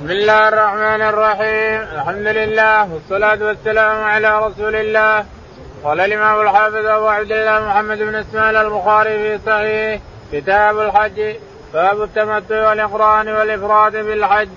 بسم 0.00 0.10
الله 0.10 0.48
الرحمن 0.48 1.02
الرحيم. 1.02 1.80
الحمد 1.96 2.26
لله 2.26 2.92
والصلاة 2.92 3.46
والسلام 3.46 4.04
على 4.04 4.46
رسول 4.46 4.76
الله. 4.76 5.24
قال 5.84 6.00
الإمام 6.00 6.40
الحافظ 6.40 6.86
أبو 6.86 7.08
عبد 7.08 7.32
الله 7.32 7.60
محمد 7.68 7.98
بن 7.98 8.14
إسماعيل 8.14 8.56
البخاري 8.56 9.18
في 9.18 9.44
صحيح 9.46 10.00
كتاب 10.32 10.80
الحج 10.80 11.36
باب 11.74 12.02
التمتع 12.02 12.68
والإقران 12.68 13.28
والإفراد 13.28 13.92
بالحج. 13.92 14.48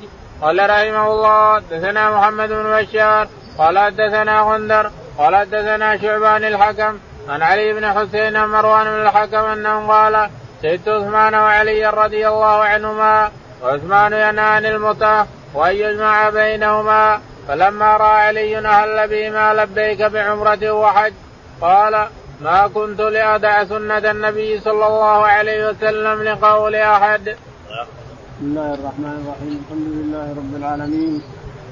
قال 0.41 0.69
رحمه 0.69 1.07
الله 1.07 1.55
حدثنا 1.55 2.17
محمد 2.17 2.49
بن 2.49 2.63
بشار 2.75 3.27
قال 3.57 3.79
حدثنا 3.79 4.41
غندر 4.41 4.91
قال 5.17 5.35
حدثنا 5.35 5.97
شعبان 5.97 6.43
الحكم 6.43 6.97
عن 7.29 7.41
علي 7.41 7.73
بن 7.73 7.85
حسين 7.93 8.45
مروان 8.45 8.85
بن 8.85 9.01
الحكم 9.07 9.45
انه 9.45 9.87
قال 9.87 10.29
سيدت 10.61 10.87
عثمان 10.87 11.35
وعلي 11.35 11.89
رضي 11.89 12.27
الله 12.27 12.63
عنهما 12.63 13.31
وعثمان 13.63 14.13
ينهى 14.13 14.45
عن 14.45 14.65
المتعه 14.65 15.27
وأن 15.53 15.75
يجمع 15.75 16.29
بينهما 16.29 17.19
فلما 17.47 17.97
رأى 17.97 18.21
علي 18.27 18.57
أهل 18.57 19.07
بهما 19.07 19.53
لبيك 19.53 20.01
بعمرة 20.01 20.71
وحج 20.71 21.13
قال 21.61 22.07
ما 22.41 22.67
كنت 22.67 23.01
لأدع 23.01 23.63
سنة 23.63 24.11
النبي 24.11 24.59
صلى 24.59 24.87
الله 24.87 25.25
عليه 25.25 25.69
وسلم 25.69 26.23
لقول 26.23 26.75
أحد. 26.75 27.21
بسم 27.21 28.41
الله 28.41 28.73
الرحمن 28.73 29.15
الرحيم، 29.21 29.61
الحمد 29.63 29.87
لله 29.97 30.27
رب 30.39 30.55
العالمين، 30.55 31.21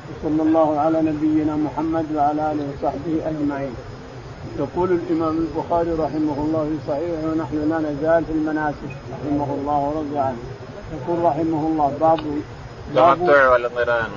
وصلى 0.09 0.41
الله 0.41 0.79
على 0.79 1.01
نبينا 1.01 1.55
محمد 1.55 2.05
وعلى 2.15 2.51
آله 2.51 2.63
وصحبه 2.71 3.15
أجمعين. 3.29 3.75
يقول 4.59 4.91
الإمام 4.91 5.37
البخاري 5.37 5.91
رحمه 5.91 6.37
الله 6.45 6.63
في 6.69 6.77
صحيحه 6.87 7.23
ونحن 7.31 7.69
لا 7.69 7.79
نزال 7.79 8.25
في 8.25 8.31
المناسك 8.31 8.91
رحمه 9.13 9.49
الله 9.53 9.77
ورضي 9.77 10.19
عنه. 10.19 10.37
يقول 10.91 11.25
رحمه 11.25 11.67
الله 11.67 11.97
باب 12.01 12.19
التمتع 12.89 13.49
والقران 13.49 14.11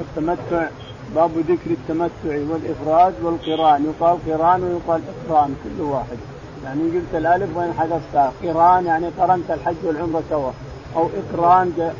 التمتع 0.00 0.66
باب 1.14 1.30
ذكر 1.38 1.70
التمتع 1.70 2.34
والافراد 2.50 3.14
والقران. 3.22 3.84
يقال 3.84 4.18
قران 4.26 4.62
ويقال 4.64 5.00
إقران 5.12 5.56
كل 5.64 5.82
واحد. 5.82 6.18
يعني 6.64 6.82
قلت 6.82 7.14
الألف 7.14 7.56
وين 7.56 7.72
حذفتها؟ 7.72 8.32
قران 8.42 8.86
يعني 8.86 9.06
قرنت 9.20 9.50
الحج 9.50 9.74
والعمرة 9.84 10.22
سوا. 10.30 10.50
أو 10.96 11.08
إقران 11.20 11.92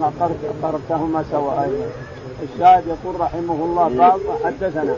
قررتهما 0.63 1.25
سوا. 1.31 1.63
أيضا. 1.63 1.87
الشاهد 2.43 2.85
يقول 2.87 3.21
رحمه 3.21 3.55
الله 3.55 3.89
باب 3.89 4.21
حدثنا. 4.45 4.97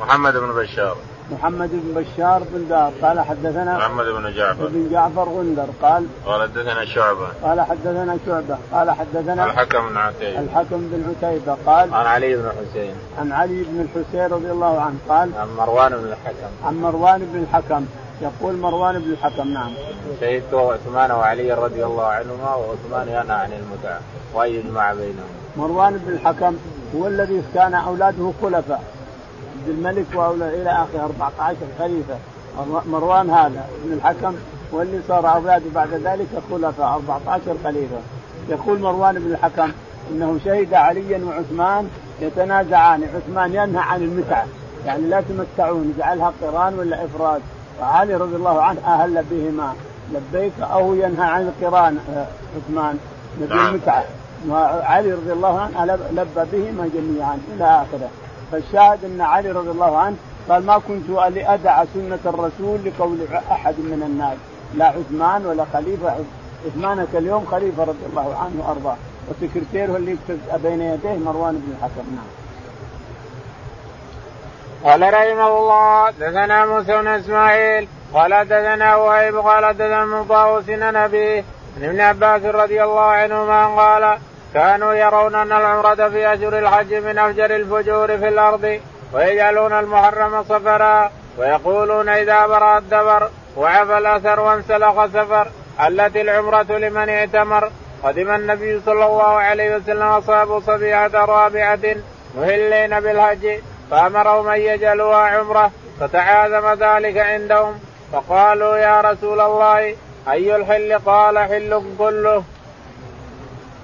محمد 0.00 0.36
بن 0.36 0.52
بشار. 0.52 0.96
محمد 1.32 1.70
بن 1.72 2.02
بشار 2.02 2.42
بن 2.52 2.68
دار. 2.68 2.92
قال 3.02 3.20
حدثنا 3.20 3.78
محمد 3.78 4.04
بن 4.04 4.32
جعفر. 4.32 4.66
بن 4.66 4.88
جعفر 4.92 5.28
غندر. 5.28 5.66
قال 5.82 6.06
قال 6.26 6.42
حدثنا 6.42 6.84
شعبة. 6.84 7.28
قال 7.42 7.60
حدثنا 7.60 8.18
شعبة. 8.26 8.58
قال 8.72 8.90
حدثنا 8.90 9.44
الحكم 9.44 9.88
بن 9.88 9.96
عتيبة. 9.96 10.40
الحكم 10.40 10.88
بن 10.92 11.04
عتيبة. 11.10 11.56
قال 11.66 11.94
عن 11.94 12.06
علي 12.06 12.36
بن 12.36 12.48
حسين. 12.48 12.94
عن 13.18 13.32
علي 13.32 13.64
بن 13.64 13.80
الحسين 13.80 14.26
رضي 14.26 14.50
الله 14.50 14.80
عنه. 14.80 14.98
قال 15.08 15.30
عن 15.38 15.48
مروان 15.56 15.92
بن 15.92 16.12
الحكم. 16.12 16.66
عن 16.66 16.80
مروان 16.80 17.20
بن 17.32 17.42
الحكم. 17.42 17.86
يقول 18.22 18.56
مروان 18.56 18.98
بن 18.98 19.10
الحكم 19.10 19.48
نعم. 19.48 19.70
شهدت 20.20 20.54
عثمان 20.54 21.10
وعلي 21.10 21.52
رضي 21.52 21.84
الله 21.84 22.06
عنهما 22.06 22.54
وعثمان 22.54 23.08
ينهى 23.08 23.36
عن 23.36 23.52
المتعه 23.52 24.00
وان 24.34 24.50
يجمع 24.50 24.92
بينهم. 24.92 25.28
مروان 25.56 25.96
بن 25.96 26.12
الحكم 26.12 26.56
هو 26.96 27.06
الذي 27.06 27.42
كان 27.54 27.74
أولاده 27.74 28.32
خلفاء. 28.42 28.82
عبد 29.58 29.68
الملك 29.68 30.06
إلى 30.40 30.70
اخره 30.70 31.02
14 31.02 31.56
خليفة. 31.78 32.14
مروان 32.86 33.30
هذا 33.30 33.68
ابن 33.84 33.92
الحكم 33.92 34.34
واللي 34.72 35.00
صار 35.08 35.34
أولاده 35.34 35.64
بعد 35.74 35.94
ذلك 35.94 36.26
خلفاء 36.50 36.86
14 36.86 37.40
خليفة. 37.64 37.96
يقول 38.48 38.80
مروان 38.80 39.14
بن 39.14 39.30
الحكم 39.30 39.72
إنه 40.10 40.38
شهد 40.44 40.74
عليا 40.74 41.24
وعثمان 41.24 41.88
يتنازعان. 42.20 43.02
عثمان 43.02 43.54
ينهى 43.54 43.82
عن 43.82 44.02
المتعة. 44.02 44.46
يعني 44.86 45.02
لا 45.02 45.20
تمتعون. 45.20 45.94
اجعلها 45.96 46.32
قران 46.42 46.78
ولا 46.78 47.04
إفراد؟ 47.04 47.40
وعلي 47.80 48.14
رضي 48.14 48.36
الله 48.36 48.62
عنه 48.62 48.80
أهل 48.86 49.24
بهما. 49.30 49.72
لبيك 50.12 50.52
أو 50.60 50.94
ينهى 50.94 51.26
عن 51.26 51.42
القران 51.48 51.98
آه، 52.16 52.26
عثمان. 52.56 52.98
نبي 53.40 53.54
نعم. 53.54 53.74
المتعة. 53.74 54.04
وعلي 54.48 55.12
رضي 55.12 55.32
الله 55.32 55.60
عنه 55.60 55.98
لبى 56.12 56.44
بهما 56.52 56.90
جميعا 56.94 57.38
إلى 57.54 57.64
آخره. 57.64 58.10
فالشاهد 58.52 59.04
أن 59.04 59.20
علي 59.20 59.50
رضي 59.50 59.70
الله 59.70 59.98
عنه 59.98 60.16
قال 60.48 60.66
ما 60.66 60.78
كنت 60.78 61.10
لأدع 61.10 61.84
سنة 61.94 62.18
الرسول 62.26 62.78
لقول 62.84 63.18
أحد 63.50 63.74
من 63.78 64.02
الناس 64.06 64.36
لا 64.74 64.86
عثمان 64.86 65.46
ولا 65.46 65.64
خليفة 65.72 66.14
عثمانك 66.66 67.08
اليوم 67.14 67.46
خليفة 67.50 67.84
رضي 67.84 68.06
الله 68.10 68.36
عنه 68.36 68.64
وأرضاه. 68.66 68.96
وسكرتيره 69.28 69.96
اللي 69.96 70.12
يكتب 70.12 70.62
بين 70.62 70.80
يديه 70.80 71.16
مروان 71.16 71.54
بن 71.54 71.72
الحكم 71.72 72.16
نعم. 72.16 72.26
قال 74.84 75.14
رحمه 75.14 75.58
الله 75.58 76.10
دثنا 76.10 76.66
موسى 76.66 76.98
بن 76.98 77.06
إسماعيل 77.06 77.88
قال 78.14 78.44
دثنا 78.44 78.96
وهيب 78.96 79.36
قال 79.36 79.74
دثنا 79.74 80.04
من 80.04 80.24
طاووس 80.24 80.68
نبي 80.68 81.38
عن 81.76 81.84
ابن 81.84 82.00
عباس 82.00 82.42
رضي 82.42 82.84
الله 82.84 83.00
عنهما 83.00 83.66
قال 83.66 84.18
كانوا 84.54 84.94
يرون 84.94 85.34
أن 85.34 85.52
العمرة 85.52 86.08
في 86.08 86.34
اشهر 86.34 86.58
الحج 86.58 86.94
من 86.94 87.18
أفجر 87.18 87.56
الفجور 87.56 88.18
في 88.18 88.28
الأرض 88.28 88.80
ويجعلون 89.12 89.72
المحرم 89.72 90.42
صفرا 90.42 91.10
ويقولون 91.38 92.08
إذا 92.08 92.46
برأ 92.46 92.78
الدبر 92.78 93.30
وعفى 93.56 93.98
الأثر 93.98 94.40
وانسلخ 94.40 95.06
سفر 95.06 95.48
حلت 95.78 96.16
العمرة 96.16 96.62
لمن 96.62 97.08
اعتمر. 97.08 97.70
قدم 98.04 98.30
النبي 98.30 98.80
صلى 98.86 99.06
الله 99.06 99.28
عليه 99.28 99.76
وسلم 99.76 100.02
أصحاب 100.02 100.60
صبيحة 100.60 101.24
رابعة 101.24 101.96
مهلين 102.36 103.00
بالحج 103.00 103.58
فأمرهم 103.90 104.48
أن 104.48 104.60
يجعلوها 104.60 105.16
عمرة 105.16 105.70
فتعاظم 106.00 106.84
ذلك 106.84 107.18
عندهم. 107.18 107.78
فقالوا 108.12 108.76
يا 108.76 109.00
رسول 109.00 109.40
الله 109.40 109.94
أي 110.30 110.56
الحل؟ 110.56 110.98
قال 111.06 111.38
حل 111.38 111.82
كله. 111.98 112.44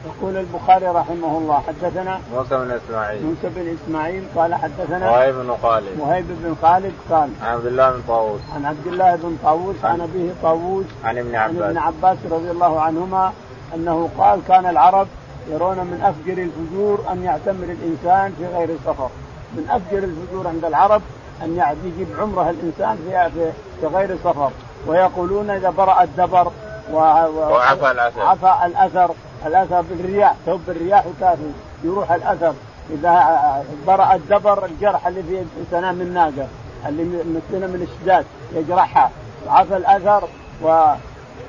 يقول 0.06 0.36
البخاري 0.36 0.86
رحمه 0.86 1.38
الله 1.38 1.62
حدثنا 1.68 2.20
موسى 2.34 2.56
بن 2.56 2.70
إسماعيل. 2.70 3.22
موسى 3.22 3.48
بن 3.56 3.76
إسماعيل 3.76 4.24
قال 4.36 4.54
حدثنا 4.54 5.10
وهيب 5.10 5.34
بن 5.34 5.56
خالد. 5.62 6.00
وهيب 6.00 6.24
بن 6.28 6.54
خالد 6.62 6.92
قال 7.10 7.30
عن 7.42 7.54
عبد 7.54 7.66
الله 7.66 7.90
بن 7.90 8.02
طاووس. 8.08 8.40
عن 8.54 8.64
عبد 8.64 8.86
الله 8.86 9.16
بن 9.16 9.36
طاووس 9.44 9.76
عن 9.84 10.00
أبيه 10.00 10.32
طاووس 10.42 10.86
عن 11.04 11.18
ابن 11.18 11.34
عباس 11.36 11.62
عن 11.62 11.68
ابن 11.68 11.78
عباس. 11.78 12.18
رضي 12.30 12.50
الله 12.50 12.80
عنهما 12.80 13.32
أنه 13.74 14.08
قال 14.18 14.40
كان 14.48 14.66
العرب 14.66 15.06
يرون 15.50 15.76
من 15.76 16.00
أفجر 16.02 16.42
الفجور 16.42 17.04
أن 17.12 17.22
يعتمر 17.22 17.64
الإنسان 17.64 18.32
في 18.38 18.46
غير 18.46 18.76
سفر 18.86 19.08
من 19.56 19.66
أفجر 19.70 19.98
الفجور 19.98 20.48
عند 20.48 20.64
العرب 20.64 21.02
أن 21.42 21.76
يجيب 21.84 22.08
عمره 22.20 22.50
الإنسان 22.50 22.96
في 22.96 23.52
في 23.80 23.86
غير 23.86 24.16
سفر 24.24 24.50
ويقولون 24.86 25.50
إذا 25.50 25.70
برأ 25.70 26.02
الدبر 26.02 26.52
وعفى 26.92 27.90
الأثر. 27.90 28.22
عفى 28.22 28.66
الأثر 28.66 29.14
الأثر 29.46 29.80
بالرياح 29.80 30.34
ثوب 30.46 30.60
الرياح 30.68 31.06
وكافي 31.06 31.50
يروح 31.84 32.12
الأثر. 32.12 32.54
إذا 32.90 33.64
برأ 33.86 34.14
الدبر 34.14 34.64
الجرح 34.64 35.06
اللي 35.06 35.22
في 35.22 35.44
سنام 35.70 36.00
الناقه 36.00 36.48
اللي 36.88 37.04
مثلنا 37.04 37.66
من 37.66 37.88
الشداد 37.88 38.24
يجرحها. 38.54 39.10
عفى 39.48 39.76
الأثر 39.76 40.28
و 40.62 40.94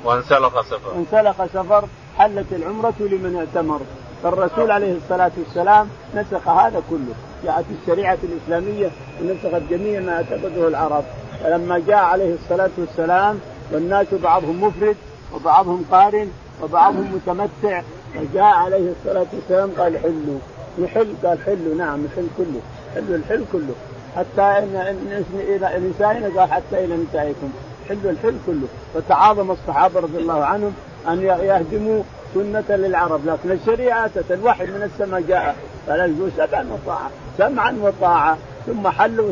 وانسلخ 0.05 0.61
سفر 0.61 0.95
انسلخ 0.95 1.45
سفر 1.45 1.85
حلت 2.17 2.53
العمرة 2.53 2.93
لمن 2.99 3.35
اعتمر. 3.35 3.79
فالرسول 4.23 4.71
عليه 4.71 4.97
الصلاة 4.97 5.31
والسلام 5.37 5.89
نسخ 6.15 6.47
هذا 6.47 6.81
كله. 6.89 7.13
جاءت 7.43 7.65
الشريعة 7.81 8.17
الإسلامية 8.23 8.91
ونسخت 9.21 9.61
جميع 9.69 9.99
ما 9.99 10.15
اعتقده 10.15 10.67
العرب. 10.67 11.03
فلما 11.43 11.79
جاء 11.87 11.97
عليه 11.97 12.33
الصلاة 12.33 12.69
والسلام 12.77 13.39
والناس 13.71 14.07
بعضهم 14.13 14.63
مفرد 14.63 14.95
وبعضهم 15.33 15.85
قارن 15.91 16.31
وبعضهم 16.63 17.15
متمتع 17.15 17.81
فجاء 18.13 18.43
عليه 18.43 18.91
الصلاة 18.91 19.25
والسلام 19.33 19.71
قال 19.77 19.97
حلوا. 19.97 20.39
يحل؟ 20.77 21.13
قال 21.23 21.37
حلوا 21.45 21.75
نعم 21.77 22.05
يحل 22.05 22.27
كله. 22.37 22.61
حلوا 22.95 23.17
الحل 23.17 23.45
كله. 23.53 23.73
حتى 24.15 24.41
ان 24.41 25.23
إلى 25.33 25.89
نسائنا 25.89 26.39
قال 26.39 26.51
حتى 26.51 26.85
إلى 26.85 26.97
نسائكم. 27.09 27.49
حلوا 27.89 28.11
الحل 28.11 28.35
كله. 28.47 28.67
فتعاظم 28.93 29.51
الصحابة 29.51 29.99
رضي 29.99 30.17
الله 30.17 30.45
عنهم 30.45 30.73
أن 31.07 31.21
يهدموا 31.21 32.03
سنة 32.33 32.75
للعرب. 32.75 33.25
لكن 33.25 33.51
الشريعة 33.51 34.11
الوحي 34.31 34.65
من 34.65 34.83
السماء 34.83 35.21
جاء 35.21 35.55
فلا 35.87 36.05
يجوز 36.05 36.31
سمعا 36.37 36.67
وطاعة. 36.71 37.09
سمعا 37.37 37.77
وطاعة. 37.81 38.37
ثم 38.67 38.87
حلوا 38.87 39.31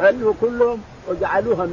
حلوا 0.00 0.32
كلهم 0.40 0.78
وجعلوها 1.08 1.66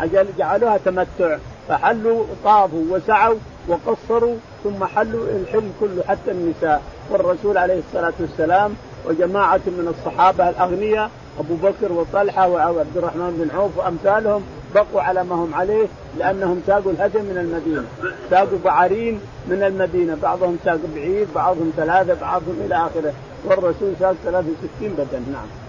عجل 0.00 0.26
جعلوها 0.38 0.78
تمتع. 0.84 1.36
فحلوا 1.68 2.24
طافوا 2.44 2.84
وسعوا 2.90 3.38
وقصروا 3.68 4.36
ثم 4.64 4.84
حلوا 4.84 5.26
الحل 5.26 5.70
كله 5.80 6.02
حتى 6.08 6.30
النساء. 6.30 6.82
والرسول 7.10 7.58
عليه 7.58 7.78
الصلاة 7.78 8.12
والسلام 8.20 8.74
وجماعة 9.06 9.60
من 9.66 9.94
الصحابة 9.98 10.48
الأغنياء 10.48 11.10
أبو 11.38 11.54
بكر 11.54 11.92
وطلحة 11.92 12.48
وعبد 12.48 12.96
الرحمن 12.96 13.36
بن 13.44 13.56
عوف 13.58 13.78
وأمثالهم 13.78 14.42
بقوا 14.74 15.00
على 15.02 15.24
ما 15.24 15.34
هم 15.34 15.54
عليه 15.54 15.86
لأنهم 16.18 16.62
ساقوا 16.66 16.92
الهدي 16.92 17.18
من 17.18 17.38
المدينة. 17.38 17.84
ساقوا 18.30 18.58
بعارين 18.64 19.20
من 19.46 19.62
المدينة 19.62 20.16
بعضهم 20.22 20.58
ساق 20.64 20.78
بعير 20.94 21.26
بعضهم 21.34 21.72
ثلاثة 21.76 22.14
بعضهم 22.20 22.56
إلى 22.66 22.76
آخره. 22.76 23.12
والرسول 23.44 23.92
ساق 24.00 24.14
63 24.24 24.88
بدن 24.88 25.22
نعم. 25.32 25.59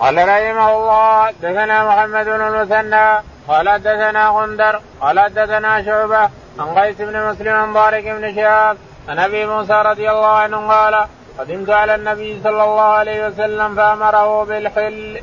قال 0.00 0.16
رحمه 0.16 0.76
الله 0.76 1.30
دثنا 1.30 1.76
محمد 1.88 2.24
بن 2.24 2.40
المثنى 2.40 3.22
قال 3.48 3.78
دثنا 3.78 4.28
غندر 4.28 4.80
قال 5.00 5.34
دثنا 5.34 5.82
شعبة 5.82 6.30
عن 6.58 6.78
قيس 6.78 6.96
بن 6.98 7.30
مسلم 7.30 7.54
عن 7.54 7.72
بارك 7.72 8.04
بن 8.04 8.34
شهاب 8.34 8.76
عن 9.08 9.18
أبي 9.18 9.46
موسى 9.46 9.82
رضي 9.86 10.10
الله 10.10 10.26
عنه 10.26 10.68
قال 10.68 11.06
قدمت 11.38 11.70
على 11.70 11.94
النبي 11.94 12.40
صلى 12.44 12.64
الله 12.64 12.90
عليه 13.00 13.26
وسلم 13.26 13.74
فأمره 13.74 14.44
بالحل. 14.44 15.20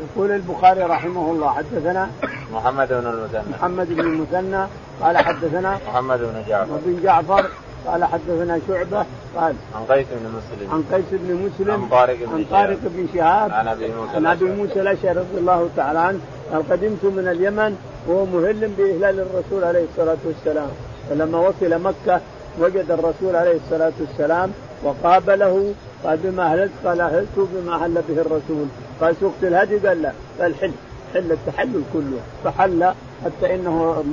يقول 0.00 0.30
البخاري 0.30 0.82
رحمه 0.82 1.30
الله 1.30 1.54
حدثنا 1.54 2.10
محمد 2.52 2.88
بن 2.88 3.06
المثنى 3.06 3.42
محمد 3.50 3.88
بن 3.88 4.00
المثنى 4.00 4.66
قال 5.02 5.18
حدثنا 5.18 5.78
محمد 5.88 6.18
بن 6.18 6.44
جعفر 6.48 6.72
وبن 6.72 7.00
جعفر 7.02 7.44
قال 7.86 8.04
حدثنا 8.04 8.60
شعبة 8.68 9.06
قال 9.36 9.54
عن 9.74 9.84
قيس 9.88 10.06
بن 10.10 10.28
مسلم. 10.28 10.70
عن 10.72 10.84
قيس 10.92 11.04
بن 11.12 11.34
مسلم 11.34 11.82
عن 11.82 11.88
طارق 11.88 12.16
بن 12.18 12.32
عن 12.34 12.44
طارق 12.50 12.78
بن 12.82 13.06
شهاب 13.14 13.50
عن 13.52 13.68
أبي 13.68 13.88
موسى 13.88 14.16
عن 14.16 14.26
أبي 14.26 14.44
موسى 14.44 14.80
الأشعري 14.80 15.18
رضي 15.18 15.38
الله 15.38 15.68
تعالى 15.76 15.98
عنه 15.98 16.18
قال 16.52 16.68
قدمت 16.70 17.04
من 17.04 17.28
اليمن 17.28 17.76
وهو 18.06 18.24
مهل 18.24 18.68
بإهلال 18.78 19.20
الرسول 19.20 19.64
عليه 19.64 19.84
الصلاة 19.84 20.16
والسلام. 20.24 20.68
فلما 21.10 21.38
وصل 21.38 21.82
مكة 21.82 22.20
وجد 22.60 22.90
الرسول 22.90 23.36
عليه 23.36 23.56
الصلاة 23.56 23.92
والسلام 24.00 24.50
وقابله 24.84 25.74
قال 26.04 26.18
بما 26.24 26.52
أهللت؟ 26.52 26.72
قال 26.84 27.00
اهلت 27.00 27.28
بما 27.36 27.84
أهل 27.84 28.02
به 28.08 28.20
الرسول. 28.20 28.66
قال 29.00 29.16
سقت 29.20 29.42
الهدي؟ 29.42 29.78
قال 29.78 30.02
لا. 30.02 30.12
قال 30.40 30.54
حل. 30.54 30.72
حل 31.14 31.32
التحلل 31.32 31.82
كله. 31.92 32.20
فحل 32.44 32.92
حتى 33.24 33.54
إنه 33.54 34.04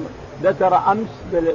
ذكر 0.43 0.81
أمس 0.91 1.09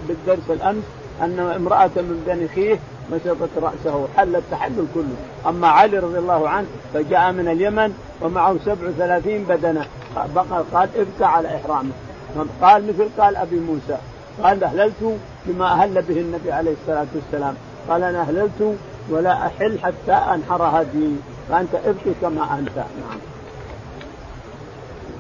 بالدرس 0.08 0.50
الأمس 0.50 0.82
أن 1.20 1.40
امرأة 1.40 1.90
من 1.96 2.24
بني 2.26 2.48
خيه 2.48 2.78
مشطت 3.12 3.50
رأسه 3.62 4.08
حل 4.16 4.36
التحلل 4.36 4.86
كله. 4.94 5.16
أما 5.46 5.68
علي 5.68 5.98
رضي 5.98 6.18
الله 6.18 6.48
عنه 6.48 6.66
فجاء 6.94 7.32
من 7.32 7.48
اليمن 7.48 7.92
ومعه 8.20 8.56
سبع 8.64 8.88
وثلاثين 8.88 9.44
بدنة. 9.44 9.86
بقى 10.34 10.64
قال 10.72 10.88
ابكى 10.96 11.24
على 11.24 11.56
إحرامه. 11.56 11.92
قال 12.62 12.86
مثل 12.88 13.08
قال 13.18 13.36
أبي 13.36 13.56
موسى. 13.56 13.98
قال 14.42 14.64
أهللت 14.64 15.18
بما 15.46 15.66
أهل 15.72 16.02
به 16.02 16.20
النبي 16.20 16.52
عليه 16.52 16.72
الصلاة 16.82 17.06
والسلام. 17.14 17.54
قال 17.88 18.02
أنا 18.02 18.20
أهللت 18.20 18.76
ولا 19.10 19.46
أحل 19.46 19.78
حتى 19.82 20.12
أنحر 20.12 20.62
هدي 20.62 21.16
فأنت 21.48 21.74
ابكي 21.74 22.14
كما 22.20 22.58
أنت. 22.58 22.76
نعم. 22.76 23.18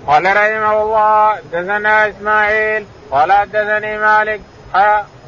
قال 0.06 0.24
رحمه 0.24 0.82
الله 0.82 1.40
دثنا 1.52 2.08
إسماعيل 2.08 2.86
قال 3.10 3.32
حدثني 3.32 3.98
مالك 3.98 4.40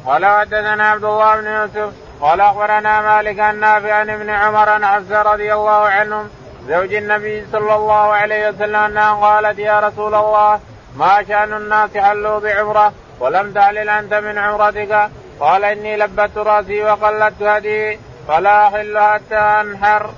قال 0.05 0.25
حدثنا 0.25 0.89
عبد 0.91 1.03
الله 1.03 1.41
بن 1.41 1.47
يوسف 1.47 1.93
قال 2.21 2.41
أخبرنا 2.41 3.01
مالك 3.01 3.39
عن 3.39 3.59
نافع 3.59 3.93
عن 3.93 4.09
ابن 4.09 4.29
عمر 4.29 4.69
عن 4.69 4.85
حفصه 4.85 5.21
رضي 5.21 5.53
الله 5.53 5.71
عنهم 5.71 6.29
زوج 6.67 6.93
النبي 6.93 7.45
صلى 7.51 7.75
الله 7.75 7.93
عليه 7.93 8.49
وسلم 8.49 8.75
أنها 8.75 9.13
قالت 9.13 9.59
يا 9.59 9.79
رسول 9.79 10.15
الله 10.15 10.59
ما 10.97 11.23
شأن 11.27 11.53
الناس 11.53 11.97
حلوا 11.97 12.39
بعمرة 12.39 12.93
ولم 13.19 13.51
تعلل 13.51 13.89
أنت 13.89 14.13
من 14.13 14.37
عمرتك 14.37 15.09
قال 15.39 15.63
إني 15.63 15.97
لبت 15.97 16.37
رأسي 16.37 16.83
وقلدت 16.83 17.41
هدي 17.43 17.99
فلا 18.27 18.67
أحل 18.67 18.99
حتى 18.99 19.35
أنحر. 19.35 20.09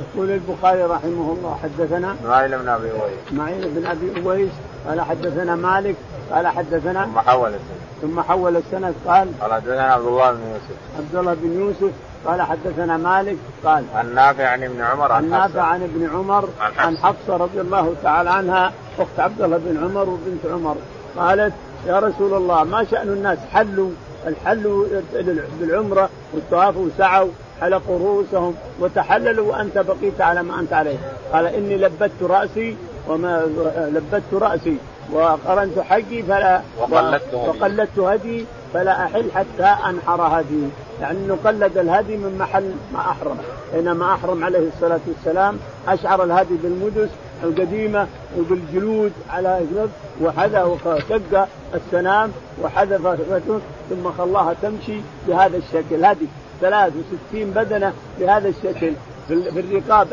يقول 0.00 0.30
البخاري 0.30 0.82
رحمه 0.82 1.32
الله 1.32 1.58
حدثنا 1.62 2.16
اسماعيل 2.20 2.58
بن 2.58 2.68
أبي 2.68 2.90
أويس 2.90 3.18
اسماعيل 3.28 3.68
بن 3.68 3.86
أبي 3.86 4.26
أويس 4.26 4.50
قال 4.88 5.00
حدثنا 5.00 5.56
مالك 5.56 5.96
قال 6.32 6.46
حدثنا 6.46 7.04
ثم 7.04 7.18
حول 7.18 7.48
السند. 7.48 7.80
ثم 8.02 8.20
حول 8.20 8.56
السند 8.56 8.94
قال 9.06 9.28
قال 9.40 9.52
حدثنا 9.52 9.82
عبد 9.92 10.06
الله 10.06 10.32
بن 10.32 10.40
يوسف. 10.40 10.76
عبد 10.98 11.14
الله 11.14 11.34
بن 11.34 11.60
يوسف 11.60 11.92
قال 12.26 12.42
حدثنا 12.42 12.96
مالك 12.96 13.36
قال 13.64 13.84
عن 13.94 14.14
نافع 14.14 14.46
عن 14.46 14.62
ابن 14.62 14.80
عمر 14.80 15.12
عن 15.12 15.30
نافع 15.30 15.62
عن 15.62 15.82
ابن 15.82 16.10
عمر 16.14 16.48
عن 16.78 16.96
حفصة. 16.96 17.36
رضي 17.36 17.60
الله 17.60 17.94
تعالى 18.02 18.30
عنها 18.30 18.72
أخت 18.98 19.20
عبد 19.20 19.42
الله 19.42 19.56
بن 19.56 19.84
عمر 19.84 20.08
وبنت 20.08 20.46
عمر. 20.52 20.76
قالت 21.16 21.52
يا 21.86 21.98
رسول 21.98 22.34
الله 22.34 22.64
ما 22.64 22.84
شأن 22.84 23.08
الناس 23.08 23.38
حلوا؟ 23.52 23.90
الحلوا 24.26 24.86
بالعمرة 25.60 26.08
والطواف 26.34 26.76
وسعوا 26.76 27.28
حلقوا 27.60 27.98
رؤوسهم 27.98 28.54
وتحللوا 28.80 29.52
وأنت 29.52 29.78
بقيت 29.78 30.20
على 30.20 30.42
ما 30.42 30.60
أنت 30.60 30.72
عليه. 30.72 30.96
قال 31.32 31.46
إني 31.46 31.76
لبت 31.76 32.10
رأسي 32.22 32.76
وما 33.10 33.44
لبت 33.94 34.22
رأسي 34.32 34.76
وقرنت 35.12 35.78
حقي 35.78 36.22
فلا 36.22 36.60
وقلدت 37.32 37.98
هدي. 37.98 38.44
فلا 38.74 39.04
أحل 39.04 39.30
حتى 39.34 39.64
أنحر 39.88 40.40
هدي. 40.40 40.62
يعني 41.00 41.18
انه 41.18 41.38
قلد 41.44 41.78
الهدي 41.78 42.16
من 42.16 42.38
محل 42.38 42.72
ما 42.92 43.00
أحرم. 43.00 43.36
حينما 43.72 44.14
أحرم 44.14 44.44
عليه 44.44 44.68
الصلاة 44.74 45.00
والسلام. 45.06 45.58
أشعر 45.88 46.24
الهدي 46.24 46.54
بالمدس 46.62 47.08
القديمة 47.42 48.06
وبالجلود 48.38 49.12
على 49.30 49.60
وحذا 50.22 50.62
وشق 50.64 51.48
السنام 51.74 52.32
وحذف 52.62 53.18
ثم 53.90 54.12
خلاها 54.18 54.54
تمشي 54.62 55.00
بهذا 55.28 55.56
الشكل. 55.56 56.04
هذه 56.04 56.26
63 56.60 57.50
بدنة 57.50 57.92
بهذا 58.20 58.48
الشكل. 58.48 58.92
في 59.28 59.60
الرقاب 59.60 60.12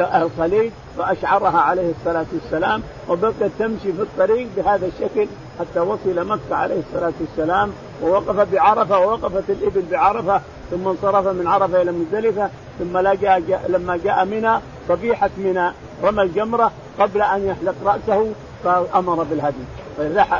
الخليج 0.00 0.70
فأشعرها 0.98 1.58
عليه 1.60 1.90
الصلاة 1.90 2.26
والسلام 2.32 2.82
وبقت 3.08 3.50
تمشي 3.58 3.92
في 3.92 4.02
الطريق 4.02 4.48
بهذا 4.56 4.86
الشكل 4.86 5.26
حتى 5.60 5.80
وصل 5.80 6.26
مكة 6.28 6.56
عليه 6.56 6.80
الصلاة 6.88 7.12
والسلام 7.20 7.72
ووقف 8.02 8.52
بعرفة 8.52 8.98
ووقفت 8.98 9.50
الإبل 9.50 9.82
بعرفة 9.90 10.40
ثم 10.70 10.88
انصرف 10.88 11.26
من 11.26 11.46
عرفة 11.46 11.82
إلى 11.82 11.92
مزدلفة 11.92 12.48
ثم 12.78 12.98
لا 12.98 13.14
جاء, 13.14 13.40
جاء 13.40 13.64
لما 13.68 13.96
جاء 13.96 14.24
منى 14.24 14.58
صبيحة 14.88 15.30
منى 15.36 15.70
رمى 16.02 16.22
الجمرة 16.22 16.72
قبل 16.98 17.22
أن 17.22 17.46
يحلق 17.46 17.74
رأسه 17.84 18.32
فأمر 18.64 19.22
بالهدي 19.22 19.64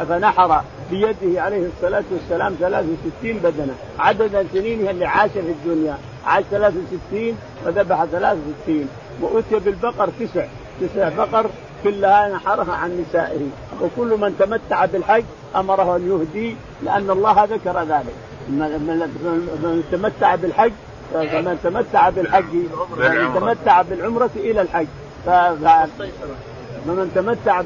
فنحر 0.08 0.60
بيده 0.90 1.42
عليه 1.42 1.66
الصلاة 1.76 2.04
والسلام 2.12 2.54
63 2.60 3.32
بدنه 3.32 3.74
عدد 3.98 4.46
سنينه 4.52 4.90
اللي 4.90 5.06
عاش 5.06 5.30
في 5.30 5.40
الدنيا 5.40 5.96
عاش 6.26 6.44
63 6.50 7.36
وذبح 7.66 8.04
63 8.04 8.88
وأتي 9.22 9.58
بالبقر 9.64 10.08
تسع 10.20 10.46
تسع 10.80 11.08
بقر 11.08 11.46
كلها 11.84 12.28
نحرها 12.28 12.72
عن 12.72 13.04
نسائه. 13.08 13.40
وكل 13.80 14.08
من 14.20 14.36
تمتع 14.38 14.84
بالحج 14.84 15.24
أمره 15.56 15.96
أن 15.96 16.10
يهدي 16.10 16.56
لأن 16.82 17.10
الله 17.10 17.44
ذكر 17.44 17.82
ذلك. 17.82 18.14
من 18.48 19.84
تمتع 19.92 20.34
بالحج 20.34 20.72
فمن 21.12 21.58
تمتع 21.62 22.08
بالحج 22.08 22.54
من 22.96 23.30
تمتع 23.34 23.82
بالعمرة 23.82 24.30
إلى 24.36 24.60
الحج. 24.60 24.86
فمن 25.26 27.10
تمتع 27.14 27.62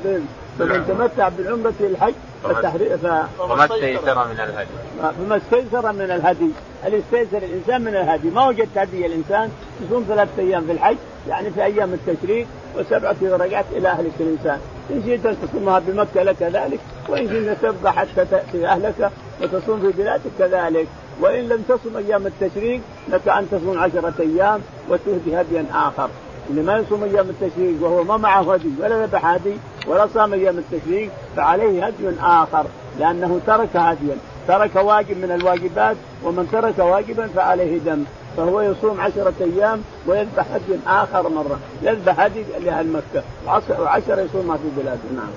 فمن 0.59 0.85
تمتع 0.89 1.29
بالعمرة 1.29 1.75
إلى 1.81 1.89
الحج 1.89 2.15
فتحرير 2.55 2.99
فما 2.99 3.65
استيسر 3.65 4.29
من 4.29 4.41
الهدي. 4.41 4.69
فما 5.19 5.37
استيسر 5.37 5.93
من 5.93 6.11
الهدي. 6.11 6.51
اللي 6.87 6.99
استيسر 6.99 7.39
الإنسان 7.39 7.81
من 7.81 7.97
الهدي؟ 7.97 8.31
ما 8.31 8.49
وجدت 8.49 8.79
هدي 8.79 9.07
الإنسان 9.07 9.51
تصوم 9.81 10.05
ثلاثة 10.09 10.43
أيام 10.43 10.67
في 10.67 10.73
الحج 10.73 10.97
يعني 11.29 11.51
في 11.51 11.65
أيام 11.65 11.95
التشريق 11.95 12.47
وسبعة 12.77 13.17
اذا 13.23 13.37
رجعت 13.37 13.65
إلى 13.73 13.89
أهلك 13.89 14.13
الإنسان. 14.21 14.61
إن 14.91 15.03
شئت 15.07 15.27
أن 15.27 15.37
تصومها 15.43 15.79
بمكة 15.79 16.23
لك 16.23 16.43
ذلك 16.43 16.81
وإن 17.09 17.29
شئت 17.29 17.59
تبقى 17.63 17.93
حتى 17.93 18.25
تأتي 18.25 18.67
أهلك 18.67 19.11
وتصوم 19.43 19.81
في 19.81 20.03
بلادك 20.03 20.31
كذلك. 20.39 20.87
وإن 21.21 21.49
لم 21.49 21.65
تصم 21.69 21.97
أيام 21.97 22.27
التشريق 22.27 22.81
لك 23.09 23.29
أن 23.29 23.49
تصوم 23.51 23.79
عشرة 23.79 24.15
أيام 24.21 24.61
وتهدي 24.89 25.41
هديا 25.41 25.67
آخر. 25.75 26.09
اللي 26.51 26.63
ما 26.63 26.77
يصوم 26.77 27.05
أيام 27.05 27.27
التشريق 27.31 27.77
وهو 27.81 28.05
ما 28.05 28.17
معه 28.17 28.55
هدي 28.55 28.71
ولا 28.81 29.07
ذبح 29.07 29.27
هدي 29.27 29.57
ولا 29.87 30.09
صام 30.15 30.33
أيام 30.33 30.59
التشريق 30.59 31.11
فعليه 31.37 31.87
هدي 31.87 32.11
آخر 32.23 32.65
لأنه 32.99 33.41
ترك 33.47 33.77
هديا. 33.77 34.17
ترك 34.49 34.77
واجب 34.77 35.19
من 35.19 35.31
الواجبات 35.31 35.97
ومن 36.25 36.49
ترك 36.53 36.79
واجبا 36.79 37.29
فعليه 37.37 37.79
دم. 37.79 38.05
فهو 38.37 38.61
يصوم 38.61 39.01
عشرة 39.01 39.35
أيام 39.41 39.83
ويذبح 40.07 40.45
هدي 40.55 40.79
آخر 40.87 41.29
مرة. 41.29 41.59
يذبح 41.83 42.21
هدي 42.21 42.45
لأهل 42.65 42.93
مكة. 42.93 43.23
وعشرة 43.81 44.21
يصومها 44.21 44.57
في 44.57 44.69
بلاده. 44.77 44.99
نعم. 45.17 45.31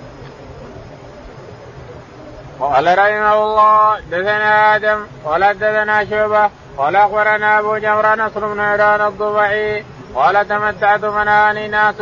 قال 2.60 2.98
رحمه 2.98 3.44
الله 3.44 4.00
دثنا 4.12 4.76
آدم 4.76 5.00
قال 5.26 5.54
دثنا 5.54 6.06
شعبة 6.06 6.50
قال 6.78 6.96
أخبرنا 6.96 7.60
أبو 7.60 7.78
جمرة 7.78 8.16
نصر 8.16 8.54
بن 8.54 8.60
عران 8.60 9.08
الضبعي 9.08 9.84
قال 10.16 10.48
تمتعت 10.48 11.06
مناني 11.06 11.68
ناس 11.68 11.96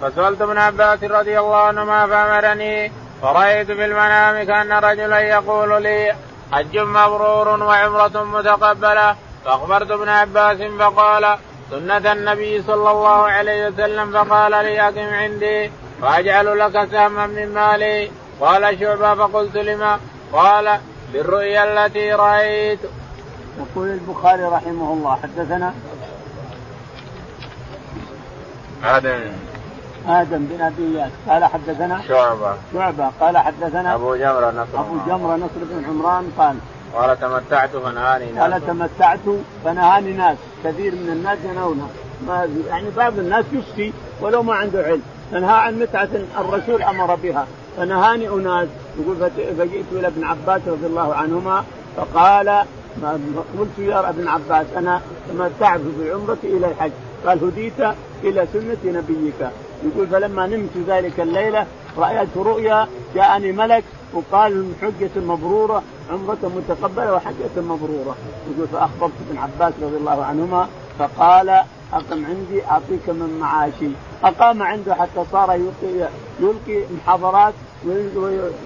فسألت 0.00 0.42
ابن 0.42 0.58
عباس 0.58 1.04
رضي 1.04 1.38
الله 1.38 1.56
عنهما 1.56 2.06
فأمرني. 2.06 2.92
فرأيت 3.22 3.66
في 3.66 3.84
المنام 3.84 4.46
كأن 4.46 4.72
رجلا 4.72 5.18
يقول 5.18 5.82
لي 5.82 6.14
حج 6.52 6.78
مبرور 6.78 7.48
وعمرة 7.48 8.24
متقبلة. 8.24 9.16
فأخبرت 9.44 9.90
ابن 9.90 10.08
عباس 10.08 10.58
فقال 10.78 11.38
سنة 11.70 12.12
النبي 12.12 12.62
صلى 12.62 12.90
الله 12.90 13.22
عليه 13.28 13.68
وسلم. 13.68 14.12
فقال 14.12 14.52
لي 14.52 14.80
أقم 14.80 15.14
عندي 15.14 15.70
فاجعل 16.02 16.58
لك 16.58 16.88
سهما 16.92 17.26
من 17.26 17.54
مالي. 17.54 18.10
قال 18.40 18.80
شعبة. 18.80 19.14
فقلت 19.14 19.56
لما 19.56 20.00
قال 20.32 20.78
بالرؤيا 21.12 21.86
التي 21.86 22.12
رأيت. 22.12 22.80
يقول 23.58 23.88
البخاري 23.88 24.42
رحمه 24.42 24.92
الله 24.92 25.18
حدثنا 25.22 25.74
آدم. 28.84 29.20
آدم 30.08 30.46
بن 30.50 30.60
أبي 30.60 30.98
إياس. 30.98 31.10
قال 31.28 31.44
حدثنا 31.44 32.00
شعبة. 32.08 32.54
شعبة. 32.72 33.10
قال 33.20 33.38
حدثنا 33.38 33.94
أبو 33.94 34.16
جمرة 34.16 34.50
نصر 34.50 34.80
أبو 34.80 34.96
جمرة 35.06 35.36
نصر 35.36 35.60
بن 35.70 35.84
عمران 35.84 36.30
قال 36.38 36.56
قال 36.94 37.20
تمتعت 37.20 37.70
فنهاني 37.70 38.32
ناس. 38.32 38.42
قال 38.42 38.66
تمتعت 38.66 39.18
فنهاني 39.64 40.12
ناس. 40.12 40.36
كثير 40.64 40.94
من 40.94 41.10
الناس 41.12 41.38
ينهونها 41.44 41.88
ما 42.26 42.48
يعني 42.68 42.90
بعض 42.96 43.18
الناس 43.18 43.44
يفتي 43.52 43.92
ولو 44.20 44.42
ما 44.42 44.54
عنده 44.54 44.82
علم. 44.82 45.02
تنهى 45.32 45.56
عن 45.56 45.78
متعة 45.80 46.08
الرسول 46.38 46.82
أمر 46.82 47.14
بها. 47.14 47.46
فنهاني 47.76 48.28
أناس. 48.28 48.68
يقول 49.00 49.16
فجئت 49.58 49.84
إلى 49.92 50.06
ابن 50.06 50.24
عباس 50.24 50.60
رضي 50.66 50.86
الله 50.86 51.14
عنهما 51.14 51.64
فقال 51.96 52.64
قلت 53.58 53.78
يا 53.78 54.08
ابن 54.08 54.28
عباس 54.28 54.66
أنا 54.76 55.00
تمتعت 55.28 55.80
بالعمرة 55.80 56.38
إلى 56.44 56.66
الحج. 56.66 56.90
قال 57.26 57.44
هديت 57.44 57.80
إلى 58.24 58.46
سنة 58.52 58.92
نبيك. 58.98 59.50
يقول 59.84 60.06
فلما 60.06 60.46
نمت 60.46 60.76
ذلك 60.86 61.20
الليلة 61.20 61.66
رأيت 61.98 62.36
رؤيا 62.36 62.88
جاءني 63.14 63.52
ملك 63.52 63.84
وقال 64.14 64.72
حجة 64.82 65.20
مبرورة 65.20 65.82
عمرة 66.10 66.52
متقبلة 66.56 67.14
وحجة 67.14 67.56
مبرورة. 67.56 68.16
يقول 68.50 68.68
فأخبرت 68.72 69.12
ابن 69.28 69.38
عباس 69.38 69.72
رضي 69.82 69.96
الله 69.96 70.24
عنهما 70.24 70.68
فقال 70.98 71.48
أقم 71.92 72.24
عندي 72.24 72.64
أعطيك 72.70 73.08
من 73.08 73.38
معاشي. 73.40 73.88
أقام 74.24 74.62
عنده 74.62 74.94
حتى 74.94 75.24
صار 75.32 75.52
يلقي, 75.52 76.08
يلقي 76.40 76.84
محاضرات 76.96 77.54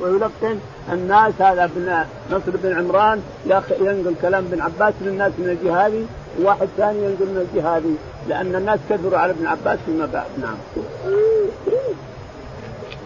ويلقن 0.01 0.59
الناس. 0.93 1.33
هذا 1.41 1.65
ابن 1.65 2.05
نصر 2.31 2.57
بن 2.63 2.79
عمران 2.79 3.23
ينقل 3.81 4.15
كلام 4.23 4.45
ابن 4.45 4.61
عباس 4.61 4.95
للناس 5.01 5.33
من 5.39 5.49
الجهادي 5.49 6.05
وواحد 6.41 6.69
ثاني 6.77 6.99
ينقل 6.99 7.27
من 7.27 7.49
الجهادي 7.51 7.95
لأن 8.29 8.55
الناس 8.55 8.81
كثروا 8.91 9.19
على 9.19 9.33
ابن 9.33 9.47
عباس 9.47 9.79
فيما 9.87 10.07
بعد 10.07 10.27
نعم. 10.39 10.57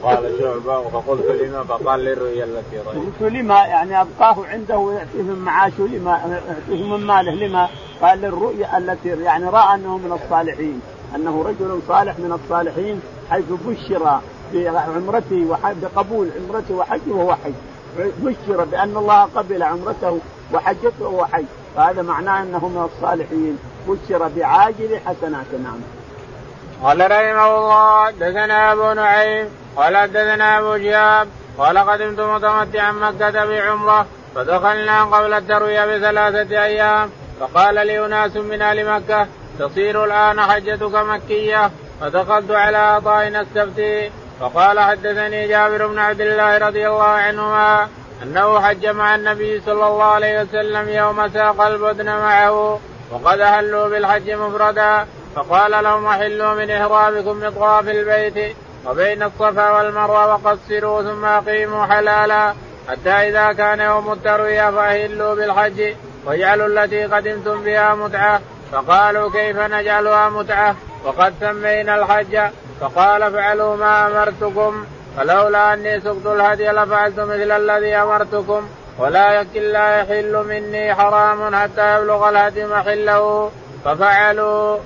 قال 0.03 0.39
شعبة 0.39 0.89
فقلت 0.89 1.27
لما 1.27 1.65
فقال 1.65 2.01
لي 2.01 2.13
الرؤيا 2.13 2.45
التي 2.45 2.77
رأيت. 2.87 2.99
قلت 2.99 3.33
لما 3.33 3.55
يعني 3.55 4.01
أبقاه 4.01 4.47
عنده 4.47 4.79
ويعطيه 4.79 5.23
من 5.23 5.43
معاشه 5.45 5.87
لما 5.87 6.41
يعطيه 6.49 6.85
من 6.85 7.07
ماله 7.07 7.33
لما 7.33 7.69
قال 8.03 8.21
للرؤيا 8.21 8.79
التي 8.79 9.09
يعني 9.09 9.45
رأى 9.45 9.75
أنه 9.75 9.99
من 9.99 10.19
الصالحين 10.23 10.81
أنه 11.17 11.43
رجل 11.43 11.81
صالح 11.89 12.19
من 12.19 12.39
الصالحين 12.45 13.01
حيث 13.31 13.45
بشر 13.67 14.21
بعمرته 14.55 15.57
بقبول 15.83 16.29
عمرته 16.37 16.75
وحجه 16.75 17.11
وهو 17.13 17.35
حج 17.35 17.53
بشر 17.99 18.65
بأن 18.65 18.97
الله 18.97 19.23
قبل 19.23 19.63
عمرته 19.63 20.19
وحجته 20.55 21.05
وهو 21.09 21.27
حج 21.27 21.45
فهذا 21.77 22.03
معناه 22.03 22.43
أنه 22.43 22.69
من 22.69 22.89
الصالحين. 22.95 23.59
بشر 23.89 24.29
بعاجل 24.37 25.01
حسنات 25.07 25.47
نعم. 25.63 25.81
قال 26.83 27.01
رحمه 27.01 27.57
الله 27.59 28.11
دثنا 28.11 28.73
أبو 28.73 28.93
نعيم 28.93 29.49
قال 29.77 29.97
حدثنا 29.97 30.59
أبو 30.59 30.79
شهاب 30.79 31.29
قال 31.59 31.79
قدمت 31.79 32.21
متمتعا 32.21 32.93
مكة 32.93 33.45
بعمرة 33.45 34.07
فدخلنا 34.35 35.05
قبل 35.05 35.33
التروية 35.33 35.85
بثلاثة 35.87 36.65
أيام 36.65 37.11
فقال 37.41 37.75
لي 37.75 38.07
أناس 38.07 38.37
من 38.37 38.63
أهل 38.63 38.91
مكة 38.91 39.27
تصير 39.59 40.05
الآن 40.05 40.41
حجتك 40.41 40.95
مكية. 40.95 41.71
فدخلت 42.01 42.51
على 42.51 42.77
عطاء 42.77 43.29
السبتي 43.29 44.11
فقال 44.41 44.81
حدثني 44.81 45.49
جابر 45.49 45.87
بن 45.87 45.99
عبد 45.99 46.21
الله 46.21 46.59
رضي 46.59 46.89
الله 46.89 47.05
عنهما 47.05 47.89
أنه 48.23 48.61
حج 48.61 48.87
مع 48.87 49.15
النبي 49.15 49.61
صلى 49.61 49.87
الله 49.87 50.05
عليه 50.05 50.43
وسلم 50.43 50.89
يوم 50.89 51.29
ساق 51.29 51.61
البدن 51.61 52.07
معه 52.07 52.81
وقد 53.11 53.41
أهلوا 53.41 53.89
بالحج 53.89 54.31
مفردا. 54.31 55.07
فقال 55.37 55.85
لهم 55.85 56.07
أحلوا 56.07 56.55
من 56.55 56.71
إحرامكم 56.71 57.41
بطواف 57.41 57.89
البيت 57.89 58.57
وبين 58.87 59.23
الصفا 59.23 59.71
والمروة 59.71 60.35
وقصروا 60.35 61.03
ثم 61.03 61.25
أقيموا 61.25 61.87
حلالا. 61.87 62.55
حتى 62.89 63.11
إذا 63.11 63.53
كان 63.53 63.81
يوم 63.81 64.13
التروية 64.13 64.71
فأهلوا 64.71 65.35
بالحج 65.35 65.95
واجعلوا 66.25 66.67
التي 66.67 67.05
قدمتم 67.05 67.65
بها 67.65 67.95
متعة. 67.95 68.41
فقالوا 68.73 69.31
كيف 69.31 69.59
نجعلها 69.59 70.29
متعة؟ 70.29 70.77
وقد 71.05 71.35
سمينا 71.41 71.97
الحج. 71.97 72.39
فقال 72.81 73.33
فعلوا 73.33 73.77
ما 73.77 74.07
أمرتكم. 74.07 74.87
فلولا 75.17 75.75
أني 75.75 76.01
سقت 76.01 76.27
الهدي 76.27 76.69
لفعلت 76.69 77.21
مثل 77.21 77.51
الذي 77.51 77.95
أمرتكم 77.95 78.63
ولكن 78.99 79.63
لا 79.63 80.01
يحل 80.01 80.45
مني 80.49 80.95
حرام 80.95 81.55
حتى 81.55 81.97
يبلغ 81.97 82.29
الهدي 82.29 82.67
محله. 82.67 83.51
ففعلوا. 83.85 84.79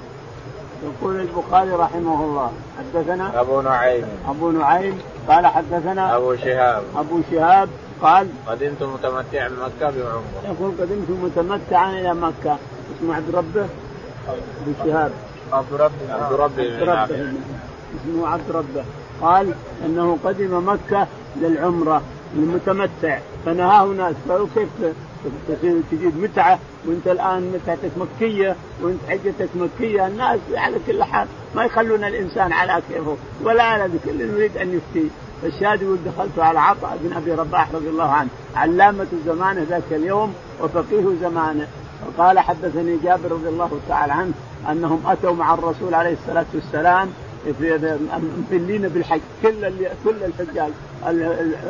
يقول 0.84 1.20
البخاري 1.20 1.70
رحمه 1.70 2.24
الله 2.24 2.52
حدثنا 2.78 3.40
أبو 3.40 3.60
نعيم. 3.60 4.06
أبو 4.28 4.50
نعيم 4.50 5.00
قال 5.28 5.46
حدثنا 5.46 6.16
أبو 6.16 6.36
شهاب. 6.36 6.82
أبو 6.96 7.20
شهاب 7.30 7.68
قال 8.02 8.28
قدمت 8.46 8.82
متمتعا 8.82 9.48
مكة 9.48 9.90
بعمرة. 9.90 10.22
يقول 10.44 10.72
قدمت 10.80 11.10
متمتعا 11.10 11.92
إلى 11.92 12.14
مكة. 12.14 12.56
اسمه 12.96 13.14
عبد 13.14 13.34
ربه. 13.34 13.66
أبو 14.62 14.72
شهاب. 14.84 15.12
عبد 15.52 15.72
ربه. 15.72 16.14
عبد 16.14 16.32
ربه 16.32 16.78
اسمه 17.96 18.28
عبد 18.28 18.50
ربه. 18.50 18.84
قال 19.22 19.54
أنه 19.86 20.18
قدم 20.24 20.68
مكة 20.68 21.06
للعمرة 21.40 22.02
المتمتع. 22.34 23.18
فنهاه 23.46 23.84
ناس 23.86 24.14
قالوا 24.28 24.46
كيف 24.54 24.68
تجيب 25.90 26.22
متعة 26.22 26.58
وأنت 26.86 27.06
الآن 27.06 27.52
متعتك 27.54 27.90
مكية 27.96 28.56
وأنت 28.82 29.00
حجتك 29.08 29.48
مكية. 29.54 30.06
الناس 30.06 30.40
على 30.54 30.76
كل 30.86 31.04
حال 31.04 31.28
ما 31.54 31.64
يخلون 31.64 32.04
الإنسان 32.04 32.52
على 32.52 32.82
كيفه 32.88 33.16
ولا 33.44 33.62
على 33.62 33.90
كل 34.04 34.20
يريد 34.20 34.56
أن 34.56 34.68
يفتي. 34.72 35.08
فالشاهد 35.42 35.82
يقول 35.82 35.98
دخلت 36.06 36.38
على 36.38 36.60
عطاء 36.60 36.98
بن 37.02 37.16
أبي 37.16 37.32
رباح 37.32 37.72
رضي 37.74 37.88
الله 37.88 38.10
عنه. 38.10 38.28
علامة 38.56 39.06
زمانه 39.26 39.66
ذاك 39.70 39.92
اليوم 39.92 40.34
وفقيه 40.62 41.04
زمانه. 41.20 41.66
وقال 42.06 42.38
حدثني 42.38 42.96
جابر 43.04 43.32
رضي 43.32 43.48
الله 43.48 43.70
تعالى 43.88 44.12
عنه 44.12 44.32
أنهم 44.70 45.02
أتوا 45.06 45.34
مع 45.34 45.54
الرسول 45.54 45.94
عليه 45.94 46.12
الصلاة 46.12 46.46
والسلام 46.54 47.08
مفلين 48.38 48.88
بالحج. 48.88 49.20
كل 49.42 49.70
كل 50.04 50.16
الحجاج 50.24 50.70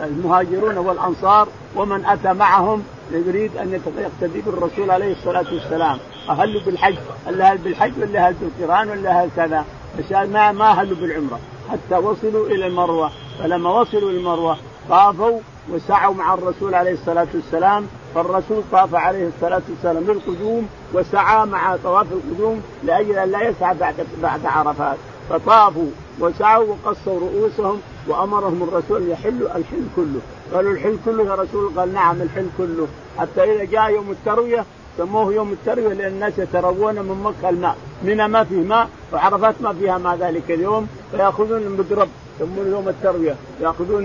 المهاجرون 0.05 0.79
والأنصار 0.79 1.49
ومن 1.77 2.05
أتى 2.05 2.33
معهم 2.33 2.83
يريد 3.11 3.57
أن 3.57 3.81
يقتدي 3.99 4.41
بالرسول 4.41 4.91
عليه 4.91 5.13
الصلاة 5.13 5.47
والسلام. 5.53 5.99
اهلوا 6.29 6.61
بالحج 6.67 6.97
ولا 7.27 7.53
هل 7.53 7.59
بالحج 7.59 7.93
ولا 8.01 8.29
هل 8.29 8.35
بالقرآن 8.35 8.89
ولا 8.89 9.25
هل 9.25 9.29
كذا. 9.37 9.65
ما 10.11 10.53
ما 10.53 10.71
أهلوا 10.71 10.97
بالعمرة. 10.97 11.39
حتى 11.71 11.97
وصلوا 11.97 12.47
إلى 12.47 12.67
المروة. 12.67 13.11
فلما 13.39 13.81
وصلوا 13.81 14.11
إلى 14.11 14.19
المروة 14.19 14.57
طافوا 14.89 15.41
وسعوا 15.71 16.15
مع 16.15 16.35
الرسول 16.35 16.75
عليه 16.75 16.93
الصلاة 16.93 17.27
والسلام. 17.35 17.87
فالرسول 18.15 18.63
طاف 18.73 18.95
عليه 18.95 19.29
الصلاة 19.29 19.63
والسلام 19.71 20.05
للقدوم 20.05 20.69
وسعى 20.95 21.47
مع 21.47 21.77
طواف 21.77 22.07
القدوم 22.13 22.63
لأجل 22.85 23.19
أن 23.19 23.31
لا 23.31 23.49
يسعى 23.49 23.75
بعد 23.75 23.95
بعد 24.23 24.47
عرفات. 24.47 24.97
فطافوا 25.31 25.91
وسعوا 26.21 26.65
وقصوا 26.65 27.21
رؤوسهم 27.21 27.81
وأمرهم 28.09 28.63
الرسول 28.63 29.03
ان 29.03 29.11
يحلوا 29.11 29.57
الحل 29.57 29.85
كله. 29.97 30.21
قالوا 30.55 30.73
الحل 30.73 30.97
كله 31.05 31.25
يا 31.25 31.35
رسول 31.35 31.73
قال 31.77 31.95
نعم 31.95 32.23
الحل 32.23 32.47
كله. 32.59 32.87
حتى 33.19 33.55
إذا 33.55 33.65
جاء 33.65 33.91
يوم 33.91 34.11
التروية 34.11 34.65
سموه 34.99 35.33
يوم 35.33 35.53
التروية 35.53 35.95
لأن 35.95 36.13
الناس 36.13 36.39
يتروون 36.39 36.95
من 36.95 37.23
مكة 37.25 37.49
الماء. 37.49 37.77
منى 38.03 38.29
ما 38.29 38.45
فيه 38.45 38.61
ماء 38.61 38.89
وعرفات 39.13 39.55
ما 39.61 39.73
فيها 39.73 39.99
ماء 39.99 40.17
ذلك 40.17 40.51
اليوم 40.51 40.89
فيأخذون 41.13 41.63
المقرب 41.63 42.09
يسمونه 42.41 42.71
يوم 42.71 42.89
التروية. 42.89 43.35
يأخذون 43.61 44.05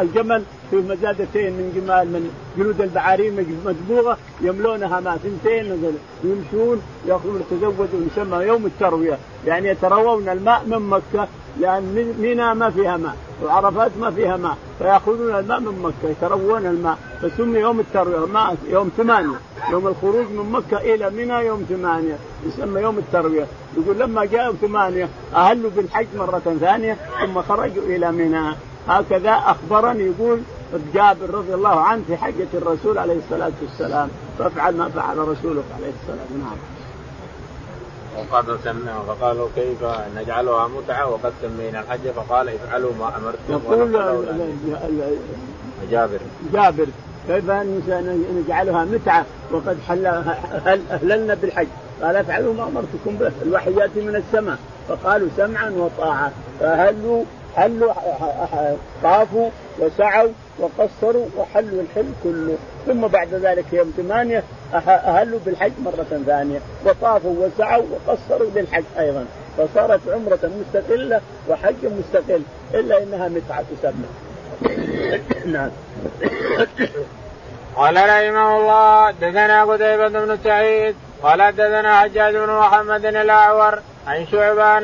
الجمل 0.00 0.42
في 0.70 0.76
مزادتين 0.76 1.52
من 1.52 1.72
جمال 1.76 2.06
من 2.12 2.30
جلود 2.58 2.80
البعارين 2.80 3.46
مدبوغه 3.66 4.18
يملونها 4.40 5.00
ماء 5.00 5.16
ثنتين 5.16 5.96
يمشون 6.24 6.82
يأخذون 7.06 7.42
يتزودون 7.50 8.10
يسمى 8.12 8.44
يوم 8.44 8.66
التروية. 8.66 9.18
يعني 9.46 9.68
يتروون 9.68 10.28
الماء 10.28 10.62
من 10.66 10.78
مكة 10.78 11.28
لأن 11.60 12.14
منى 12.18 12.54
ما 12.54 12.70
فيها 12.70 12.96
ماء. 12.96 13.16
وعرفات 13.44 13.90
ما 14.00 14.10
فيها 14.10 14.36
ماء 14.36 14.56
فيأخذون 14.78 15.34
الماء 15.34 15.60
من 15.60 15.78
مكة 15.82 16.10
يتروون 16.10 16.66
الماء 16.66 16.98
فسمي 17.22 17.58
يوم 17.58 17.80
الترويه 17.80 18.26
ماء 18.26 18.56
يوم 18.68 18.90
ثمانية 18.96 19.36
يوم 19.70 19.86
الخروج 19.88 20.26
من 20.30 20.52
مكة 20.52 20.76
إلى 20.94 21.10
منى 21.10 21.46
يوم 21.46 21.66
ثمانية 21.68 22.16
يسمى 22.46 22.80
يوم 22.80 22.98
التروية. 22.98 23.46
يقول 23.76 23.98
لما 23.98 24.24
جاء 24.24 24.46
يوم 24.46 24.56
ثمانية 24.60 25.08
أهلوا 25.34 25.70
بالحج 25.76 26.06
مرة 26.16 26.56
ثانية 26.60 26.96
ثم 27.20 27.42
خرجوا 27.42 27.82
إلى 27.82 28.12
منى. 28.12 28.54
هكذا 28.88 29.30
أخبرني 29.30 30.02
يقول 30.04 30.40
جابر 30.94 31.30
رضي 31.34 31.54
الله 31.54 31.80
عنه 31.80 32.02
في 32.06 32.16
حجة 32.16 32.48
الرسول 32.54 32.98
عليه 32.98 33.18
الصلاة 33.18 33.52
والسلام 33.62 34.08
فافعل 34.38 34.76
ما 34.76 34.88
فعل 34.88 35.18
رسولك 35.18 35.64
عليه 35.76 35.92
الصلاة 36.02 36.18
والسلام. 36.30 36.40
نعم. 36.44 36.56
وقد 38.18 38.58
سمعوا 38.64 39.04
فقالوا 39.04 39.48
كيف 39.56 39.84
نجعلها 40.16 40.68
متعة 40.68 41.10
وقد 41.10 41.32
سمينا 41.42 41.80
الحج؟ 41.80 42.10
فقال 42.16 42.48
افعلوا 42.48 42.92
ما 42.98 43.12
امرتم 43.16 43.38
يقول 43.48 43.92
جابر. 45.90 46.18
جابر. 46.52 46.86
كيف 47.28 47.50
نجعلها 48.36 48.84
متعة 48.84 49.26
وقد 49.52 49.78
حل 49.88 50.06
أهللنا 50.90 51.34
بالحج؟ 51.34 51.66
قال 52.02 52.16
افعلوا 52.16 52.54
ما 52.54 52.62
أمرتكم 52.62 53.16
به 53.20 53.32
الوحي 53.42 53.74
يأتي 53.74 54.00
من 54.00 54.16
السماء. 54.16 54.58
فقالوا 54.88 55.28
سمعا 55.36 55.70
وطاعة. 55.70 56.32
فهلوا 56.60 57.24
حلوا 57.56 57.92
طافوا 59.02 59.50
وسعوا 59.78 60.30
وقصروا 60.58 61.26
وحلوا 61.36 61.82
الحل 61.82 62.12
كله. 62.24 62.56
ثم 62.86 63.06
بعد 63.06 63.34
ذلك 63.34 63.64
يوم 63.72 63.92
ثمانية 63.96 64.42
أهلوا 64.88 65.38
بالحج 65.46 65.72
مرة 65.84 66.22
ثانية. 66.26 66.60
وطافوا 66.86 67.46
وسعوا 67.46 67.84
وقصروا 67.90 68.50
للحج 68.56 68.84
أيضا. 68.98 69.26
فصارت 69.58 70.00
عمرة 70.08 70.50
مستقلة 70.60 71.20
وحج 71.48 71.84
مستقل 71.84 72.42
إلا 72.74 73.02
إنها 73.02 73.28
متعة 73.28 73.64
تسمى 73.82 74.08
نعم. 75.54 75.70
قال 77.76 77.96
رحمه 77.96 78.56
الله 78.56 79.10
دثنا 79.10 79.64
قتيبة 79.64 80.08
بن 80.08 80.38
سعيد 80.44 80.94
قال 81.22 81.52
دثنا 81.52 82.00
حجاج 82.00 82.36
بن 82.36 82.52
محمد 82.52 83.04
الأعور 83.04 83.78
عن 84.06 84.26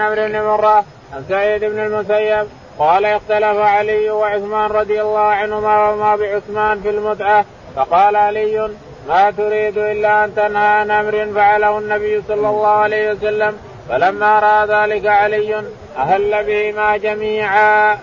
عمرو 0.01 0.29
بن 0.29 0.43
مرة 0.43 0.85
عن 1.13 1.25
سعيد 1.29 1.65
بن 1.65 1.79
المسيب 1.79 2.47
قال 2.79 3.05
اختلف 3.05 3.59
علي 3.59 4.11
وعثمان 4.11 4.71
رضي 4.71 5.03
الله 5.03 5.21
عنهما 5.21 5.91
وما 5.91 6.17
بعثمان 6.17 6.81
في 6.81 6.91
المتعة 6.91 7.45
فقال 7.77 8.17
علي 8.17 8.71
ما 9.09 9.31
تريد 9.31 9.79
إلا 9.79 10.25
أن 10.25 10.35
تنهى 10.35 10.67
عن 10.67 10.91
أمر 10.91 11.29
فعله 11.35 11.79
النبي 11.79 12.23
صلى 12.29 12.49
الله 12.49 12.69
عليه 12.69 13.13
وسلم 13.13 13.57
فلما 13.89 14.39
رأى 14.39 14.67
ذلك 14.67 15.07
علي 15.07 15.63
أهل 15.97 16.45
بهما 16.45 16.97
جميعا. 16.97 17.99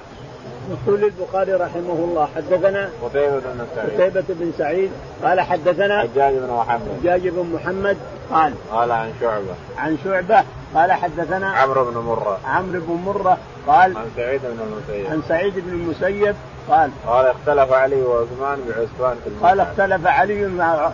يقول 0.71 1.03
البخاري 1.03 1.53
رحمه 1.53 1.93
الله 1.93 2.29
حدثنا 2.35 2.89
قتيبة 3.03 3.39
بن 3.39 3.65
سعيد. 3.75 3.91
قتيبة 3.93 4.23
بن 4.29 4.53
سعيد 4.57 4.91
قال 5.23 5.41
حدثنا 5.41 6.01
حجاج 6.01 6.33
بن 6.33 6.53
محمد. 6.53 6.99
حجاج 7.01 7.27
بن 7.27 7.49
محمد 7.53 7.97
قال 8.31 8.53
قال 8.71 8.91
عن 8.91 9.13
شعبة. 9.21 9.55
عن 9.77 9.97
شعبة 10.03 10.43
قال 10.75 10.91
حدثنا 10.91 11.49
عمرو 11.49 11.91
بن 11.91 11.97
مرة. 11.97 12.39
عمرو 12.45 12.79
بن 12.79 12.93
مرة 13.05 13.37
قال 13.67 13.97
عن 13.97 14.05
سعيد 14.15 14.41
بن 14.41 14.59
المسيب. 14.61 15.11
عن 15.11 15.21
سعيد 15.27 15.53
بن 15.55 15.69
المسيب 15.69 16.35
قال 16.69 16.91
قال 17.07 17.25
اختلف 17.25 17.71
علي 17.71 18.01
وعثمان 18.01 18.59
بعسفان 18.67 19.17
في 19.23 19.45
قال 19.45 19.59
اختلف 19.59 20.07
علي 20.07 20.47
مع 20.47 20.91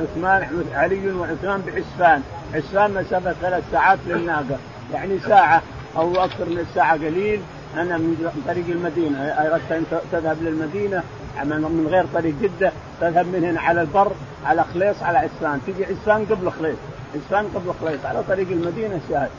عثمان 0.00 0.64
علي 0.74 1.12
وعثمان 1.12 1.62
بعسفان 1.66 2.22
عسفان 2.54 2.94
مسافة 2.94 3.32
ثلاث 3.32 3.64
ساعات 3.72 3.98
للناقة. 4.06 4.58
يعني 4.94 5.18
ساعة 5.18 5.62
أو 5.96 6.24
أكثر 6.24 6.44
من 6.44 6.58
الساعة 6.58 6.94
قليل. 6.94 7.40
أنا 7.74 7.98
من 7.98 8.42
طريق 8.48 8.64
المدينة. 8.68 9.18
أردت 9.18 9.72
أن 9.72 9.84
تذهب 10.12 10.42
للمدينة. 10.42 11.02
من 11.44 11.86
غير 11.90 12.06
طريق 12.14 12.34
جدة 12.42 12.72
تذهب 13.00 13.26
من 13.26 13.44
هنا 13.44 13.60
على 13.60 13.80
البر 13.80 14.12
على 14.46 14.64
خليص 14.74 15.02
على 15.02 15.18
عسفان 15.18 15.60
تجي 15.66 15.84
عسفان 15.84 16.26
قبل 16.30 16.50
خليص. 16.50 16.76
عسفان 17.14 17.44
قبل 17.54 17.72
خليص 17.80 18.04
على 18.04 18.22
طريق 18.22 18.48
المدينة 18.50 19.00
شاهد. 19.08 19.30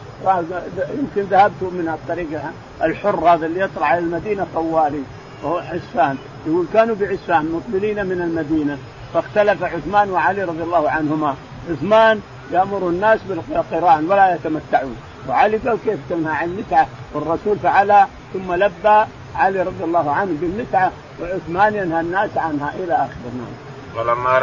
يمكن 0.99 1.29
ذهبت 1.29 1.61
من 1.61 1.87
الطريق 1.93 2.41
الحر 2.83 3.19
هذا 3.29 3.45
اللي 3.45 3.59
يطلع 3.59 3.87
على 3.87 3.99
المدينة 3.99 4.47
طوالي 4.53 5.01
وهو 5.43 5.57
عسفان 5.57 6.17
يقول 6.47 6.65
كانوا 6.73 6.95
بعسفان 6.95 7.51
مقبلين 7.51 8.05
من 8.05 8.21
المدينة 8.21 8.77
فاختلف 9.13 9.63
عثمان 9.63 10.09
وعلي 10.09 10.43
رضي 10.43 10.63
الله 10.63 10.89
عنهما. 10.89 11.35
عثمان 11.69 12.19
يأمر 12.51 12.89
الناس 12.89 13.19
بالقرآن 13.29 14.05
ولا 14.09 14.35
يتمتعون. 14.35 14.95
وعلي 15.29 15.57
قال 15.57 15.77
كيف 15.85 15.99
تنهى 16.09 16.33
عن 16.33 16.49
المتعة 16.49 16.87
والرسول 17.13 17.59
فعلها 17.59 18.07
ثم 18.33 18.53
لبى 18.53 19.05
علي 19.35 19.61
رضي 19.61 19.83
الله 19.83 20.11
عنه 20.11 20.31
بالمتعة 20.41 20.91
وعثمان 21.21 21.75
ينهى 21.75 22.01
الناس 22.01 22.37
عنها 22.37 22.73
إلى 22.79 22.93
آخره 22.93 23.31
نعم. 23.37 23.70
ولما 23.97 24.37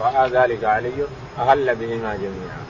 رأى 0.00 0.30
ذلك 0.30 0.64
علي 0.64 0.92
أهل 1.38 1.74
بهما 1.74 2.14
جميعا. 2.14 2.60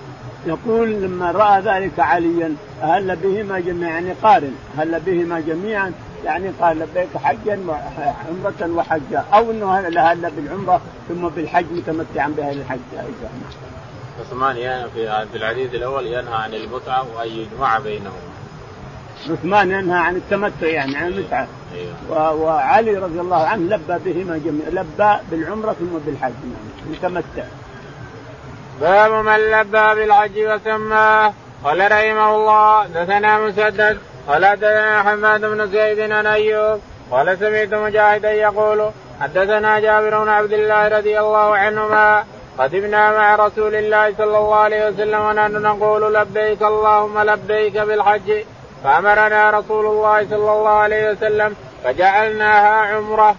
يقول 0.47 0.91
لما 0.91 1.31
رأى 1.31 1.61
ذلك 1.61 2.01
عليا 2.01 2.55
أهل 2.83 3.17
بهما 3.17 3.61
جميعا 3.61 3.91
يعني 3.91 4.13
قارن. 4.23 4.55
أهل 4.79 5.01
بهما 5.01 5.41
جميعا 5.41 5.93
يعني 6.25 6.49
قال 6.61 6.79
لبيك 6.79 7.17
حجا 7.17 7.61
عمرة 8.29 8.77
وحجا 8.77 9.25
أو 9.35 9.51
إنه 9.51 9.79
أهل 9.79 9.87
بالعمرة 10.31 10.81
ثم 11.09 11.29
بالحج 11.29 11.65
متمتعا 11.73 12.29
بها 12.29 12.53
الحج 12.53 12.79
عثمان 14.21 14.57
في 14.95 15.37
الحديث 15.37 15.75
الأول 15.75 16.07
ينهى 16.07 16.35
عن 16.35 16.55
المتعه 16.55 17.07
وأن 17.17 17.29
يجمع 17.29 17.79
بينهما. 17.79 18.30
عثمان 19.29 19.71
ينهى 19.71 19.99
عن 19.99 20.17
التمتع 20.17 20.67
يعني 20.67 20.97
عن 20.97 21.07
المتعة. 21.07 21.47
أيوه. 22.11 22.33
وعلي 22.33 22.99
رضي 22.99 23.21
الله 23.21 23.47
عنه 23.47 23.77
لبى 23.77 24.13
بهما 24.13 24.39
جميعا 24.39 24.71
لبى 24.71 25.17
بالعمرة 25.31 25.73
ثم 25.73 25.99
بالحج 26.07 26.33
يعني 26.43 26.91
متمتع. 26.91 27.45
باب 28.81 29.13
من 29.13 29.37
لبى 29.37 29.95
بالحج 29.95 30.39
وسماه 30.39 31.33
قال 31.65 31.93
رحمه 31.93 32.37
الله 32.37 32.87
دثنا 32.87 33.47
مسدد 33.47 33.99
قال 34.29 34.57
دثنا 34.57 35.03
حماد 35.03 35.41
بن 35.41 35.67
زيد 35.67 36.11
عن 36.11 36.27
أيوب 36.27 36.81
قال 37.11 37.39
سمعت 37.39 37.75
مجاهدا 37.75 38.33
يقول 38.33 38.91
حدثنا 39.21 39.81
جابر 39.81 40.25
بن 40.25 40.29
عبد 40.29 40.53
الله 40.53 40.89
رضي 40.89 41.21
الله 41.21 41.57
عنهما 41.57 42.25
قدمنا 42.59 43.11
مع 43.19 43.37
رسول 43.37 43.75
الله 43.75 44.15
صلى 44.19 44.39
الله 44.39 44.55
عليه 44.55 44.89
وسلم 44.89 45.21
ونحن 45.21 45.53
نقول 45.53 46.15
لبيك 46.15 46.63
اللهم 46.63 47.19
لبيك 47.19 47.79
بالحج 47.79 48.33
فأمرنا 48.85 49.51
رسول 49.51 49.87
الله 49.87 50.25
صلى 50.25 50.53
الله 50.53 50.69
عليه 50.69 51.11
وسلم 51.11 51.55
فجعلناها 51.85 52.97
عمرة. 52.97 53.37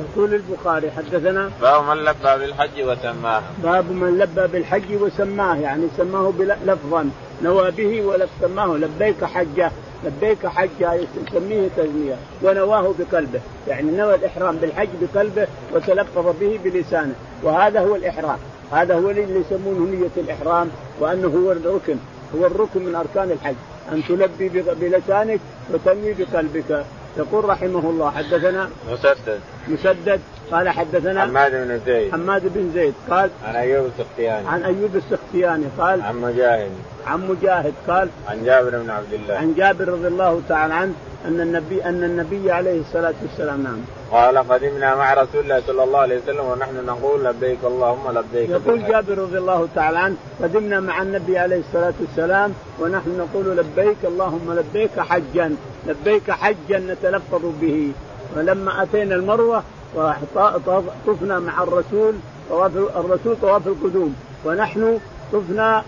يقول 0.00 0.34
البخاري 0.34 0.90
حدثنا 0.90 1.50
باب 1.62 1.84
من 1.84 2.04
لبى 2.04 2.36
بالحج 2.38 2.82
وسماه. 2.82 3.42
باب 3.62 3.90
من 3.90 4.18
لبى 4.18 4.46
بالحج 4.46 5.02
وسماه 5.02 5.56
يعني 5.56 5.86
سماه 5.96 6.32
لفظا. 6.64 7.10
نوى 7.42 7.70
به 7.70 8.02
ولف 8.02 8.30
سماه 8.40 8.66
لبيك 8.66 9.24
حجة. 9.24 9.70
لبيك 10.04 10.46
حجة 10.46 10.94
يسميه 10.94 11.68
تسميه 11.76 12.16
ونواه 12.42 12.94
بقلبه. 12.98 13.40
يعني 13.68 13.90
نوى 13.90 14.14
الإحرام 14.14 14.56
بالحج 14.56 14.88
بقلبه 15.02 15.46
وتلفظ 15.74 16.34
به 16.40 16.60
بلسانه. 16.64 17.14
وهذا 17.42 17.80
هو 17.80 17.96
الإحرام. 17.96 18.38
هذا 18.72 18.94
هو 18.94 19.10
اللي 19.10 19.40
يسمونه 19.40 19.90
نية 19.90 20.22
الإحرام 20.22 20.70
وأنه 21.00 21.28
هو 21.28 21.52
الركن. 21.52 21.96
هو 22.36 22.46
الركن 22.46 22.82
من 22.82 22.94
أركان 22.94 23.30
الحج. 23.30 23.54
أن 23.92 24.02
تلبي 24.08 24.48
بلسانك 24.80 25.40
وتنوي 25.72 26.14
بقلبك. 26.14 26.84
يقول 27.16 27.44
رحمه 27.44 27.90
الله 27.90 28.10
حدثنا 28.10 28.70
مسدد. 28.90 29.40
مسدد. 29.68 30.20
قال 30.50 30.68
حدثنا 30.68 31.20
حماد 31.20 31.52
بن 31.52 31.80
زيد. 31.86 32.12
حماد 32.12 32.42
بن 32.54 32.70
زيد. 32.74 32.94
قال 33.10 33.30
عن 33.44 33.56
أيوب 33.56 33.86
السختياني. 33.86 34.48
عن 34.48 34.62
أيوب 34.62 34.96
السختياني. 34.96 35.64
قال 35.78 36.02
عن 36.02 36.16
مجاهد. 36.16 36.70
عن 37.06 37.28
مجاهد. 37.28 37.74
قال 37.88 38.08
عن 38.28 38.44
جابر 38.44 38.78
بن 38.78 38.90
عبد 38.90 39.12
الله. 39.12 39.34
عن 39.34 39.54
جابر 39.54 39.88
رضي 39.88 40.06
الله 40.06 40.42
تعالى 40.48 40.74
عنه 40.74 40.92
أن 41.24 41.40
النبي 41.40 41.84
أن 41.84 42.04
النبي 42.04 42.50
عليه 42.52 42.80
الصلاة 42.80 43.14
والسلام 43.22 43.62
نعم. 43.62 43.78
قال 44.12 44.38
قدمنا 44.38 44.94
مع 44.94 45.14
رسول 45.14 45.44
الله 45.44 45.62
صلى 45.66 45.84
الله 45.84 45.98
عليه 45.98 46.18
وسلم 46.18 46.44
ونحن 46.44 46.86
نقول 46.86 47.24
لبيك 47.24 47.58
اللهم 47.64 48.18
لبيك 48.18 48.50
يقول 48.50 48.86
جابر 48.88 49.18
رضي 49.18 49.38
الله 49.38 49.68
تعالى 49.74 49.98
عنه 49.98 50.16
قدمنا 50.42 50.80
مع 50.80 51.02
النبي 51.02 51.38
عليه 51.38 51.60
الصلاة 51.60 51.94
والسلام 52.00 52.52
ونحن 52.80 53.18
نقول 53.18 53.56
لبيك 53.56 53.96
اللهم 54.04 54.52
لبيك 54.52 55.00
حجا 55.00 55.56
لبيك 55.86 56.30
حجا 56.30 56.78
نتلفظ 56.78 57.42
به. 57.60 57.92
ولما 58.36 58.82
أتينا 58.82 59.14
المروة 59.14 59.62
وطفنا 59.94 61.38
مع 61.38 61.62
الرسول 61.62 62.14
طواف 62.50 62.72
الرسول 62.76 63.36
طواف 63.42 63.66
القدوم 63.66 64.16
ونحن 64.44 64.98
طفنا 65.32 65.82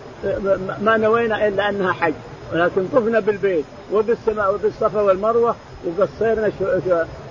ما 0.83 0.97
نوينا 0.97 1.49
إلا 1.49 1.69
أنها 1.69 1.93
حج. 1.93 2.15
ولكن 2.53 2.89
طفنا 2.95 3.21
بالبيت 3.21 3.65
وبالسماء 3.93 4.55
وبالصفا 4.55 5.01
والمروة 5.01 5.55
وقصرنا 5.87 6.51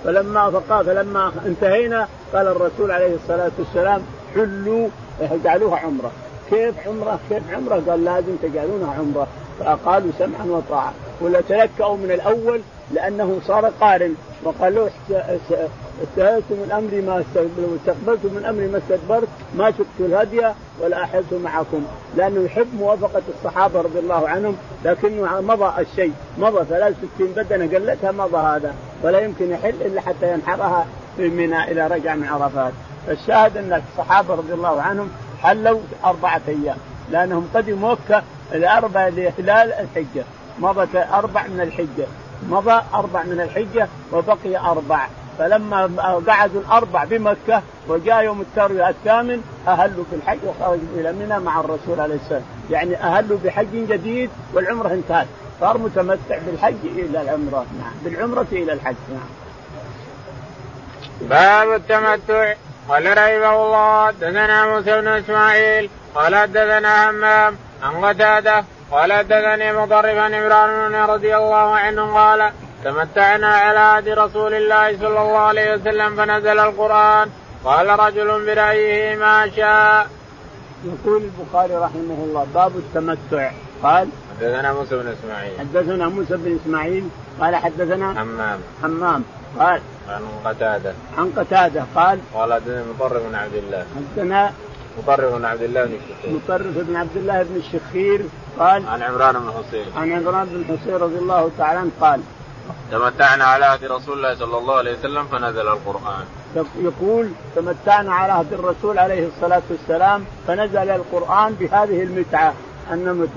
فلما 0.04 0.50
فقال 0.50 0.86
فلما 0.86 1.32
انتهينا 1.46 2.08
قال 2.34 2.46
الرسول 2.46 2.90
عليه 2.90 3.14
الصلاة 3.14 3.50
والسلام 3.58 4.02
حلوا 4.34 4.88
اجعلوها 5.20 5.78
عمرة. 5.78 6.10
كيف 6.50 6.74
عمرة؟ 6.86 7.20
كيف 7.28 7.42
عمرة؟ 7.54 7.82
قال 7.88 8.04
لازم 8.04 8.36
تجعلونها 8.42 8.94
عمرة. 8.98 9.26
فقالوا 9.60 10.10
سمعا 10.18 10.44
وطاعه 10.44 10.92
ولا 11.20 11.40
تلكأوا 11.40 11.96
من 11.96 12.10
الأول 12.10 12.60
لأنه 12.94 13.40
صار 13.46 13.72
قارن. 13.80 14.14
وقال 14.44 14.74
له 14.74 14.90
استهلت 16.02 16.44
من 16.50 16.72
امري 16.72 17.00
ما 17.00 17.20
استقبلت 17.20 18.24
من 18.24 18.44
امري 18.48 18.66
ما 18.66 18.78
استدبرت 18.78 19.28
ما 19.54 19.70
شقت 19.70 20.00
الهدي 20.00 20.42
ولا 20.80 21.02
أحلت 21.02 21.34
معكم. 21.44 21.82
لأنه 22.16 22.40
يحب 22.40 22.74
موافقة 22.74 23.22
الصحابة 23.36 23.80
رضي 23.80 23.98
الله 23.98 24.28
عنهم 24.28 24.56
لكنه 24.84 25.40
مضى 25.40 25.82
الشيء. 25.82 26.12
مضى 26.38 26.64
63 26.64 27.32
بدنة 27.36 27.78
قلتها 27.78 28.12
مضى 28.12 28.36
هذا. 28.36 28.74
ولا 29.02 29.20
يمكن 29.20 29.50
يحل 29.50 29.74
إلا 29.80 30.00
حتى 30.00 30.32
ينحرها 30.32 30.86
في 31.16 31.28
منى 31.28 31.64
إلى 31.64 31.86
رجع 31.86 32.14
من 32.14 32.28
عرفات. 32.28 32.72
فالشاهد 33.06 33.56
أن 33.56 33.82
الصحابة 33.92 34.34
رضي 34.34 34.52
الله 34.52 34.82
عنهم 34.82 35.10
حلوا 35.42 35.80
أربعة 36.04 36.40
أيام 36.48 36.76
لأنهم 37.10 37.48
قدموا 37.54 37.92
مكة 37.92 38.22
الأربع 38.52 39.08
لهلال 39.08 39.72
الحجة. 39.72 40.24
مضت 40.58 40.96
أربع 40.96 41.46
من 41.46 41.60
الحجة. 41.60 42.06
مضى 42.48 42.82
أربع 42.94 43.22
من 43.22 43.40
الحجة 43.40 43.88
وبقي 44.12 44.56
أربع. 44.56 45.06
فلما 45.38 45.90
قعدوا 46.28 46.60
الأربع 46.60 47.04
بمكة 47.04 47.62
وجاء 47.88 48.22
يوم 48.24 48.40
التروية 48.40 48.88
الثامن 48.88 49.42
أهلوا 49.68 50.04
في 50.10 50.16
الحج 50.16 50.38
وخرجوا 50.46 50.88
إلى 50.94 51.12
منى 51.12 51.38
مع 51.38 51.60
الرسول 51.60 52.00
عليه 52.00 52.14
السلام، 52.14 52.42
يعني 52.70 52.96
أهلوا 52.96 53.38
بحج 53.44 53.72
جديد 53.72 54.30
والعمرة 54.52 54.88
انتهت، 54.88 55.26
صار 55.60 55.78
متمتع 55.78 56.38
بالحج 56.46 56.84
إلى 56.84 57.22
العمرة، 57.22 57.66
نعم، 57.80 57.92
بالعمرة 58.04 58.46
إلى 58.52 58.72
الحج، 58.72 58.96
نعم. 59.10 59.28
باب 61.20 61.72
التمتع. 61.72 62.54
قال 62.88 63.06
رحمه 63.06 63.64
الله 63.64 64.10
دثنا 64.10 64.66
موسى 64.66 65.00
بن 65.00 65.08
إسماعيل 65.08 65.90
قال 66.14 66.36
حدثنا 66.36 67.10
همام 67.10 67.56
عن 67.82 68.04
قتادة 68.04 68.64
قال 68.90 69.12
حدثني 69.12 69.72
مضرب 69.72 70.16
عن 70.16 70.34
عمران 70.34 70.94
رضي 70.94 71.36
الله 71.36 71.76
عنه 71.76 72.14
قال 72.14 72.52
تمتعنا 72.84 73.48
على 73.48 73.78
عهد 73.78 74.08
رسول 74.08 74.54
الله 74.54 74.96
صلى 74.96 75.08
الله 75.08 75.38
عليه 75.38 75.74
وسلم 75.74 76.16
فنزل 76.16 76.58
القرآن. 76.58 77.28
قال 77.64 78.00
رجل 78.00 78.46
برأيه 78.46 79.16
ما 79.16 79.50
شاء. 79.56 80.06
يقول 80.84 81.22
البخاري 81.22 81.74
رحمه 81.74 82.18
الله 82.24 82.46
باب 82.54 82.76
التمتع. 82.76 83.50
قال 83.82 84.08
حدثنا 84.30 84.72
موسى 84.72 84.96
بن 84.96 85.08
إسماعيل. 85.08 85.58
حدثنا 85.58 86.08
موسى 86.08 86.36
بن 86.36 86.58
إسماعيل 86.62 87.08
قال 87.40 87.56
حدثنا 87.56 88.14
حمام. 88.14 88.60
حمام. 88.82 89.24
قال 89.58 89.80
عن 90.08 90.22
قتادة. 90.44 90.94
عن 91.18 91.32
قتادة 91.36 91.84
قال 91.94 92.18
قال 92.34 92.52
حدثنا 92.52 92.84
مطرف 92.94 93.22
بن 93.22 93.34
عبد 93.34 93.54
الله. 93.54 93.86
حدثنا 93.96 94.52
مطرف 94.98 95.34
بن 95.34 95.44
عبد 95.44 95.62
الله 95.62 95.84
بن 95.84 95.94
الشخير 95.94 96.32
مطرف 96.34 96.78
بن 96.88 96.96
عبد 96.96 97.16
الله 97.16 97.42
بن 97.42 97.56
الشخير 97.56 98.24
قال 98.58 98.86
عن 98.86 99.02
عمران 99.02 99.34
بن 99.34 99.50
حسين 99.52 99.86
عن 99.96 100.12
عمران 100.12 100.46
بن 100.46 100.76
حسين 100.76 100.94
رضي 100.94 101.18
الله 101.18 101.50
تعالى 101.58 101.78
عنه 101.78 101.90
قال 102.00 102.20
تمتعنا 102.90 103.44
على 103.44 103.64
عهد 103.64 103.84
رسول 103.84 104.16
الله 104.16 104.34
صلى 104.34 104.58
الله 104.58 104.74
عليه 104.74 104.98
وسلم 104.98 105.24
فنزل 105.24 105.68
القرآن. 105.68 106.24
يقول 106.82 107.28
تمتعنا 107.56 108.14
على 108.14 108.32
عهد 108.32 108.52
الرسول 108.52 108.98
عليه 108.98 109.28
الصلاة 109.28 109.62
والسلام 109.70 110.24
فنزل 110.46 110.90
القرآن 110.90 111.54
بهذه 111.54 112.02
المتعة 112.02 112.54
أن 112.92 113.28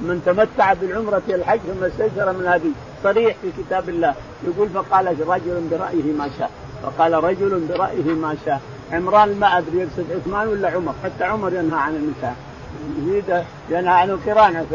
من 0.00 0.22
تمتع 0.26 0.72
بالعمرة 0.72 1.22
الحج 1.28 1.58
ثم 1.58 1.84
استيسر 1.84 2.32
من 2.32 2.46
هذه. 2.46 2.70
صريح 3.04 3.36
في 3.42 3.62
كتاب 3.62 3.88
الله. 3.88 4.14
يقول 4.44 4.68
فقال 4.68 5.28
رجل 5.28 5.68
برأيه 5.70 6.12
ما 6.18 6.30
شاء. 6.38 6.50
فقال 6.82 7.24
رجل 7.24 7.66
برأيه 7.68 8.14
ما 8.14 8.36
شاء. 8.44 8.60
عمران 8.92 9.40
ما 9.40 9.58
أدري 9.58 9.78
يقصد 9.78 10.06
عثمان 10.12 10.48
ولا 10.48 10.70
عمر 10.70 10.94
حتى 11.04 11.24
عمر 11.24 11.52
ينهى 11.52 11.80
عن 11.80 11.94
المتعة. 11.94 12.34
يريد 13.06 13.44
ينهى 13.70 13.94
عن 13.94 14.10
القران 14.10 14.66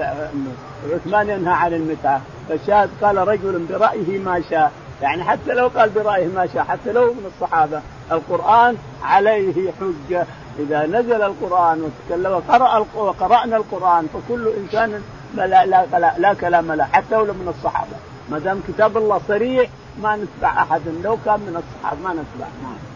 عثمان 0.93 1.29
ينهى 1.29 1.53
عن 1.53 1.73
المتعة. 1.73 2.21
فالشاهد 2.49 2.89
قال 3.01 3.27
رجل 3.27 3.65
برأيه 3.69 4.19
ما 4.19 4.41
شاء. 4.49 4.71
يعني 5.01 5.23
حتى 5.23 5.53
لو 5.53 5.67
قال 5.67 5.89
برأيه 5.89 6.27
ما 6.27 6.47
شاء 6.53 6.63
حتى 6.63 6.91
لو 6.91 7.13
من 7.13 7.31
الصحابة 7.35 7.81
القرآن 8.11 8.77
عليه 9.03 9.71
حجة. 9.71 10.25
إذا 10.59 10.85
نزل 10.85 11.21
القرآن 11.21 11.81
وتكلم 11.81 12.41
قرأ 12.49 12.85
وقرأنا 12.95 13.57
القرآن 13.57 14.07
فكل 14.13 14.47
إنسان 14.47 15.03
لا 15.35 15.47
لا, 15.47 15.65
لا, 15.65 16.13
لا 16.17 16.33
كلام 16.33 16.71
له 16.71 16.83
حتى 16.83 17.15
لو 17.15 17.23
من 17.23 17.53
الصحابة. 17.57 17.95
ما 18.29 18.39
دام 18.39 18.61
كتاب 18.67 18.97
الله 18.97 19.21
صريح 19.27 19.69
ما 20.01 20.15
نتبع 20.15 20.63
أحد. 20.63 20.81
لو 21.03 21.17
كان 21.25 21.39
من 21.39 21.63
الصحابة 21.63 22.01
ما 22.01 22.09
نتبع. 22.09 22.47
نعم. 22.63 22.92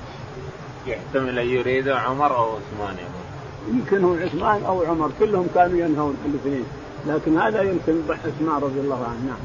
يحتمل 0.88 1.40
أن 1.40 1.48
يريد 1.48 1.90
عمر 1.90 2.36
أو 2.38 2.50
عثمان 2.56 2.96
يقول 2.98 3.28
يمكن 3.68 4.04
هو 4.04 4.14
عثمان 4.14 4.64
أو 4.66 4.84
عمر 4.86 5.12
كلهم 5.20 5.48
كانوا 5.56 5.80
ينهون 5.80 6.18
الاثنين. 6.26 6.66
لكن 7.06 7.38
هذا 7.38 7.62
يمكن 7.62 8.02
عثمان 8.10 8.62
رضي 8.62 8.80
الله 8.80 9.06
عنه 9.06 9.26
نعم. 9.26 9.38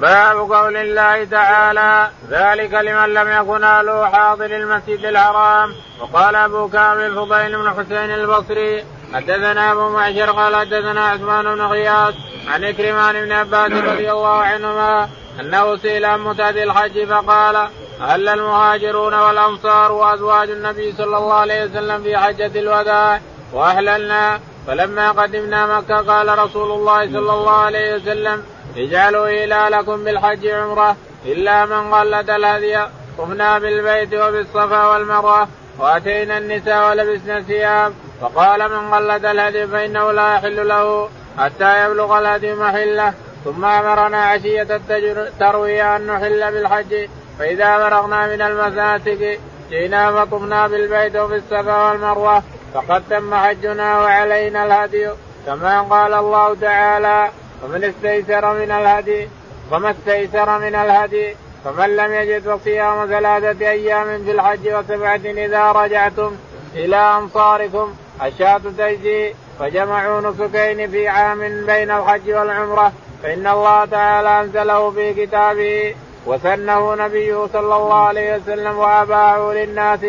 باب 0.00 0.52
قول 0.52 0.76
الله 0.76 1.24
تعالى 1.24 2.10
ذلك 2.30 2.74
لمن 2.74 3.14
لم 3.14 3.28
يكن 3.28 3.64
أهله 3.64 4.06
حاضر 4.06 4.56
المسجد 4.56 5.04
الحرام. 5.04 5.70
وقال 6.00 6.36
أبو 6.36 6.68
كامل 6.68 7.14
فضيل 7.14 7.56
بن 7.56 7.70
حسين 7.70 8.10
البصري 8.10 8.84
حدثنا 9.14 9.72
أبو 9.72 9.88
معشر 9.88 10.30
قال 10.30 10.56
حدثنا 10.56 11.08
عثمان 11.08 11.44
بن 11.44 11.60
غياث 11.60 12.14
عن 12.48 12.64
إكرمان 12.64 13.24
بن 13.24 13.32
عباس 13.32 13.72
رضي 13.72 14.12
الله 14.12 14.36
عنهما 14.36 15.08
أنه 15.40 15.76
سئل 15.76 16.04
عن 16.04 16.20
متعه 16.20 16.50
الحج 16.50 17.04
فقال 17.04 17.68
هل 18.00 18.28
المهاجرون 18.28 19.14
والأنصار 19.14 19.92
وأزواج 19.92 20.50
النبي 20.50 20.92
صلى 20.92 21.16
الله 21.18 21.34
عليه 21.34 21.64
وسلم 21.64 22.02
في 22.02 22.16
حجة 22.16 22.60
الوداع 22.60 23.20
وأهللنا. 23.52 24.40
فلما 24.66 25.10
قدمنا 25.10 25.78
مكة 25.78 25.96
قال 25.96 26.38
رسول 26.38 26.70
الله 26.70 27.06
صلى 27.06 27.32
الله 27.32 27.56
عليه 27.56 27.94
وسلم 27.94 28.44
اجعلوا 28.76 29.44
هلالكم 29.44 30.04
بالحج 30.04 30.46
عمرة 30.46 30.96
إلا 31.24 31.66
من 31.66 31.94
قلد 31.94 32.30
الهدي. 32.30 32.78
طفنا 33.18 33.58
بالبيت 33.58 34.14
وبالصفا 34.14 34.86
والمروة 34.86 35.48
وأتينا 35.78 36.38
النساء 36.38 36.90
ولبسنا 36.90 37.38
الثياب. 37.38 37.92
فقال 38.20 38.68
من 38.68 38.94
قلد 38.94 39.24
الهدي 39.24 39.66
فإنه 39.66 40.12
لا 40.12 40.34
يحل 40.34 40.68
له 40.68 41.08
حتى 41.38 41.84
يبلغ 41.84 42.18
الهدي 42.18 42.54
محلة. 42.54 43.14
ثم 43.44 43.64
أمرنا 43.64 44.24
عشية 44.24 44.66
الترويه 44.70 45.96
أن 45.96 46.06
نحل 46.06 46.52
بالحج. 46.52 47.08
فإذا 47.42 47.78
فرغنا 47.78 48.26
من 48.26 48.42
المساتك 48.42 49.40
جئنا 49.70 50.12
فطفنا 50.12 50.66
بالبيت 50.66 51.16
وفي 51.16 51.36
الصفا 51.36 51.88
والمروة 51.88 52.42
فقد 52.74 53.02
تم 53.10 53.34
حجنا 53.34 54.00
وعلينا 54.00 54.66
الهدي 54.66 55.08
كما 55.46 55.82
قال 55.82 56.14
الله 56.14 56.54
تعالى 56.54 57.30
ومن 57.64 57.84
استيسر 57.84 58.54
من 58.54 58.70
الهدي 58.70 59.28
وما 59.72 59.90
استيسر 59.90 60.58
من 60.58 60.74
الهدي 60.74 61.36
فمن 61.64 61.96
لم 61.96 62.12
يجد 62.12 62.56
فصيام 62.56 63.06
ثلاثة 63.06 63.70
أيام 63.70 64.24
في 64.24 64.30
الحج 64.30 64.68
وسبعة 64.68 65.20
إذا 65.24 65.72
رجعتم 65.72 66.36
إلى 66.74 66.96
أنصاركم 66.96 67.94
الشاة 68.24 68.58
تجزي 68.58 69.34
فجمعوا 69.58 70.20
نسكين 70.20 70.90
في 70.90 71.08
عام 71.08 71.66
بين 71.66 71.90
الحج 71.90 72.30
والعمرة 72.30 72.92
فإن 73.22 73.46
الله 73.46 73.84
تعالى 73.84 74.40
أنزله 74.40 74.90
في 74.90 75.14
كتابه 75.14 75.94
وسنه 76.26 76.94
نبيه 76.94 77.46
صلى 77.52 77.76
الله 77.76 77.94
عليه 77.94 78.36
وسلم 78.36 78.78
واباعه 78.78 79.52
للناس 79.52 80.00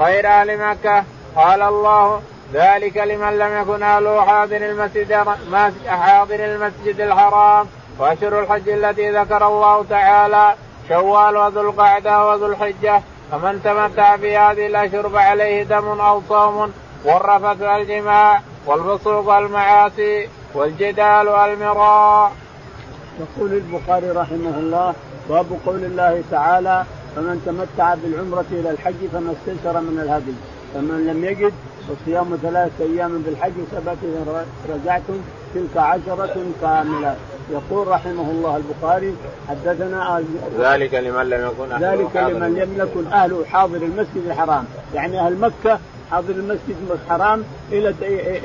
غير 0.00 0.26
أهل 0.26 0.58
مكة. 0.58 1.04
قال 1.36 1.62
الله 1.62 2.22
ذلك 2.52 2.96
لمن 2.96 3.38
لم 3.38 3.62
يكن 3.62 3.82
أهله 3.82 4.20
حاضر 4.20 4.56
المسجد 4.56 5.12
حاضر 5.88 6.44
المسجد 6.44 7.00
الحرام. 7.00 7.66
وأشهر 7.98 8.40
الحج 8.40 8.68
التي 8.68 9.10
ذكر 9.10 9.46
الله 9.46 9.84
تعالى 9.90 10.54
شوال 10.88 11.36
وذو 11.36 11.60
القعدة 11.60 12.26
وذو 12.26 12.46
الحجة. 12.46 13.02
فمن 13.32 13.60
تمتع 13.64 14.16
في 14.16 14.36
هذه 14.36 14.66
الأشهر 14.66 15.08
فعليه 15.08 15.62
دم 15.62 16.00
أو 16.00 16.22
صوم 16.28 16.72
والرفث 17.04 17.62
الجماع 17.62 18.40
والفسوق 18.66 19.28
والمعاصي 19.28 20.28
والجدال 20.54 21.28
والمراء. 21.28 22.32
يقول 23.20 23.52
البخاري 23.52 24.10
رحمه 24.10 24.58
الله 24.58 24.94
باب 25.28 25.46
قول 25.66 25.84
الله 25.84 26.22
تعالى 26.30 26.84
فمن 27.16 27.42
تمتع 27.46 27.94
بالعمرة 27.94 28.44
إلى 28.52 28.70
الحج 28.70 28.94
فما 29.12 29.32
استيسر 29.32 29.80
من 29.80 30.00
الهدي 30.02 30.34
فمن 30.74 31.06
لم 31.06 31.24
يجد 31.24 31.52
فصيام 31.88 32.38
ثلاثة 32.42 32.84
أيام 32.84 33.22
بالحج 33.22 33.52
سبعة 33.72 33.96
إذا 34.02 34.46
رجعتم 34.68 35.20
تلك 35.54 35.76
عشرة 35.76 36.36
كاملة. 36.60 37.16
يقول 37.52 37.88
رحمه 37.88 38.30
الله 38.30 38.56
البخاري 38.56 39.14
حدثنا 39.48 40.22
ذلك 40.58 40.94
لمن 40.94 41.30
لم 41.30 41.46
يكن 41.46 41.72
أهله 41.72 41.92
ذلك 41.92 42.16
لمن 42.16 42.54
لم 42.54 42.74
يكن 42.78 43.12
أهله 43.12 43.44
حاضر 43.44 43.76
المسجد 43.76 44.26
الحرام. 44.26 44.64
يعني 44.94 45.20
أهل 45.20 45.36
مكة 45.38 45.78
حاضر 46.10 46.30
المسجد 46.30 46.76
الحرام 46.90 47.44
إلى 47.72 47.94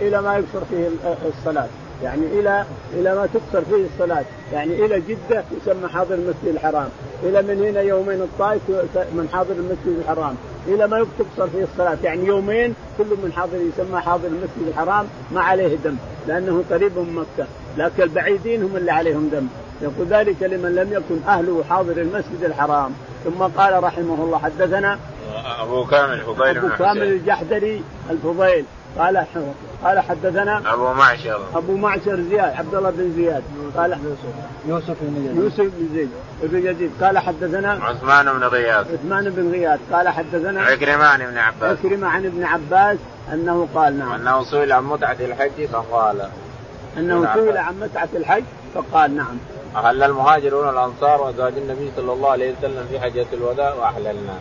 إلى 0.08 0.22
ما 0.22 0.38
يكثر 0.38 0.62
فيه 0.70 0.90
الصلاة. 1.28 1.68
يعني 2.04 2.26
إلى 2.40 2.66
إلى 2.94 3.16
ما 3.16 3.28
تقصر 3.34 3.66
فيه 3.66 3.86
الصلاة. 3.94 4.26
يعني 4.54 4.86
إلى 4.86 5.00
جدة 5.00 5.44
يسمى 5.62 5.90
حاضر 5.90 6.16
المسجد 6.16 6.48
الحرام. 6.48 6.90
إلى 7.24 7.42
من 7.42 7.64
هنا 7.64 7.82
يومين 7.82 8.22
الطائف 8.22 8.62
من 8.96 9.30
حاضر 9.34 9.52
المسجد 9.52 10.00
الحرام. 10.00 10.36
إلى 10.68 10.88
ما 10.88 11.06
تقصر 11.20 11.50
فيه 11.50 11.64
الصلاة. 11.64 11.98
يعني 12.04 12.26
يومين 12.26 12.76
كل 12.98 13.06
من 13.24 13.34
حاضر 13.36 13.58
يسمى 13.58 14.02
حاضر 14.02 14.28
المسجد 14.28 14.68
الحرام 14.68 15.06
ما 15.32 15.42
عليه 15.42 15.76
دم 15.76 15.96
لأنه 16.28 16.64
قريب 16.72 16.98
من 16.98 17.14
مكة. 17.14 17.48
لكن 17.78 18.04
البعيدين 18.04 18.64
هم 18.64 18.78
اللي 18.78 18.92
عليهم 18.92 19.30
دم. 19.30 19.48
يقول 19.82 20.08
ذلك 20.08 20.44
لمن 20.44 20.76
لم 20.76 20.94
يكن 20.94 21.28
أهله 21.28 21.64
حاضر 21.70 21.98
المسجد 21.98 22.44
الحرام. 22.44 22.92
ثم 23.24 23.44
قال 23.44 23.84
رحمه 23.84 24.24
الله 24.24 24.38
حدثنا 24.38 25.00
ابو 25.62 25.86
كامل 25.86 26.14
الفضيل 26.14 26.58
أبو 26.58 26.70
كامل 26.70 27.04
الجحدري 27.04 27.84
الفضيل. 28.10 28.66
قال 29.00 29.26
قال 29.84 30.00
حدثنا 30.00 30.74
أبو 30.74 30.94
معشر. 30.94 31.40
أبو 31.56 31.78
معشر 31.78 32.22
زياد 32.30 32.54
عبد 32.56 32.76
الله 32.76 32.90
بن 32.90 33.14
زياد. 33.16 33.44
قال 33.78 33.98
يوسف 34.68 34.96
بن 35.02 35.26
يزيد. 35.26 35.44
يوسف 35.44 35.72
بن 35.78 35.90
زيد 35.94 36.10
بن 36.44 36.68
يزيد. 36.68 36.92
قال 37.02 37.18
حدثنا 37.18 37.72
عثمان 37.72 38.34
بن 38.34 38.44
غياث. 38.44 38.88
عثمان 38.94 39.30
بن 39.30 39.52
غياث. 39.52 39.80
قال 39.94 40.10
حدثنا 40.10 40.62
عكرمة 40.62 41.06
عن 41.06 41.22
ابن 41.22 41.38
عباس. 41.38 41.78
عكرمة 41.80 42.08
عن 42.08 42.26
ابن 42.26 42.44
عباس 42.44 42.98
أنه 43.34 43.68
قال 43.76 44.00
نعم. 44.00 44.12
أنه 44.12 44.44
سئل 44.44 44.72
عن 44.72 44.84
متعة 44.84 45.18
الحج 45.20 45.66
فقال. 45.66 46.28
أنه 46.98 47.34
سئل 47.34 47.58
عن 47.58 47.80
متعة 47.80 48.10
الحج 48.16 48.44
فقال 48.74 49.16
نعم. 49.16 49.38
أهل 49.76 50.04
المهاجرون 50.04 50.70
الأنصار 50.70 51.22
وأزواج 51.22 51.54
النبي 51.58 51.92
صلى 51.96 52.14
الله 52.14 52.30
عليه 52.30 52.54
وسلم 52.58 52.86
في 52.90 53.00
حجة 53.00 53.26
الوداع 53.34 53.74
وأحللنا. 53.74 54.34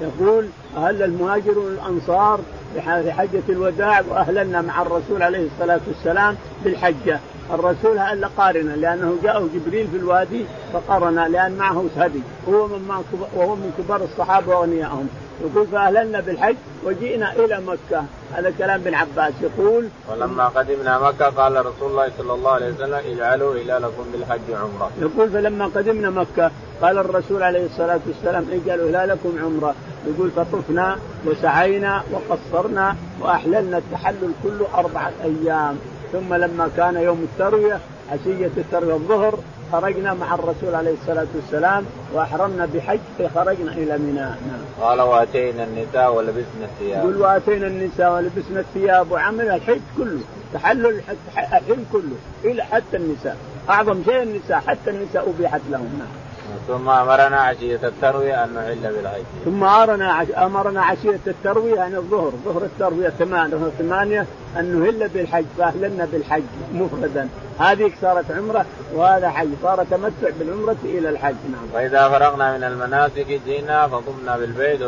يقول 0.00 0.48
أهل 0.76 1.02
المهاجرون 1.02 1.72
الأنصار 1.72 2.40
في 2.74 3.12
حجة 3.12 3.42
الوداع 3.48 4.02
وأهللنا 4.10 4.60
مع 4.60 4.82
الرسول 4.82 5.22
عليه 5.22 5.46
الصلاة 5.46 5.80
والسلام 5.88 6.36
بالحجة. 6.64 7.20
الرسول 7.54 7.98
هل 7.98 8.24
قارنا 8.24 8.72
لأنه 8.72 9.16
جاءه 9.22 9.48
جبريل 9.54 9.88
في 9.88 9.96
الوادي 9.96 10.44
فقرن 10.72 11.32
لأن 11.32 11.52
معه 11.52 11.84
هدي. 11.96 12.20
وهو 12.46 12.66
من 12.66 13.04
وهو 13.34 13.54
من 13.54 13.72
كبار 13.78 14.02
الصحابة 14.02 14.48
وأغنيائهم 14.48 15.08
يقول 15.40 15.66
فأهللنا 15.66 16.20
بالحج 16.20 16.56
وجئنا 16.84 17.32
إلى 17.32 17.60
مكة. 17.60 18.04
هذا 18.32 18.52
كلام 18.58 18.80
ابن 18.80 18.94
عباس. 18.94 19.32
يقول 19.42 19.88
ولما 20.10 20.48
قدمنا 20.48 20.98
مكة 20.98 21.26
قال 21.26 21.66
رسول 21.66 21.90
الله 21.90 22.10
صلى 22.18 22.32
الله 22.34 22.50
عليه 22.50 22.72
وسلم 22.74 23.00
اجعلوا 23.12 23.54
هلالكم 23.54 24.04
بالحج 24.12 24.50
عمرة. 24.50 24.90
يقول 25.00 25.30
فلما 25.30 25.66
قدمنا 25.66 26.10
مكة 26.10 26.50
قال 26.82 26.98
الرسول 26.98 27.42
عليه 27.42 27.66
الصلاة 27.66 28.00
والسلام 28.06 28.46
اجعلوا 28.52 28.90
هلالكم 28.90 29.38
عمرة. 29.44 29.74
يقول 30.06 30.30
فطفنا 30.30 30.98
وسعينا 31.26 32.02
وقصرنا 32.12 32.96
وأحللنا 33.20 33.78
التحلل 33.78 34.32
كله 34.42 34.66
أربعة 34.74 35.12
أيام. 35.24 35.78
ثم 36.12 36.34
لما 36.34 36.70
كان 36.76 36.96
يوم 36.96 37.26
التروية 37.32 37.80
عشية 38.12 38.50
التروية 38.56 38.94
الظهر 38.94 39.38
خرجنا 39.72 40.14
مع 40.14 40.34
الرسول 40.34 40.74
عليه 40.74 40.94
الصلاة 41.02 41.26
والسلام 41.34 41.84
وأحرمنا 42.14 42.68
بحج 42.74 42.98
فخرجنا 43.18 43.72
إلى 43.72 43.98
منى 43.98 44.20
نعم. 44.20 44.60
قال 44.80 45.00
وأتينا 45.00 45.64
النساء 45.64 46.14
ولبسنا 46.14 46.64
الثياب 46.64 46.98
يقول 47.04 47.16
وأتينا 47.16 47.66
النساء 47.66 48.12
ولبسنا 48.12 48.60
الثياب 48.60 49.12
وعملنا 49.12 49.54
الحج 49.54 49.80
كله 49.96 50.20
تحلل 50.54 51.00
الحلم 51.38 51.86
كله 51.92 52.16
إلى 52.44 52.62
حتى 52.62 52.96
النساء 52.96 53.36
أعظم 53.70 54.02
شيء 54.04 54.22
النساء 54.22 54.60
حتى 54.66 54.90
النساء 54.90 55.30
أبيحت 55.30 55.60
لهم 55.70 55.98
نعم. 55.98 56.30
ثم 56.68 56.88
أمرنا 56.88 57.36
عشية 57.36 57.80
التروية 57.82 58.44
أن 58.44 58.54
نحل 58.54 58.94
بالحج. 58.94 59.22
ثم 59.44 59.64
امرنا. 59.64 60.26
أمرنا 60.46 60.82
عشية 60.82 61.20
التروية 61.26 61.74
يعني 61.74 61.96
الظهر، 61.96 62.32
ظهر 62.44 62.62
التروية 62.62 63.08
ثمانيه 63.08 63.56
ثمانية 63.78 64.26
أن 64.56 64.80
نهل 64.80 65.08
بالحج 65.08 65.44
فاهلنا 65.58 66.08
بالحج 66.12 66.42
مفردا، 66.74 67.28
هذه 67.60 67.92
صارت 68.02 68.30
عمرة 68.30 68.66
وهذا 68.94 69.30
حج، 69.30 69.48
صار 69.62 69.84
تمتع 69.90 70.30
بالعمرة 70.38 70.76
إلى 70.84 71.08
الحج 71.08 71.34
نعم. 71.52 71.66
فإذا 71.74 72.08
فرغنا 72.08 72.56
من 72.58 72.64
المناسك 72.64 73.40
جئنا 73.46 73.88
فطمنا 73.88 74.36
بالبيت 74.36 74.80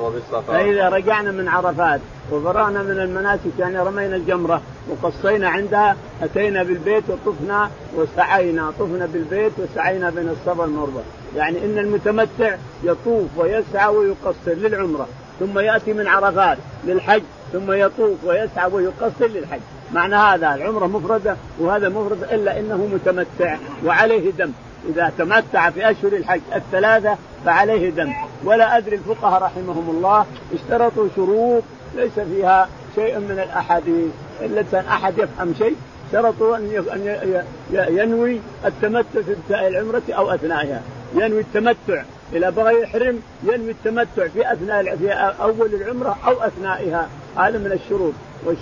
وبالصفا. 0.00 0.52
فإذا 0.52 0.88
رجعنا 0.88 1.30
من 1.30 1.48
عرفات 1.48 2.00
وفرغنا 2.32 2.82
من 2.82 2.98
المناسك 3.00 3.58
يعني 3.58 3.78
رمينا 3.78 4.16
الجمرة 4.16 4.62
وقصينا 4.88 5.48
عندها 5.48 5.96
أتينا 6.22 6.62
بالبيت 6.62 7.04
وطفنا 7.08 7.70
وسعينا، 7.96 8.72
طفنا 8.78 9.06
بالبيت 9.06 9.52
وسعينا 9.58 10.10
بين 10.10 10.28
الصفا 10.28 10.62
والمروة، 10.62 11.02
يعني 11.36 11.64
إن 11.64 11.78
المتمتع 11.78 12.56
يطوف 12.84 13.28
ويسعى 13.36 13.88
ويقصر 13.88 14.52
للعمرة 14.52 15.08
ثم 15.40 15.58
يأتي 15.58 15.92
من 15.92 16.06
عرفات 16.06 16.58
للحج 16.84 17.22
ثم 17.52 17.72
يطوف 17.72 18.24
ويسعى 18.24 18.70
ويقصر 18.72 19.26
للحج. 19.26 19.60
معنى 19.92 20.14
هذا 20.14 20.54
العمرة 20.54 20.86
مفردة 20.86 21.36
وهذا 21.58 21.88
مفرد 21.88 22.22
إلا 22.22 22.60
إنه 22.60 22.88
متمتع 22.92 23.56
وعليه 23.84 24.30
دم. 24.30 24.52
إذا 24.88 25.12
تمتع 25.18 25.70
في 25.70 25.90
أشهر 25.90 26.12
الحج 26.12 26.40
الثلاثة 26.54 27.16
فعليه 27.44 27.90
دم. 27.90 28.12
ولا 28.44 28.76
أدري 28.76 28.96
الفقهاء 28.96 29.42
رحمهم 29.42 29.90
الله 29.90 30.26
اشترطوا 30.54 31.08
شروط 31.16 31.62
ليس 31.96 32.20
فيها 32.20 32.68
شيء 32.94 33.18
من 33.18 33.40
الأحاديث. 33.44 34.10
إلا 34.40 34.64
أحد 34.88 35.18
يفهم 35.18 35.54
شيء 35.58 35.76
شرطوا 36.12 36.56
أن 36.56 37.44
ينوي 37.72 38.40
التمتع 38.66 39.20
في 39.48 39.68
العمرة 39.68 40.02
أو 40.10 40.30
أثنائها. 40.34 40.82
ينوي 41.14 41.40
التمتع. 41.40 42.02
اذا 42.32 42.50
بغى 42.50 42.82
يحرم 42.82 43.22
ينوي 43.42 43.70
التمتع 43.70 44.28
في 44.28 44.52
أثناء 44.52 44.96
في 44.96 45.12
أول 45.42 45.74
العمرة 45.74 46.16
أو 46.26 46.32
أثنائها 46.32 47.08
هذا 47.36 47.58
من 47.58 47.72
الشروط. 47.72 48.12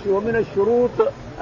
ومن 0.07 0.35
الشروط 0.35 0.91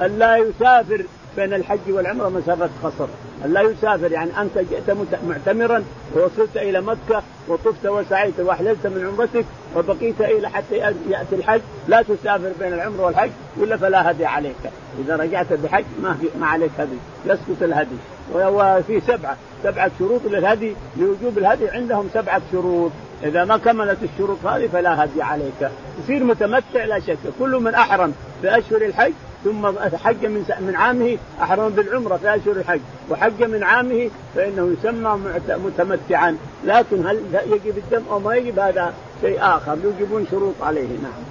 أن 0.00 0.18
لا 0.18 0.36
يسافر 0.36 1.04
بين 1.36 1.54
الحج 1.54 1.78
والعمرة 1.88 2.28
مسافة 2.28 2.70
قصر، 2.82 3.06
أن 3.44 3.52
لا 3.52 3.60
يسافر 3.60 4.12
يعني 4.12 4.30
أنت 4.40 4.58
جئت 4.58 4.96
معتمرا 5.28 5.84
ووصلت 6.16 6.56
إلى 6.56 6.80
مكة 6.80 7.22
وطفت 7.48 7.86
وسعيت 7.86 8.40
وأحللت 8.40 8.86
من 8.86 9.06
عمرتك 9.06 9.44
وبقيت 9.76 10.20
إلى 10.20 10.50
حتى 10.50 10.76
يأتي 11.10 11.34
الحج 11.34 11.60
لا 11.88 12.02
تسافر 12.02 12.52
بين 12.60 12.72
العمرة 12.72 13.02
والحج 13.02 13.30
ولا 13.56 13.76
فلا 13.76 14.10
هدي 14.10 14.26
عليك، 14.26 14.70
إذا 15.04 15.16
رجعت 15.16 15.52
بحج 15.52 15.84
ما 16.02 16.18
ما 16.40 16.46
عليك 16.46 16.70
هدي، 16.78 16.96
يسقط 17.26 17.62
الهدي، 17.62 17.96
وفي 18.34 19.00
سبعة 19.00 19.36
سبعة 19.62 19.90
شروط 19.98 20.20
للهدي 20.24 20.74
لوجوب 20.96 21.38
الهدي 21.38 21.68
عندهم 21.68 22.08
سبعة 22.14 22.42
شروط، 22.52 22.90
إذا 23.22 23.44
ما 23.44 23.56
كملت 23.56 23.98
الشروط 24.02 24.46
هذه 24.46 24.66
فلا 24.66 25.04
هدي 25.04 25.22
عليك، 25.22 25.70
تصير 26.02 26.24
متمتع 26.24 26.84
لا 26.84 27.00
شك، 27.00 27.18
كل 27.38 27.50
من 27.50 27.74
أحرم 27.74 28.14
في 28.42 28.58
أشهر 28.58 28.82
الحج 28.82 29.12
ثم 29.44 29.66
حج 30.04 30.26
من 30.26 30.44
من 30.60 30.76
عامه 30.76 31.18
أحرم 31.42 31.68
بالعمرة 31.68 32.16
في 32.16 32.34
أشهر 32.34 32.56
الحج 32.56 32.80
وحج 33.10 33.42
من 33.42 33.62
عامه 33.62 34.10
فإنه 34.34 34.74
يسمى 34.78 35.18
متمتعا. 35.48 36.36
لكن 36.64 37.06
هل 37.06 37.20
يجب 37.46 37.78
الدم 37.78 38.02
أو 38.10 38.18
ما 38.18 38.34
يجب؟ 38.34 38.58
هذا 38.58 38.94
شيء 39.20 39.38
آخر. 39.40 39.76
يوجبون 39.84 40.26
شروط 40.30 40.54
عليه 40.62 40.88
نعم. 41.02 41.22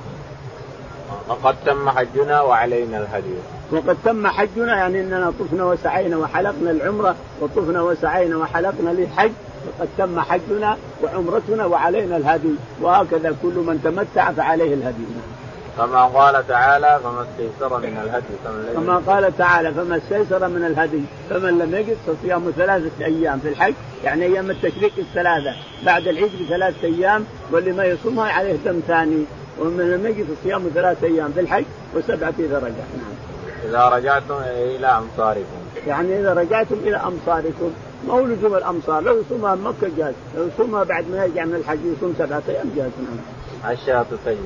وقد 1.28 1.56
تم 1.66 1.90
حجنا 1.90 2.42
وعلينا 2.42 2.98
الهدي. 2.98 3.36
وقد 3.72 3.98
تم 4.06 4.28
حجنا 4.28 4.76
يعني 4.76 5.02
إننا 5.02 5.34
طفنا 5.40 5.66
وسعينا 5.66 6.18
وحلقنا 6.18 6.72
العمرة 6.72 7.16
وطفنا 7.42 7.82
وسعينا 7.82 8.38
وحلقنا 8.38 8.90
للحج 8.90 9.32
وقد 9.68 9.90
تم 9.98 10.20
حجنا 10.20 10.78
وعمرتنا 11.04 11.66
وعلينا 11.66 12.18
الهدي 12.18 12.56
وهكذا 12.82 13.36
كل 13.42 13.54
من 13.54 13.82
تمتع 13.84 14.32
فعليه 14.32 14.74
الهدي 14.74 15.04
نعم. 15.04 15.36
كما 15.78 16.06
قال 16.06 16.48
تعالى 16.48 17.00
فما 17.04 17.26
استيسر 17.26 17.78
من 17.78 17.98
الهدي 18.04 18.74
كما 18.74 18.98
قال 18.98 19.38
تعالى 19.38 19.74
فما 19.74 19.98
استيسر 19.98 20.48
من 20.48 20.66
الهدي 20.66 21.02
فمن 21.30 21.58
لم 21.58 21.76
يجد 21.76 21.98
فصيام 22.08 22.52
ثلاثة 22.58 23.06
أيام 23.06 23.40
في 23.40 23.50
الحج 23.50 23.74
يعني 24.04 24.26
أيام 24.26 24.52
التشريق 24.52 24.92
الثلاثة 24.98 25.54
بعد 25.86 26.08
العيد 26.08 26.32
بثلاثة 26.42 26.88
أيام 26.88 27.26
واللي 27.52 27.72
ما 27.72 27.86
يصومها 27.86 28.32
عليه 28.32 28.56
دم 28.66 28.80
ثاني 28.88 29.26
ومن 29.60 29.92
لم 29.92 30.06
يجد 30.06 30.26
فصيام 30.36 30.70
ثلاثة 30.74 31.08
أيام 31.08 31.32
في 31.32 31.40
الحج 31.40 31.66
وسبعة 31.96 32.34
إذا 32.40 32.58
رجع 32.58 32.68
نعم. 32.68 33.35
إذا 33.70 33.90
رجعتم 33.90 34.36
إلى 34.46 34.88
أمصاركم. 34.88 35.60
يعني 35.88 36.20
إذا 36.20 36.34
رجعتم 36.34 36.76
إلى 36.76 36.98
أمصاركم 36.98 37.72
ما 38.08 38.14
هو 38.14 38.26
لزوم 38.26 38.56
الأمصار؟ 38.56 39.04
لو 39.04 39.22
يصومها 39.22 39.56
مكة 39.56 39.90
جاز 39.98 40.14
لو 40.38 40.48
يصومها 40.48 40.84
بعد 40.84 41.10
ما 41.10 41.26
يرجع 41.26 41.46
من 41.46 41.56
الحج 41.56 41.80
يصوم 41.98 42.16
سبعة 42.18 42.44
أيام 42.50 42.72
جاز 42.76 42.92
نعم. 43.00 43.74
الشاة 43.74 44.06
تجزي. 44.26 44.38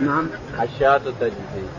نعم. 0.00 0.26
الشاة 0.62 0.98
تجزي. 1.20 1.30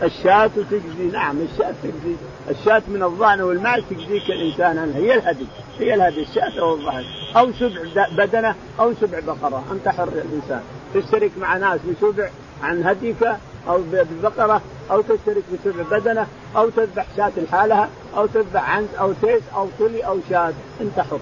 الشاة 0.02 0.46
تجزي. 0.46 1.10
نعم 1.12 1.36
الشاة 1.40 1.74
تجزي. 1.82 2.16
الشاة 2.50 2.82
من 2.88 3.02
الظان 3.02 3.40
والمعز 3.40 3.82
تجزيك 3.90 4.30
الإنسان 4.30 4.92
هي 4.94 5.14
الهدي. 5.14 5.46
هي 5.78 5.94
الهدي 5.94 6.22
الشاة 6.22 6.64
والظهر 6.64 7.04
أو 7.36 7.52
سبع 7.52 8.06
بدنة 8.16 8.54
أو 8.80 8.92
سبع 9.00 9.20
بقرة. 9.20 9.64
أنت 9.72 9.88
حر 9.88 10.08
الإنسان. 10.08 10.62
تشترك 10.94 11.30
مع 11.40 11.56
ناس 11.56 11.80
بسبع 11.80 12.28
عن 12.62 12.82
هديك 12.82 13.28
أو 13.68 13.80
ببقره 13.92 14.60
أو 14.90 15.00
تشترك 15.00 15.42
بسبع 15.52 15.98
بدنه 15.98 16.26
أو 16.56 16.68
تذبح 16.68 17.06
شاة 17.16 17.32
لحالها 17.36 17.88
أو 18.16 18.26
تذبح 18.26 18.70
عنز 18.70 18.88
أو 19.00 19.12
تيس 19.22 19.42
أو 19.56 19.68
طلي 19.78 20.06
أو 20.06 20.18
شاة. 20.30 20.52
انت 20.80 21.00
حر 21.00 21.18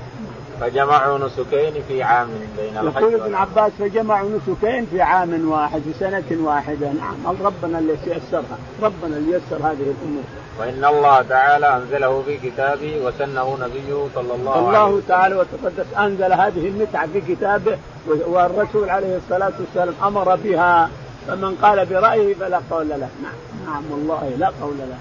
فجمعوا 0.60 1.18
نسكين 1.18 1.82
في 1.88 2.02
عام 2.02 2.28
بين 2.56 2.78
الحج 2.78 3.02
يقول 3.02 3.20
ابن 3.20 3.34
عباس 3.34 3.72
فجمعوا 3.78 4.28
نسكين 4.28 4.86
في 4.86 5.02
عام 5.02 5.50
واحد 5.50 5.80
في 5.80 5.92
سنة 6.00 6.44
واحدة. 6.44 6.92
نعم. 6.92 7.36
ربنا 7.44 7.78
اللي 7.78 7.92
يسرها 8.06 8.58
ربنا 8.82 9.16
اللي 9.16 9.30
يسر 9.30 9.56
هذه 9.56 9.94
الأمور. 9.94 10.22
وإن 10.58 10.84
الله 10.84 11.22
تعالى 11.22 11.76
أنزله 11.76 12.22
في 12.22 12.50
كتابه 12.50 13.00
وسنه 13.04 13.58
نبيه 13.60 14.06
صلى 14.14 14.34
الله 14.34 14.52
عليه 14.52 14.62
وسلم. 14.62 14.74
الله 14.74 15.02
تعالى 15.08 15.34
وتقدس 15.34 15.94
أنزل 15.98 16.32
هذه 16.32 16.68
المتعة 16.68 17.06
في 17.06 17.20
كتابه 17.20 17.78
والرسول 18.06 18.90
عليه 18.90 19.16
الصلاة 19.16 19.52
والسلام 19.60 19.94
أمر 20.04 20.36
بها. 20.36 20.90
فمن 21.26 21.54
قال 21.62 21.86
برأيه 21.86 22.34
فلا 22.34 22.60
قول 22.70 22.88
له. 22.88 22.96
نعم. 22.96 23.32
نعم 23.66 23.82
والله 23.90 24.32
لا 24.38 24.46
قول 24.62 24.74
له. 24.78 24.98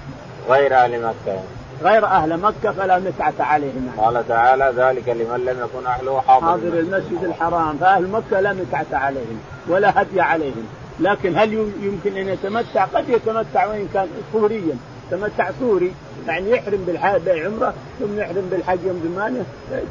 غير 0.55 0.75
أهل 0.75 1.01
مكة. 1.01 1.39
غير 1.84 2.05
أهل 2.05 2.39
مكة 2.39 2.71
فلا 2.71 2.99
متعة 2.99 3.34
عليهم 3.39 3.91
قال 3.97 4.27
تعالى 4.27 4.73
ذلك 4.77 5.10
لمن 5.10 5.45
لم 5.45 5.58
يكن 5.63 5.86
أهله 5.88 6.21
حاضر 6.21 6.45
حاضر 6.45 6.79
المسجد 6.79 7.23
الحرام. 7.23 7.77
فأهل 7.77 8.08
مكة 8.08 8.39
لا 8.39 8.53
متعة 8.53 8.86
عليهم 8.91 9.39
ولا 9.67 10.01
هدي 10.01 10.21
عليهم. 10.21 10.67
لكن 10.99 11.38
هل 11.38 11.53
يمكن 11.82 12.17
أن 12.17 12.27
يتمتع؟ 12.27 12.86
قد 12.86 13.10
يتمتع 13.10 13.65
وإن 13.65 13.88
كان 13.93 14.08
صوريا 14.34 14.78
تمتع 15.12 15.51
صوري 15.60 15.93
يعني 16.27 16.51
يحرم 16.51 16.86
بالعمره 17.25 17.73
ثم 17.99 18.19
يحرم 18.19 18.47
بالحج 18.51 18.79
يوم 18.86 19.13
ثمانيه 19.15 19.43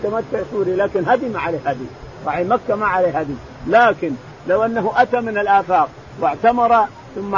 تمتع 0.03 0.45
صوري 0.51 0.77
لكن 0.77 1.09
هدي 1.09 1.29
ما 1.29 1.41
عليه 1.41 1.59
هدي. 1.67 1.87
صحيح 2.27 2.47
مكة 2.47 2.75
ما 2.75 2.87
عليه 2.87 3.19
هدي. 3.19 3.35
لكن 3.67 4.13
لو 4.49 4.65
أنه 4.65 4.93
أتى 4.97 5.21
من 5.21 5.39
الآفاق 5.39 5.89
واعتمر 6.21 6.87
ثم 7.15 7.37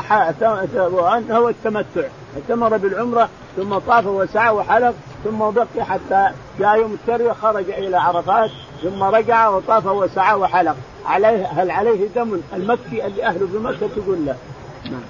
هو 1.30 1.48
التمتع. 1.48 2.08
اعتمر 2.36 2.76
بالعمرة 2.76 3.28
ثم 3.56 3.78
طاف 3.78 4.06
وسعى 4.06 4.50
وحلق 4.50 4.94
ثم 5.24 5.38
بقي 5.38 5.84
حتى 5.84 6.30
جاء 6.58 6.80
يوم 6.80 6.92
الترويه 6.92 7.32
خرج 7.32 7.70
إلى 7.70 7.96
عرفات 7.96 8.50
ثم 8.82 9.02
رجع 9.02 9.48
وطاف 9.48 9.86
وسعى 9.86 10.34
وحلق 10.34 10.76
عليه 11.06 11.46
هل 11.46 11.70
عليه 11.70 12.08
دم 12.16 12.40
المكي 12.52 13.06
اللي 13.06 13.24
اهله 13.24 13.46
بمكة 13.52 13.88
تقول 13.96 14.26
له؟ 14.26 14.36
نعم. 14.84 15.00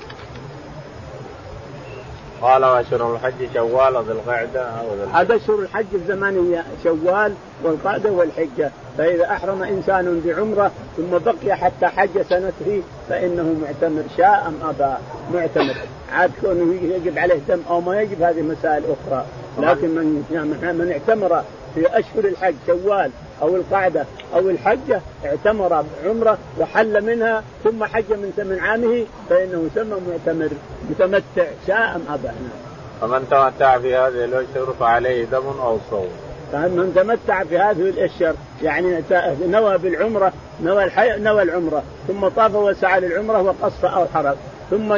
قال 2.42 2.64
واشهر 2.64 3.14
الحج 3.14 3.54
شوال 3.54 3.96
وذي 3.96 4.12
القعدة 4.12 4.68
هذا 5.14 5.36
أشهر 5.36 5.58
الحج 5.58 5.86
الزمانيه 5.94 6.64
شوال 6.84 7.34
والقعدة 7.64 8.10
والحجة. 8.10 8.70
فإذا 8.98 9.24
أحرم 9.24 9.62
إنسان 9.62 10.22
بعمرة 10.26 10.70
ثم 10.96 11.18
بقي 11.18 11.56
حتى 11.56 11.86
حج 11.86 12.22
سنته 12.28 12.82
فإنه 13.08 13.56
معتمر 13.62 14.02
شاء 14.16 14.46
أم 14.46 14.68
أبى؟ 14.68 14.94
معتمر. 15.34 15.74
عاد 16.12 16.30
كونه 16.40 16.74
يجب 16.74 17.18
عليه 17.18 17.38
دم 17.48 17.60
أو 17.70 17.80
ما 17.80 18.00
يجب 18.00 18.22
هذه 18.22 18.42
مسائل 18.42 18.82
أخرى. 18.84 19.26
لكن 19.58 19.88
من 19.88 20.24
من 20.78 20.92
اعتمر 20.92 21.42
في 21.74 21.98
أشهر 21.98 22.24
الحج 22.24 22.54
شوال 22.66 23.10
أو 23.42 23.56
القعدة 23.56 24.04
أو 24.34 24.50
الحجة 24.50 25.00
اعتمر 25.24 25.84
عمره 26.06 26.38
وحل 26.58 27.04
منها 27.04 27.42
ثم 27.64 27.84
حج 27.84 28.10
من 28.10 28.32
من 28.38 28.58
عامه 28.60 29.06
فإنه 29.30 29.68
يسمى 29.72 29.96
معتمر 30.08 30.50
متمتع 30.90 31.44
شاء 31.66 31.96
أم 31.96 32.02
أبى. 32.14 32.28
فمن 33.00 33.26
تمتع 33.30 33.78
في 33.78 33.96
هذه 33.96 34.24
الأشهر 34.24 34.74
فعليه 34.80 35.24
دم 35.24 35.46
أو 35.62 35.78
صوم. 35.90 36.08
فمن 36.52 36.92
تمتع 36.94 37.44
في 37.44 37.58
هذه 37.58 37.88
الأشهر 37.88 38.34
يعني 38.62 39.02
نوى 39.46 39.78
بالعمرة 39.78 40.32
نوى 40.62 40.84
الحي... 40.84 41.18
نوى 41.18 41.42
العمرة 41.42 41.82
ثم 42.08 42.28
طاف 42.28 42.54
وسعى 42.54 43.00
للعمرة 43.00 43.42
وقص 43.42 43.84
أو 43.84 44.06
حرق 44.14 44.36
ثم 44.70 44.88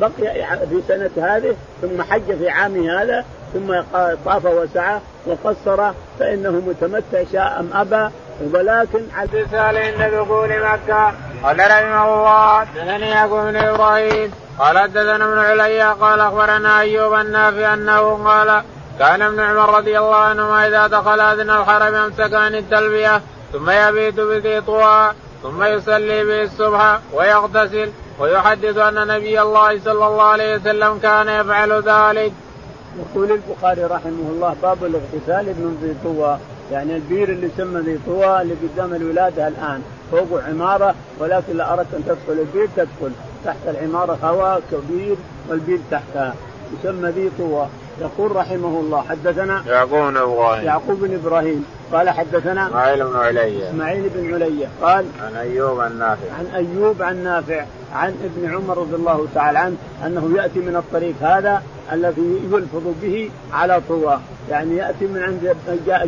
بقي 0.00 0.46
في 0.68 0.82
سنة 0.88 1.10
هذه 1.16 1.56
ثم 1.82 2.02
حج 2.02 2.36
في 2.38 2.48
عامه 2.48 3.02
هذا 3.02 3.24
ثم 3.56 3.82
طاف 4.24 4.44
وسعى 4.44 5.00
وقصر 5.26 5.92
فإنه 6.18 6.50
متمتع 6.50 7.24
شاء 7.32 7.60
أم 7.60 7.70
أبى 7.74 8.14
ولكن 8.52 9.00
حدث 9.16 9.54
عند 9.54 10.14
دخول 10.14 10.48
مكة 10.48 11.12
قال 11.42 11.58
رحمه 11.58 12.14
الله 12.14 12.58
حدثني 12.58 13.10
يعقوب 13.10 13.40
بن 13.40 13.56
إبراهيم 13.56 14.32
قال 14.58 14.78
حدثنا 14.78 15.24
ابن 15.24 15.38
عليا 15.38 15.92
قال 15.92 16.20
أخبرنا 16.20 16.80
أيوب 16.80 17.14
النافع 17.14 17.74
أنه 17.74 18.24
قال 18.24 18.62
كان 18.98 19.22
ابن 19.22 19.40
عمر 19.40 19.76
رضي 19.76 19.98
الله 19.98 20.16
عنهما 20.16 20.66
إذا 20.66 20.86
دخل 20.86 21.20
أذن 21.20 21.50
الحرم 21.50 21.94
أمسك 21.94 22.34
عن 22.34 22.54
التلبية 22.54 23.20
ثم 23.52 23.70
يبيت 23.70 24.20
بذي 24.20 24.60
طوى 24.60 25.12
ثم 25.42 25.64
يصلي 25.64 26.24
به 26.24 26.42
الصبح 26.42 26.98
ويغتسل 27.12 27.90
ويحدث 28.18 28.76
أن 28.78 29.06
نبي 29.06 29.42
الله 29.42 29.80
صلى 29.84 30.06
الله 30.06 30.22
عليه 30.22 30.56
وسلم 30.56 30.98
كان 30.98 31.28
يفعل 31.28 31.72
ذلك. 31.72 32.32
يقول 32.98 33.32
البخاري 33.32 33.84
رحمه 33.84 34.30
الله 34.30 34.56
باب 34.62 34.84
الاغتسال 34.84 35.46
من 35.46 35.78
ذي 35.82 35.94
طوى. 36.04 36.38
يعني 36.72 36.96
البير 36.96 37.28
اللي 37.28 37.46
يسمى 37.46 37.80
ذي 37.80 37.98
طوى 38.06 38.42
اللي 38.42 38.54
قدام 38.54 38.94
الولادة 38.94 39.48
الآن. 39.48 39.82
فوق 40.10 40.44
عمارة 40.48 40.94
ولكن 41.18 41.56
لا 41.56 41.72
اردت 41.72 41.94
أن 41.94 42.04
تدخل. 42.04 42.40
البير 42.40 42.68
تدخل. 42.76 43.12
تحت 43.44 43.56
العمارة 43.68 44.18
هواء 44.22 44.62
كبير 44.72 45.16
والبير 45.48 45.78
تحتها. 45.90 46.34
يسمى 46.80 47.10
ذي 47.10 47.30
طوى. 47.38 47.66
يقول 48.00 48.36
رحمه 48.36 48.80
الله 48.80 49.02
حدثنا 49.02 49.62
يعقوب 49.66 50.10
بن 50.10 50.16
إبراهيم. 50.16 50.64
يعقوب 50.64 51.00
بن 51.00 51.14
إبراهيم. 51.14 51.64
قال 51.92 52.10
حدثنا 52.10 52.66
إسماعيل 52.66 53.04
بن 53.04 53.16
علي. 53.16 53.68
إسماعيل 53.70 54.10
بن 54.14 54.34
علي. 54.34 54.68
قال 54.82 55.06
عن 55.22 55.36
أيوب 55.36 55.80
عن 55.80 55.98
نافع. 55.98 56.32
عن 56.38 56.46
أيوب 56.54 57.02
عن 57.02 57.24
نافع. 57.24 57.64
عن 57.96 58.14
ابن 58.24 58.54
عمر 58.54 58.78
رضي 58.78 58.94
الله 58.94 59.26
تعالى 59.34 59.58
عنه 59.58 59.76
أنه 60.06 60.36
يأتي 60.36 60.58
من 60.58 60.76
الطريق 60.76 61.14
هذا 61.20 61.62
الذي 61.92 62.40
يلفظ 62.52 62.82
به 63.02 63.30
على 63.52 63.80
طوى. 63.88 64.18
يعني 64.50 64.76
يأتي 64.76 65.06
من 65.06 65.22
عند 65.22 65.56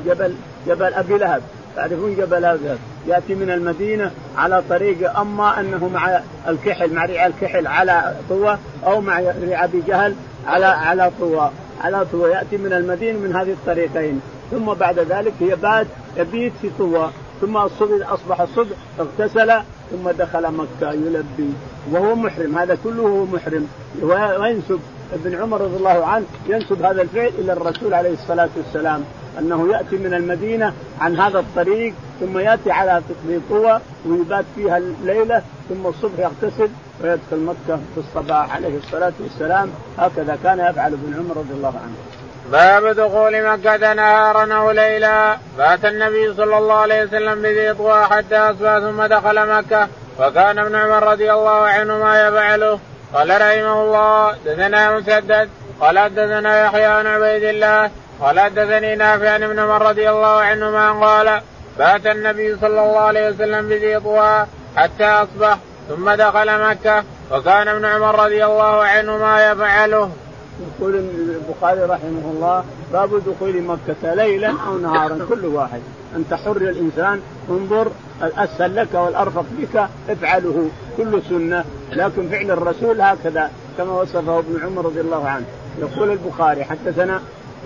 جبل 0.07 0.35
جبل 0.67 0.95
أبي 0.95 1.19
لهب. 1.19 1.43
تعرفون 1.77 2.17
جبل 2.17 2.45
هذا 2.45 2.79
يأتي 3.07 3.35
من 3.35 3.51
المدينة 3.51 4.11
على 4.37 4.63
طريق 4.69 5.19
أما 5.19 5.61
أنه 5.61 5.89
مع 5.89 6.21
الكحل 6.49 6.95
مع 6.95 7.05
ريع 7.05 7.27
الكحل 7.27 7.67
على 7.67 8.15
طوى 8.29 8.59
أو 8.87 9.01
مع 9.01 9.19
ريع 9.19 9.65
أبي 9.65 9.83
جهل 9.87 10.15
على 10.47 10.67
على 10.67 11.11
طوى. 11.21 11.51
على 11.81 12.07
طوى. 12.13 12.31
يأتي 12.31 12.57
من 12.57 12.73
المدينة 12.73 13.19
من 13.19 13.37
هذه 13.37 13.51
الطريقين. 13.53 14.21
ثم 14.51 14.65
بعد 14.65 14.99
ذلك 14.99 15.35
يبات 15.41 15.87
يبيت 16.17 16.53
في 16.63 16.71
طوى. 16.79 17.11
ثم 17.41 17.57
الصبح 17.57 18.13
أصبح 18.13 18.41
الصبح 18.41 18.77
اغتسل 19.01 19.53
ثم 19.91 20.11
دخل 20.11 20.53
مكة 20.53 20.93
يلبي 20.93 21.53
وهو 21.91 22.15
محرم. 22.15 22.59
هذا 22.59 22.79
كله 22.85 23.03
هو 23.03 23.25
محرم. 23.25 23.67
وينسب 24.03 24.81
ابن 25.13 25.35
عمر 25.35 25.61
رضي 25.61 25.77
الله 25.77 26.07
عنه 26.07 26.25
ينسب 26.49 26.83
هذا 26.83 27.03
الفعل 27.03 27.31
إلى 27.39 27.53
الرسول 27.53 27.95
عليه 27.95 28.13
الصلاة 28.13 28.49
والسلام 28.57 29.05
أنه 29.39 29.73
يأتي 29.73 29.97
من 29.97 30.15
المدينة 30.15 30.73
عن 31.01 31.17
هذا 31.17 31.39
الطريق 31.39 31.95
ثم 32.21 32.39
يأتي 32.39 32.71
على 32.71 33.03
طوى 33.51 33.81
ويبات 34.07 34.45
فيها 34.57 34.79
الليلة 34.79 35.43
ثم 35.69 35.87
الصبح 35.87 36.19
يغتسل 36.19 36.69
ويدخل 37.03 37.37
مكة 37.37 37.77
في 37.95 37.99
الصباح 37.99 38.55
عليه 38.57 38.79
الصلاة 38.79 39.13
والسلام. 39.21 39.71
هكذا 39.99 40.39
كان 40.43 40.59
يفعل 40.59 40.93
ابن 40.93 41.15
عمر 41.19 41.37
رضي 41.37 41.55
الله 41.55 41.69
عنه. 41.69 42.28
باب 42.53 42.87
دخول 42.87 43.43
مكة 43.43 43.93
نهارا 43.93 44.55
أو 44.55 44.71
ليلا 44.71 45.37
فأتى 45.59 45.89
النبي 45.89 46.35
صلى 46.35 46.59
الله 46.59 46.75
عليه 46.75 47.03
وسلم 47.03 47.43
بذي 47.43 47.75
طوى 47.75 48.05
حتى 48.05 48.37
أصبح 48.37 48.79
ثم 48.79 49.03
دخل 49.03 49.59
مكة. 49.59 49.89
وكان 50.19 50.59
ابن 50.59 50.77
عمر 50.77 51.03
رضي 51.03 51.33
الله 51.33 51.69
عنهما 51.69 52.29
يفعله. 52.29 52.81
قال 53.15 53.31
رحمه 53.31 53.83
الله 53.83 54.33
دثنا 54.47 54.97
مسدد. 54.97 55.49
قال 55.81 55.99
حدثنا 55.99 56.65
يحيى 56.65 56.85
عن 56.85 57.07
عبيد 57.07 57.43
الله. 57.43 57.91
قال 58.21 58.41
حدثني 58.41 58.97
نافع 58.97 59.31
عن 59.31 59.43
ابن 59.43 59.59
عمر 59.59 59.83
رضي 59.89 60.11
الله 60.11 60.41
عنهما 60.41 61.07
قال. 61.07 61.41
بات 61.79 62.07
النبي 62.07 62.57
صلى 62.57 62.81
الله 62.81 63.01
عليه 63.01 63.29
وسلم 63.29 63.69
بذي 63.69 64.01
طوى 64.01 64.47
حتى 64.77 65.05
أصبح 65.05 65.59
ثم 65.89 66.11
دخل 66.11 66.69
مكة. 66.71 67.05
وكان 67.31 67.69
ابن 67.69 67.85
عمر 67.85 68.25
رضي 68.25 68.45
الله 68.45 68.85
عنهما 68.85 69.51
يفعله. 69.51 70.11
يقول 70.59 70.95
البخاري 70.95 71.81
رحمه 71.81 72.33
الله 72.35 72.65
باب 72.93 73.11
دخول 73.27 73.63
مكة 73.63 74.15
ليلا 74.15 74.55
أو 74.69 74.79
نهارا 74.79 75.19
كل 75.29 75.47
واحد. 75.47 75.81
أنت 76.17 76.35
حر 76.35 76.57
الإنسان 76.57 77.21
انظر 77.51 77.91
الأسهل 78.23 78.77
لك 78.77 78.95
والأرفق 78.95 79.45
بك 79.59 79.89
افعله. 80.09 80.69
كل 80.97 81.23
سنة. 81.29 81.65
لكن 81.93 82.29
فعل 82.29 82.51
الرسول 82.51 83.01
هكذا 83.01 83.51
كما 83.79 83.93
وصفه 83.93 84.39
ابن 84.39 84.61
عمر 84.65 84.85
رضي 84.85 85.01
الله 85.01 85.29
عنه. 85.29 85.45
يقول 85.79 86.11
البخاري 86.11 86.65
حدثنا 86.65 87.21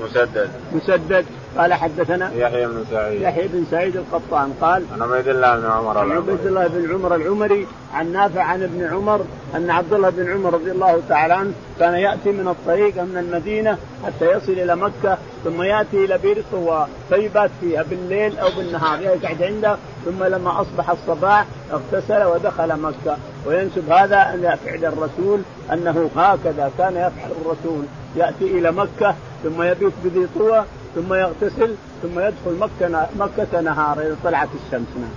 مسدد. 0.04 0.50
مسدد. 0.72 1.24
قال 1.58 1.74
حدثنا 1.74 2.30
يحيى 2.34 2.66
بن 2.66 2.84
سعيد. 2.90 3.22
يحيى 3.22 3.48
بن 3.48 3.64
سعيد 3.70 3.96
القطان 3.96 4.52
قال 4.60 4.84
عن 4.92 5.02
عبيد 5.02 5.28
الله 5.28 5.56
بن 5.56 5.66
عمر 5.66 5.98
عن 5.98 6.12
عبيد 6.12 6.46
الله 6.46 6.66
بن 6.66 6.94
عمر 6.94 7.14
العمري 7.14 7.66
عن 7.94 8.12
نافع 8.12 8.42
عن 8.42 8.62
ابن 8.62 8.84
عمر 8.84 9.24
أن 9.56 9.70
عبد 9.70 9.92
الله 9.92 10.10
بن 10.10 10.32
عمر 10.32 10.54
رضي 10.54 10.70
الله 10.70 11.02
تعالى 11.08 11.34
عنه 11.34 11.52
كان 11.78 11.94
يأتي 11.94 12.32
من 12.32 12.48
الطريق 12.48 13.02
من 13.02 13.16
المدينة 13.16 13.78
حتى 14.06 14.30
يصل 14.30 14.52
إلى 14.52 14.76
مكة 14.76 15.18
ثم 15.44 15.62
يأتي 15.62 16.04
إلى 16.04 16.18
بئر 16.18 16.42
طوى 16.52 16.86
فيبات 17.08 17.50
فيها 17.60 17.82
بالليل 17.82 18.38
أو 18.38 18.48
بالنهار 18.56 19.00
يقعد 19.00 19.42
عنده 19.42 19.76
ثم 20.04 20.24
لما 20.24 20.60
أصبح 20.60 20.90
الصباح 20.90 21.46
اغتسل 21.72 22.24
ودخل 22.24 22.80
مكة. 22.80 23.16
وينسب 23.46 23.90
هذا 23.90 24.34
إلى 24.34 24.56
فعل 24.64 24.84
الرسول 24.84 25.40
أنه 25.72 26.10
هكذا 26.16 26.70
كان 26.78 26.92
يفعل 26.92 27.30
الرسول. 27.44 27.84
يأتي 28.16 28.44
إلى 28.44 28.72
مكة 28.72 29.14
ثم 29.42 29.62
يبيت 29.62 29.92
بذي 30.04 30.28
طوى 30.38 30.64
ثم 30.94 31.14
يغتسل 31.14 31.74
ثم 32.02 32.18
يدخل 32.18 32.58
مكة 32.60 33.08
مكة 33.18 33.60
نهارا 33.60 34.02
إذا 34.02 34.16
طلعت 34.24 34.48
الشمس 34.54 34.88
نعم. 34.96 35.10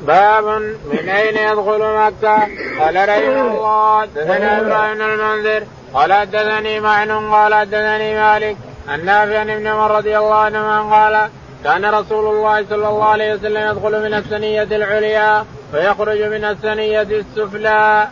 باب 0.00 0.44
من 0.92 1.08
أين 1.08 1.36
يدخل 1.36 1.78
مكة؟ 1.78 2.38
قال 2.80 3.08
رحمه 3.08 3.54
الله 3.54 4.00
حدثنا 4.00 4.60
إبراهيم 4.60 5.02
المنذر 5.02 5.66
قال 5.94 6.12
حدثني 6.12 6.80
معن 6.80 7.10
قال 7.10 7.54
حدثني 7.54 8.14
مالك 8.14 8.56
عن 8.88 9.04
نافع 9.04 9.42
ابن 9.42 9.66
عمر 9.66 9.96
رضي 9.96 10.18
الله 10.18 10.34
عنهما 10.34 10.82
قال 10.82 11.30
كان 11.64 11.84
رسول 11.84 12.34
الله 12.36 12.64
صلى 12.70 12.88
الله 12.88 13.04
عليه 13.04 13.34
وسلم 13.34 13.70
يدخل 13.70 14.02
من 14.02 14.14
الثنية 14.14 14.62
العليا 14.62 15.44
ويخرج 15.74 16.22
من 16.22 16.44
الثنية 16.44 17.02
السفلى. 17.02 18.08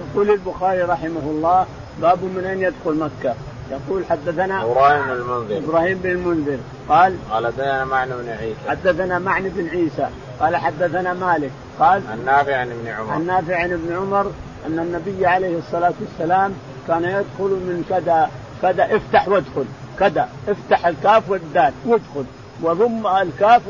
يقول 0.00 0.30
البخاري 0.30 0.82
رحمه 0.82 1.20
الله 1.24 1.66
باب 2.02 2.24
من 2.24 2.44
أين 2.44 2.62
يدخل 2.62 2.94
مكة؟ 2.94 3.34
يقول 3.70 4.04
حدثنا 4.10 4.62
إبراهيم 4.62 5.04
بن 5.04 5.12
المنذر. 5.12 5.58
إبراهيم 5.58 5.98
بن 5.98 6.10
المنذر. 6.10 6.58
قال 6.88 7.16
قال 7.30 7.46
حدثنا 7.46 7.84
معن 7.84 8.08
بن 8.08 8.28
عيسى. 8.28 8.68
حدثنا 8.68 9.18
معن 9.18 9.42
بن 9.42 9.68
عيسى. 9.68 10.08
قال 10.40 10.56
حدثنا 10.56 11.14
مالك. 11.14 11.50
قال 11.80 12.02
عن 12.10 12.24
نافع 12.24 12.56
عن 12.56 12.70
ابن 12.70 12.88
عمر. 12.88 13.12
عن 13.12 13.26
نافع 13.26 13.56
عن 13.56 13.72
ابن 13.72 13.96
عمر 13.96 14.32
أن 14.66 14.78
النبي 14.78 15.26
عليه 15.26 15.58
الصلاة 15.58 15.92
والسلام 16.00 16.54
كان 16.88 17.04
يدخل 17.04 17.50
من 17.50 17.84
كذا 17.88 18.30
كذا 18.62 18.96
افتح 18.96 19.28
وادخل. 19.28 19.64
كذا 19.98 20.28
افتح 20.48 20.86
الكاف 20.86 21.30
والدال 21.30 21.72
وادخل. 21.86 22.24
وضم 22.62 23.06
الكاف 23.06 23.62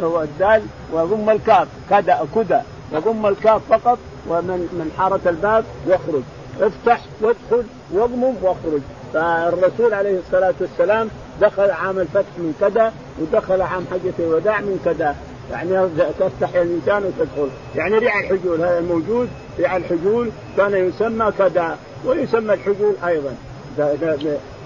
والدال 0.00 0.62
وضم 0.92 1.30
الكاف. 1.30 1.68
كذا 1.90 2.28
كذا 2.34 2.64
وضم 2.92 3.26
الكاف 3.26 3.62
فقط 3.70 3.98
ومن 4.28 4.58
من 4.72 4.92
حارة 4.98 5.20
الباب 5.26 5.64
يخرج. 5.86 6.22
افتح 6.60 7.00
وادخل 7.20 7.64
واضمم 7.92 8.34
واخرج. 8.42 8.80
فالرسول 9.14 9.94
عليه 9.94 10.18
الصلاة 10.18 10.54
والسلام 10.60 11.08
دخل 11.40 11.70
عام 11.70 11.98
الفتح 11.98 12.38
من 12.38 12.54
كذا 12.60 12.92
ودخل 13.20 13.62
عام 13.62 13.84
حجة 13.90 14.12
الوداع 14.18 14.60
من 14.60 14.80
كذا. 14.84 15.16
يعني 15.52 15.88
تفتح 16.18 16.54
الانسان 16.54 17.04
وتدخل. 17.04 17.48
يعني 17.74 17.98
ريع 17.98 18.20
الحجول 18.20 18.60
هذا 18.60 18.78
الموجود 18.78 19.28
ريع 19.58 19.76
الحجول 19.76 20.30
كان 20.56 20.74
يسمى 20.74 21.32
كذا 21.38 21.78
ويسمى 22.06 22.54
الحجول 22.54 22.94
أيضا. 23.06 23.34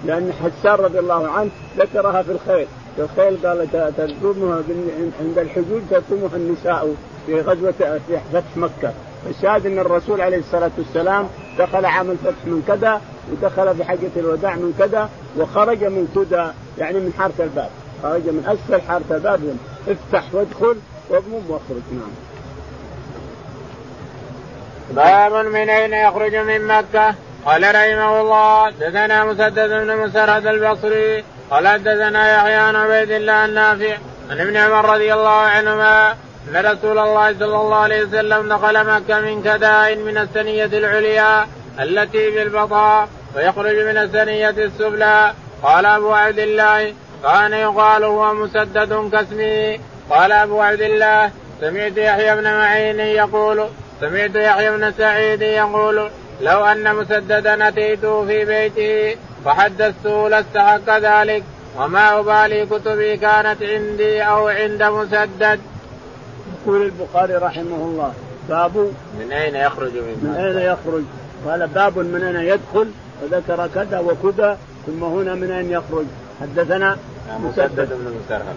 لأن 0.05 0.33
حسان 0.33 0.75
رضي 0.75 0.99
الله 0.99 1.27
عنه 1.27 1.49
ذكرها 1.77 2.21
في 2.21 2.31
الخيل. 2.31 2.67
في 2.95 3.01
الخيل 3.01 3.47
قال 3.47 3.67
تقومها 3.97 4.63
عند 5.19 5.37
الحجول 5.37 5.81
تقومها 5.91 6.35
النساء 6.35 6.95
في 7.25 7.41
غزوه 7.41 7.71
في 8.07 8.17
فتح 8.33 8.57
مكة. 8.57 8.93
الشاهد 9.29 9.65
إن 9.65 9.79
الرسول 9.79 10.21
عليه 10.21 10.37
الصلاة 10.37 10.71
والسلام 10.77 11.27
دخل 11.59 11.85
عام 11.85 12.11
الفتح 12.11 12.45
من 12.45 12.63
كذا 12.67 13.01
ودخل 13.31 13.75
في 13.75 13.83
حجة 13.83 14.11
الوداع 14.17 14.55
من 14.55 14.73
كذا 14.79 15.09
وخرج 15.37 15.83
من 15.83 16.07
كذا 16.15 16.53
يعني 16.77 16.99
من 16.99 17.13
حارة 17.17 17.33
الباب. 17.39 17.69
خرج 18.03 18.21
من 18.21 18.43
أسفل 18.47 18.81
حارة 18.87 19.03
الباب 19.11 19.57
افتح 19.87 20.23
وادخل 20.33 20.75
واضمم 21.09 21.49
واخرج. 21.49 21.81
نعم. 21.91 22.11
باب 24.91 25.45
من 25.45 25.69
أين 25.69 25.93
يخرج 25.93 26.35
من 26.35 26.67
مكة؟ 26.67 27.15
قال 27.45 27.63
رحمه 27.63 28.21
الله 28.21 28.69
دثنا 28.69 29.25
مسدد 29.25 29.69
بن 29.69 29.97
مسرد 29.97 30.47
البصري 30.47 31.23
قال 31.51 31.67
حدثنا 31.67 32.35
يحيى 32.35 32.55
عن 32.55 32.75
عبيد 32.75 33.11
الله 33.11 33.45
النافع 33.45 33.97
عن 34.29 34.39
ابن 34.39 34.57
عمر 34.57 34.89
رضي 34.89 35.13
الله 35.13 35.29
عنهما 35.29 36.15
أن 36.49 36.65
رسول 36.65 36.97
الله 36.99 37.33
صلى 37.39 37.55
الله 37.55 37.75
عليه 37.75 38.03
وسلم 38.03 38.53
دخل 38.53 38.85
مكة 38.85 39.19
من 39.19 39.43
كداء 39.43 39.95
من 39.95 40.17
الثنية 40.17 40.65
العليا 40.65 41.47
التي 41.79 42.29
بالبطاء 42.29 43.09
ويخرج 43.35 43.75
من 43.75 43.97
الثنية 43.97 44.49
السفلى 44.49 45.33
قال 45.63 45.85
أبو 45.85 46.11
عبد 46.13 46.39
الله 46.39 46.93
كان 47.23 47.53
يقال 47.53 48.03
هو 48.03 48.33
مسدد 48.33 49.09
كاسمه 49.11 49.79
قال 50.09 50.31
أبو 50.31 50.61
عبد 50.61 50.81
الله 50.81 51.31
سمعت 51.61 51.97
يحيى 51.97 52.35
بن 52.35 52.43
معين 52.43 52.99
يقول 52.99 53.67
سمعت 54.01 54.35
يحيى 54.35 54.71
بن 54.71 54.91
سعيد 54.97 55.41
يقول 55.41 56.09
لو 56.41 56.65
أن 56.65 56.95
مسددا 56.95 57.67
اتيته 57.67 58.25
في 58.25 58.45
بيته 58.45 59.17
فحدثته 59.45 60.29
لاستحق 60.29 60.97
ذلك 60.97 61.43
وما 61.77 62.19
أبالي 62.19 62.65
كتبي 62.65 63.17
كانت 63.17 63.63
عندي 63.63 64.23
أو 64.23 64.47
عند 64.47 64.83
مسدد. 64.83 65.59
يقول 66.65 66.81
البخاري 66.81 67.35
رحمه 67.35 67.75
الله 67.75 68.13
باب 68.49 68.91
من 69.19 69.31
أين 69.31 69.55
يخرج 69.55 69.91
من, 69.93 70.19
من 70.23 70.35
أين 70.35 70.57
يخرج؟ 70.57 71.03
قال 71.45 71.67
باب 71.67 71.97
من 71.97 72.23
أين 72.23 72.35
يدخل؟ 72.35 72.87
وذكر 73.23 73.67
كذا 73.75 73.99
وكذا 73.99 74.57
ثم 74.85 75.03
هنا 75.03 75.35
من 75.35 75.51
أين 75.51 75.71
يخرج؟ 75.71 76.05
حدثنا 76.41 76.97
مسدد. 77.39 77.89
بن 77.89 78.13
مسرهد. 78.25 78.55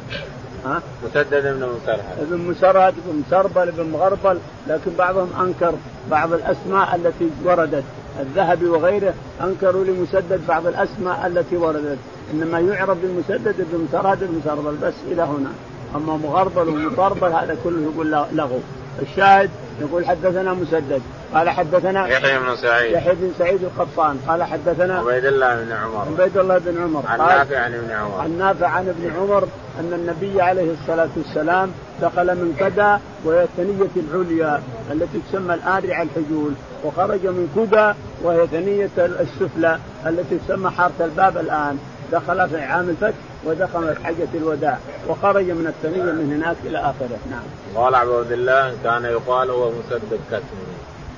ها؟ 0.65 0.83
مسدد 1.05 1.43
بن 1.43 1.69
مسرهد. 1.77 2.19
ابن 2.21 2.37
مسرهد 2.39 2.95
ابن 3.07 3.23
مسربل 3.27 3.69
ابن 3.69 3.91
مغربل 3.91 4.39
لكن 4.69 4.91
بعضهم 4.99 5.31
أنكر 5.41 5.75
بعض 6.11 6.33
الأسماء 6.33 6.97
التي 6.97 7.31
وردت. 7.45 7.85
الذهبي 8.21 8.67
وغيره 8.67 9.15
أنكروا 9.45 9.85
لمسدد 9.85 10.41
بعض 10.49 10.67
الأسماء 10.67 11.27
التي 11.27 11.57
وردت. 11.57 11.99
إنما 12.35 12.61
يعرف 12.61 12.99
بالمسدد 13.03 13.61
ابن 13.61 13.87
مسرهد 13.89 14.23
ابن 14.23 14.41
مسربل 14.45 14.77
بس 14.83 14.95
إلى 15.11 15.23
هنا. 15.23 15.51
أما 15.95 16.17
مغربل 16.17 16.69
ومطربل 16.69 17.33
هذا 17.33 17.57
كله 17.65 17.83
يقول 17.83 18.11
لغو 18.33 18.61
الشاهد 19.03 19.51
يقول 19.81 20.07
حدثنا 20.07 20.55
مسدد 20.55 21.03
قال 21.35 21.51
حدثنا 21.51 22.07
يحيى 22.07 22.39
بن 22.39 22.57
سعيد. 22.57 22.93
يحيى 22.93 23.15
بن 23.15 23.33
سعيد 23.39 23.61
القطان 23.63 24.19
قال 24.29 24.43
حدثنا 24.43 24.99
عبيد 24.99 25.25
الله 25.25 25.65
بن 25.65 25.73
عمر. 25.73 26.07
عبيد 26.13 26.37
الله 26.37 26.59
بن 26.59 26.83
عمر. 26.83 27.03
عن 27.07 27.19
نافع 27.19 27.59
عن 27.59 27.75
ابن 27.75 27.91
عمر. 27.91 28.21
عن 28.21 28.39
نافع 28.39 28.69
عن 28.69 28.89
ابن 28.89 29.11
عمر 29.17 29.49
أن 29.81 29.93
النبي 29.93 30.43
عليه 30.43 30.73
الصلاة 30.73 31.09
والسلام 31.17 31.71
دخل 32.03 32.27
من 32.27 32.57
كدا 32.61 33.01
وهي 33.25 33.43
الثنية 33.45 33.91
العليا 33.97 34.63
التي 34.91 35.21
تسمى 35.29 35.55
الان 35.55 35.91
رع 35.91 36.03
الحجول 36.03 36.53
وخرج 36.85 37.27
من 37.27 37.49
كدا 37.57 37.95
وهي 38.23 38.47
ثنية 38.47 38.91
السفلى 38.99 39.79
التي 40.07 40.39
تسمى 40.39 40.71
حارة 40.71 40.93
الباب 41.01 41.39
الآن. 41.39 41.79
دخل 42.13 42.49
في 42.49 42.61
عام 42.61 42.89
الفتح 42.89 43.17
ودخل 43.47 43.97
حجة 44.05 44.29
الوداع 44.35 44.79
وخرج 45.09 45.45
من 45.51 45.67
الثنية 45.67 46.13
من 46.13 46.33
هناك 46.33 46.57
إلى 46.65 46.79
آخره. 46.79 47.19
نعم. 47.31 47.43
قال 47.75 47.95
أبو 47.95 48.19
عبد 48.19 48.33
الله 48.33 48.75
كان 48.85 49.05
يقال 49.05 49.51
هو 49.51 49.71
مسدد 49.71 50.21
كاسمه 50.31 50.75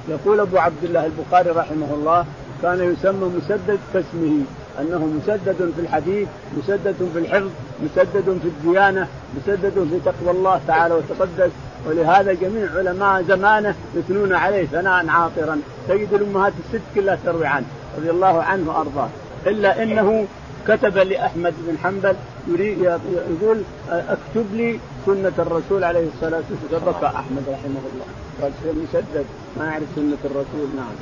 يقول 0.09 0.41
أبو 0.41 0.59
عبد 0.59 0.85
الله 0.85 1.07
البخاري 1.07 1.51
رحمه 1.51 1.95
الله 1.95 2.25
كان 2.63 2.93
يسمى 2.93 3.31
مسدد 3.37 3.79
كاسمه 3.95 4.45
أنه 4.81 5.07
مسدد 5.07 5.73
في 5.77 5.81
الحديث 5.81 6.29
مسدد 6.59 7.11
في 7.13 7.19
الحفظ 7.19 7.51
مسدد 7.83 8.39
في 8.43 8.49
الديانة 8.49 9.09
مسدد 9.37 9.89
في 9.91 10.01
تقوى 10.05 10.31
الله 10.31 10.61
تعالى 10.67 10.95
وتقدس. 10.95 11.51
ولهذا 11.87 12.33
جميع 12.33 12.69
علماء 12.77 13.23
زمانه 13.23 13.75
يثنون 13.95 14.33
عليه 14.33 14.67
ثناء 14.67 15.09
عاطرا. 15.09 15.61
تجد 15.89 16.13
الأمهات 16.13 16.53
الست 16.65 16.83
كلها 16.95 17.19
تروي 17.25 17.47
عنه 17.47 17.67
رضي 17.99 18.11
الله 18.11 18.43
عنه 18.43 18.71
وأرضاه. 18.71 19.09
إلا 19.47 19.83
إنه 19.83 20.27
كتب 20.69 20.99
لأحمد 20.99 21.55
بن 21.59 21.79
حنبل 21.79 22.17
يريد 22.49 22.79
يقول 22.83 23.63
أكتب 23.91 24.47
لي 24.53 24.79
سنة 25.07 25.33
الرسول 25.39 25.85
عليه 25.85 26.09
الصلاة 26.15 26.43
والسلام. 26.51 26.93
فبكى 26.93 27.07
أحمد 27.07 27.43
رحمه 27.49 27.81
الله. 27.93 28.07
قال 28.43 28.53
مسدد 28.63 29.27
ما 29.57 29.65
يعرف 29.65 29.85
سنة 29.97 30.17
الرسول 30.25 30.69
نعم. 30.77 30.95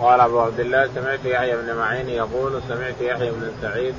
قال 0.00 0.20
أبو 0.20 0.40
عبد 0.40 0.60
الله 0.60 0.88
سمعت 0.94 1.24
يحيى 1.24 1.56
بن 1.56 1.74
معين 1.74 2.08
يقول 2.08 2.60
سمعت 2.68 3.00
يحيى 3.00 3.30
بن 3.30 3.50
سعيد 3.62 3.94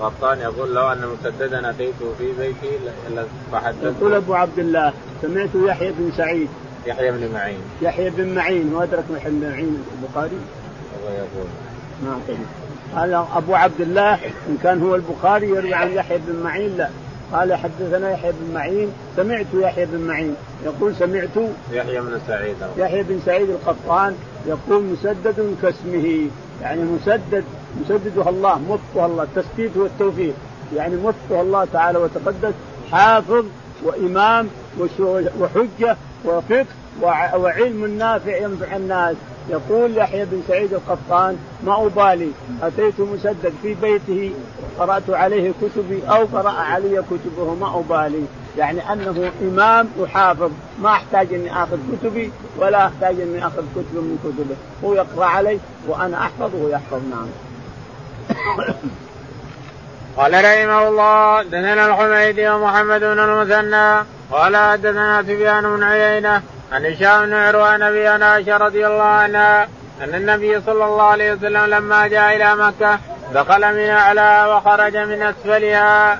غطان 0.00 0.38
يقول 0.38 0.74
لو 0.74 0.92
أن 0.92 1.06
مسددا 1.06 1.70
اتيته 1.70 2.14
في 2.18 2.32
بيتي 2.38 2.78
فحدثت. 3.52 3.84
يقول 4.00 4.14
أبو 4.14 4.34
عبد 4.34 4.58
الله 4.58 4.92
سمعت 5.22 5.48
يحيى 5.54 5.92
بن 5.92 6.12
سعيد. 6.16 6.48
يحيى 6.86 7.10
بن 7.10 7.32
معين. 7.34 7.60
يحيى 7.82 8.10
بن 8.10 8.34
معين 8.34 8.74
وأدرك 8.74 9.04
يحيى 9.16 9.30
بن 9.32 9.50
معين 9.50 9.84
البخاري. 10.02 10.38
الله 10.96 11.12
يقول. 11.16 11.48
نعم. 12.04 12.20
طيب 12.28 12.38
قال 12.96 13.14
أبو 13.14 13.54
عبد 13.54 13.80
الله 13.80 14.14
إن 14.14 14.58
كان 14.62 14.82
هو 14.82 14.94
البخاري 14.94 15.48
يروي 15.48 15.74
عن 15.74 15.90
يحيى 15.92 16.18
بن 16.18 16.42
معين 16.42 16.76
لا. 16.76 16.88
قال 17.32 17.54
حدثنا 17.54 18.10
يحيى 18.10 18.32
بن 18.32 18.54
معين 18.54 18.92
سمعت 19.16 19.46
يحيى 19.54 19.86
بن 19.86 20.00
معين. 20.00 20.34
يقول 20.64 20.94
سمعت 20.94 21.36
يحيى 21.72 22.00
بن 22.00 22.20
سعيد. 22.26 22.56
يحيى 22.76 23.02
بن 23.02 23.20
سعيد 23.26 23.50
القطان 23.50 24.16
يقول 24.46 24.84
مسدد 24.84 25.56
كاسمه. 25.62 26.26
يعني 26.62 26.82
مسدد 26.82 27.44
مسددها 27.80 28.30
الله 28.30 28.58
موفقها 28.58 29.06
الله 29.06 29.22
التسديد 29.22 29.76
والتوفيق. 29.76 30.34
يعني 30.76 30.96
موفقها 30.96 31.42
الله 31.42 31.64
تعالى 31.72 31.98
وتقدس 31.98 32.54
حافظ 32.92 33.44
وإمام 33.84 34.48
وحجة 35.40 35.96
وفقه 36.24 36.66
وعلم 37.02 37.98
نافع 37.98 38.36
ينفع 38.36 38.76
الناس. 38.76 39.16
يقول 39.48 39.96
يحيى 39.96 40.24
بن 40.24 40.42
سعيد 40.48 40.74
القطان 40.74 41.38
ما 41.64 41.86
أبالي 41.86 42.30
أتيت 42.62 43.00
مسدد 43.00 43.52
في 43.62 43.74
بيته 43.74 44.34
قرأت 44.78 45.10
عليه 45.10 45.52
كتبي 45.62 46.02
أو 46.08 46.24
قرأ 46.24 46.50
علي 46.50 47.02
كتبه 47.02 47.54
ما 47.54 47.78
أبالي. 47.78 48.24
يعني 48.58 48.92
أنه 48.92 49.32
إمام 49.42 49.88
وحافظ. 49.98 50.50
ما 50.82 50.90
أحتاج 50.90 51.34
أني 51.34 51.62
آخذ 51.62 51.78
كتبي 51.92 52.32
ولا 52.58 52.86
أحتاج 52.86 53.20
أني 53.20 53.46
آخذ 53.46 53.64
كتب 53.74 53.94
من 53.94 54.18
كتبه. 54.24 54.56
هو 54.84 54.94
يقرأ 54.94 55.24
علي 55.24 55.58
وأنا 55.88 56.16
أحفظ 56.16 56.54
وهو 56.54 56.68
يحفظ 56.68 57.00
نعم. 57.10 57.28
قال 60.16 60.32
رحمه 60.32 60.88
الله 60.88 61.42
دثنا 61.42 61.86
الحميدي 61.86 62.48
ومحمد 62.48 63.00
بن 63.00 63.18
المثنى 63.18 64.04
قال 64.30 64.80
دثنا 64.82 65.22
سفيان 65.22 65.62
بن 65.76 65.82
عيينة 65.82 66.42
عن 66.72 66.86
هشام 66.86 67.26
بن 67.26 67.34
عروة 67.34 67.76
نبي 67.76 68.08
عائشه 68.08 68.56
رضي 68.56 68.86
الله 68.86 69.02
عنها 69.02 69.68
أن 70.02 70.14
النبي 70.14 70.60
صلى 70.60 70.84
الله 70.84 71.02
عليه 71.02 71.32
وسلم 71.32 71.64
لما 71.64 72.06
جاء 72.06 72.36
إلى 72.36 72.56
مكة 72.56 72.98
دخل 73.34 73.74
من 73.74 73.88
اعلاها 73.90 74.56
وخرج 74.56 74.96
من 74.96 75.22
أسفلها. 75.22 76.18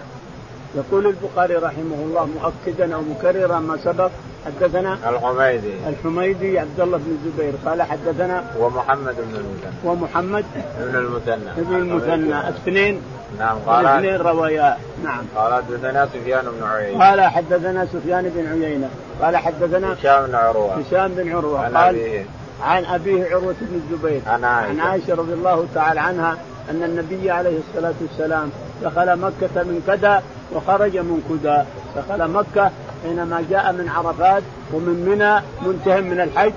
يقول 0.75 1.07
البخاري 1.07 1.55
رحمه 1.55 1.97
الله 2.05 2.29
مؤكدا 2.43 2.95
أو 2.95 3.01
مكررا 3.01 3.59
ما 3.59 3.77
سبق 3.85 4.11
حدثنا 4.47 4.99
الحميدي. 5.09 5.73
الحميدي 5.89 6.59
عبد 6.59 6.81
الله 6.81 6.99
بن 6.99 7.19
الزبير 7.25 7.53
قال 7.67 7.83
حدثنا 7.83 8.45
ومحمد 8.59 9.17
بن 9.17 9.35
المثنى. 9.35 9.73
ومحمد 9.85 10.45
بن 10.81 10.97
المثنى. 10.97 11.51
بن 11.57 11.77
المثنى. 11.77 12.49
الاثنين 12.49 13.03
نعم 13.39 13.59
قال 13.59 13.87
الاثنين 13.87 14.17
روايا. 14.17 14.77
نعم. 15.05 15.25
قال 15.37 15.55
حدثنا 15.55 16.07
سفيان 16.07 16.45
بن 16.45 16.67
عيينة. 16.67 17.05
قال 17.05 17.21
حدثنا 17.21 17.87
سفيان 17.87 18.29
بن 18.29 18.63
عيينة. 18.63 18.91
قال 19.23 19.37
حدثنا 19.37 19.93
هشام 19.93 20.27
بن 20.27 20.35
عروة. 20.35 20.75
هشام 20.75 21.15
بن 21.15 21.33
عروة. 21.33 21.61
عن 21.61 21.77
قال 21.77 21.95
أبيه. 21.95 22.25
عن 22.63 22.85
أبيه 22.85 23.25
عروة 23.25 23.57
بن 23.61 23.81
الزبير. 23.85 24.21
عن 24.27 24.45
عائشة. 24.45 24.71
عن 24.71 24.81
عائشة 24.81 25.15
رضي 25.15 25.33
الله 25.33 25.67
تعالى 25.75 26.01
عنها 26.01 26.37
أن 26.71 26.83
النبي 26.83 27.31
عليه 27.31 27.59
الصلاة 27.69 27.95
والسلام 28.01 28.51
دخل 28.83 29.17
مكة 29.19 29.63
من 29.63 29.83
كدأ 29.87 30.23
وخرج 30.53 30.97
من 30.97 31.23
كدأ. 31.31 31.67
دخل 31.97 32.29
مكة 32.29 32.71
حينما 33.03 33.45
جاء 33.51 33.73
من 33.73 33.89
عرفات 33.89 34.43
ومن 34.73 35.05
منى 35.09 35.43
منتهى 35.67 36.01
من 36.01 36.21
الحج 36.21 36.53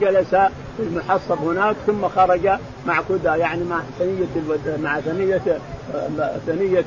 جلس 0.00 0.30
في 0.76 0.82
المحصب 0.82 1.38
هناك 1.44 1.76
ثم 1.86 2.08
خرج 2.08 2.48
مع 2.86 3.02
كدأ. 3.08 3.36
يعني 3.36 3.64
مع 3.64 3.80
ثنية 3.98 4.26
الود... 4.36 4.80
مع 4.82 5.00
ثنية 5.00 5.40
ثنية 6.46 6.84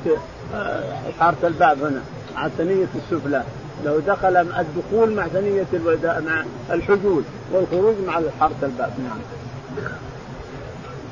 آه، 0.54 0.82
حارة 1.20 1.36
الباب 1.44 1.82
هنا 1.82 2.00
مع 2.34 2.48
ثنية 2.48 2.86
السفلى. 2.94 3.42
لو 3.84 3.98
دخل 3.98 4.36
الدخول 4.36 5.14
مع 5.14 5.26
ثنية 5.26 5.66
الوداع 5.72 6.20
مع 6.20 6.44
الحجول 6.70 7.22
والخروج 7.52 7.94
مع 8.06 8.20
حارة 8.40 8.54
الباب. 8.62 8.92
نعم. 8.98 9.18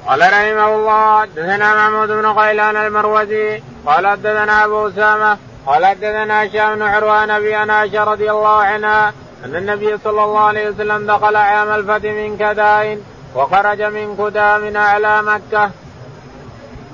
قال 0.07 0.21
رحمه 0.21 0.75
الله 0.75 1.21
حدثنا 1.21 1.75
محمود 1.75 2.09
بن 2.09 2.27
غيلان 2.27 2.77
المروزي 2.77 3.63
قال 3.87 4.07
حدثنا 4.07 4.65
أبو 4.65 4.89
أسامة 4.89 5.39
قال 5.67 5.87
حدثنا 5.87 6.47
هشام 6.47 6.75
بن 6.75 6.83
عروان 6.83 7.31
أبي 7.31 7.55
عائشه 7.55 8.05
رضي 8.05 8.31
الله 8.31 8.57
عنها 8.57 9.13
أن 9.45 9.57
النبي 9.57 9.99
صلى 10.05 10.25
الله 10.25 10.41
عليه 10.41 10.71
وسلم 10.71 11.07
دخل 11.07 11.37
عام 11.37 11.69
الفتح 11.69 12.11
من 12.11 12.37
كدائن 12.37 13.01
وخرج 13.35 13.83
من 13.83 14.17
كدا 14.19 14.59
من 14.59 14.77
أعلى 14.77 15.23
مكة. 15.23 15.71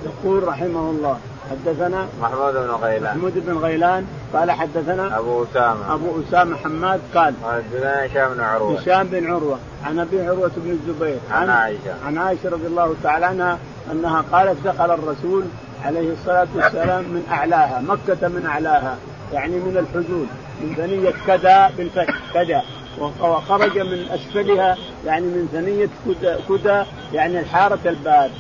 يقول 0.05 0.49
رحمه 0.49 0.91
الله 0.91 1.19
حدثنا 1.51 2.07
محمود 2.21 2.55
بن 2.55 2.71
غيلان. 2.83 3.17
محمود 3.17 3.33
بن 3.47 3.59
غيلان 3.59 4.07
قال 4.33 4.51
حدثنا 4.51 5.19
أبو 5.19 5.45
أسامة. 5.45 5.95
أبو 5.95 6.23
أسامة 6.29 6.57
حماد 6.57 7.01
قال 7.15 7.35
حدثنا 7.45 8.07
هشام 8.07 8.35
بن 8.35 8.41
عروة. 8.41 8.81
هشام 8.81 9.07
بن 9.07 9.27
عروة. 9.27 9.59
عن 9.85 9.99
أبي 9.99 10.27
عروة 10.27 10.51
بن 10.57 10.71
الزبير. 10.71 11.19
عن 11.31 11.51
عائشة. 11.51 11.95
عن 12.07 12.19
عائشة 12.19 12.49
رضي 12.49 12.67
الله 12.67 12.95
تعالى 13.03 13.27
عنها 13.27 13.59
أنها 13.93 14.25
قالت 14.33 14.67
دخل 14.67 14.91
الرسول 14.91 15.45
عليه 15.85 16.13
الصلاة 16.13 16.49
والسلام 16.55 17.05
من 17.05 17.27
أعلاها 17.31 17.81
مكة 17.81 18.29
من 18.29 18.47
أعلاها 18.47 18.97
يعني 19.33 19.57
من 19.57 19.77
الحدود 19.77 20.27
من 20.61 20.75
ثنية 20.77 21.15
كذا 21.27 21.71
بالفتح 21.79 22.33
كذا. 22.35 22.63
وخرج 23.21 23.79
من 23.79 24.07
أسفلها 24.11 24.77
يعني 25.07 25.27
من 25.27 25.49
ثنية 25.53 25.89
كدا, 26.07 26.39
كدا 26.49 26.87
يعني 27.13 27.41
الحاره 27.41 27.79
الباب. 27.87 28.31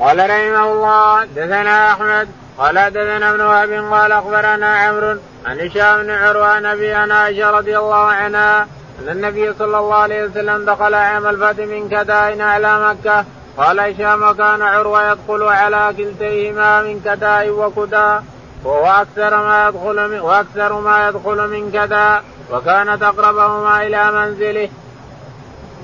قال 0.00 0.18
رحمه 0.18 0.72
الله 0.72 1.24
دثنا 1.24 1.92
أحمد 1.92 2.28
قال 2.58 2.74
دثنا 2.74 3.30
ابن 3.30 3.40
وهب 3.40 3.92
قال 3.92 4.12
أخبرنا 4.12 4.76
عمرو 4.76 5.18
عن 5.46 5.60
هشام 5.60 6.02
بن 6.02 6.10
عروة 6.10 6.46
عن 6.46 6.66
أبي 6.66 6.94
عائشة 6.94 7.50
رضي 7.50 7.78
الله 7.78 8.04
عنها 8.06 8.66
أن 9.00 9.08
النبي 9.08 9.52
صلى 9.58 9.78
الله 9.78 9.94
عليه 9.94 10.24
وسلم 10.24 10.64
دخل 10.64 10.94
عام 10.94 11.26
الفتح 11.26 11.64
من 11.64 11.88
كدائن 11.88 12.40
اعلى 12.40 12.88
مكة 12.88 13.24
قال 13.56 13.80
هشام 13.80 14.22
وكان 14.22 14.62
عروة 14.62 15.12
يدخل 15.12 15.42
على 15.42 15.94
كلتيهما 15.96 16.82
من 16.82 17.00
كداء 17.04 17.50
وكدا 17.50 18.22
وهو 18.64 18.86
أكثر 18.86 19.36
ما 19.36 19.68
يدخل 19.68 20.08
من 20.08 20.20
وأكثر 20.20 20.80
ما 20.80 21.08
يدخل 21.08 21.48
من 21.48 21.70
كدا 21.70 22.22
وكانت 22.52 23.02
اقربهما 23.02 23.86
إلى 23.86 24.12
منزله. 24.12 24.68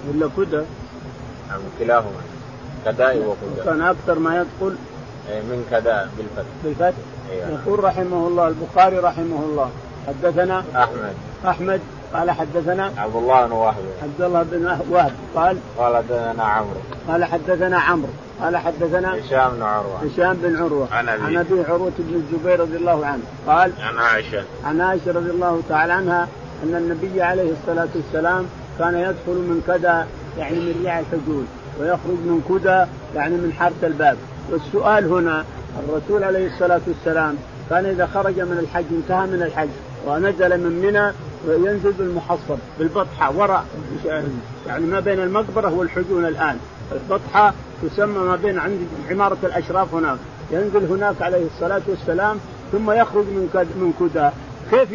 ولا 0.08 0.30
كدا؟ 0.36 0.66
نعم 1.48 1.60
كلاهما 1.78 2.27
كداء 2.84 3.18
وكدا. 3.18 3.64
كان 3.64 3.82
أكثر 3.82 4.18
ما 4.18 4.36
يدخل 4.36 4.76
إيه، 5.30 5.40
من 5.40 5.66
كداء 5.70 6.08
بالفتح. 6.18 6.50
بالفتح؟ 6.64 6.98
أيوة. 7.30 7.48
يقول 7.48 7.84
رحمه 7.84 8.26
الله 8.26 8.48
البخاري 8.48 8.98
رحمه 8.98 9.38
الله. 9.50 9.70
حدثنا 10.06 10.64
أحمد. 10.76 11.14
أحمد. 11.46 11.80
قال 12.14 12.30
حدثنا 12.30 12.92
عبد 12.96 13.16
الله 13.16 13.46
بن 13.46 13.52
وهب. 13.52 13.74
عبد 14.02 14.20
الله 14.20 14.42
بن 14.42 14.66
وهب. 14.90 15.12
قال 15.34 15.56
قال 15.78 15.96
حدثنا 15.96 16.44
عمرو. 16.44 16.80
قال 17.08 17.24
حدثنا 17.24 17.78
عمرو. 17.78 18.12
قال 18.42 18.56
حدثنا 18.56 19.14
هشام 19.14 19.50
بن 19.50 19.62
عروة. 19.62 19.98
هشام 20.04 20.36
بن 20.42 20.56
عروة. 20.56 20.88
عن 20.92 21.08
أبيه. 21.08 21.24
عن 21.24 21.36
ابي 21.36 21.64
عروة 21.68 21.92
بن 21.98 22.14
الزبير 22.14 22.60
رضي 22.60 22.76
الله 22.76 23.06
عنه. 23.06 23.22
قال 23.46 23.72
عن 23.80 23.98
عائشة. 23.98 24.44
عن 24.64 24.80
عائشة 24.80 25.12
رضي 25.12 25.30
الله 25.30 25.60
تعالى 25.68 25.92
عنها 25.92 26.28
أن 26.64 26.74
النبي 26.74 27.22
عليه 27.22 27.52
الصلاة 27.52 27.88
والسلام 27.94 28.46
كان 28.78 28.94
يدخل 28.94 29.38
من 29.38 29.62
كدا 29.66 30.06
يعني 30.38 30.56
من 30.56 30.80
ريع 30.82 30.98
الحجول 30.98 31.44
ويخرج 31.80 32.18
من 32.24 32.42
كدا 32.48 32.88
يعني 33.14 33.34
من 33.34 33.52
حارة 33.58 33.74
الباب. 33.82 34.16
والسؤال 34.50 35.04
هنا 35.12 35.44
الرسول 35.88 36.24
عليه 36.24 36.54
الصلاة 36.54 36.80
والسلام 36.86 37.36
كان 37.70 37.84
إذا 37.84 38.06
خرج 38.06 38.40
من 38.40 38.58
الحج 38.58 38.84
انتهى 38.90 39.26
من 39.26 39.42
الحج 39.42 39.68
ونزل 40.06 40.60
من 40.60 40.82
منى 40.82 41.12
وينزل 41.48 41.92
بالمحصب 41.92 42.58
بالبطحة 42.78 43.36
وراء 43.36 43.64
يعني 44.66 44.86
ما 44.86 45.00
بين 45.00 45.20
المقبرة 45.20 45.74
والحجون 45.74 46.24
الآن. 46.26 46.56
البطحة 46.92 47.54
تسمى 47.82 48.18
ما 48.18 48.36
بين 48.36 48.58
عند 48.58 48.78
عمارة 49.10 49.38
الأشراف 49.42 49.94
هناك. 49.94 50.18
ينزل 50.50 50.84
هناك 50.84 51.22
عليه 51.22 51.46
الصلاة 51.46 51.82
والسلام 51.88 52.36
ثم 52.72 52.90
يخرج 52.90 53.24
من 53.24 53.48
من 53.54 53.92
كدا 54.00 54.32
كيف 54.70 54.88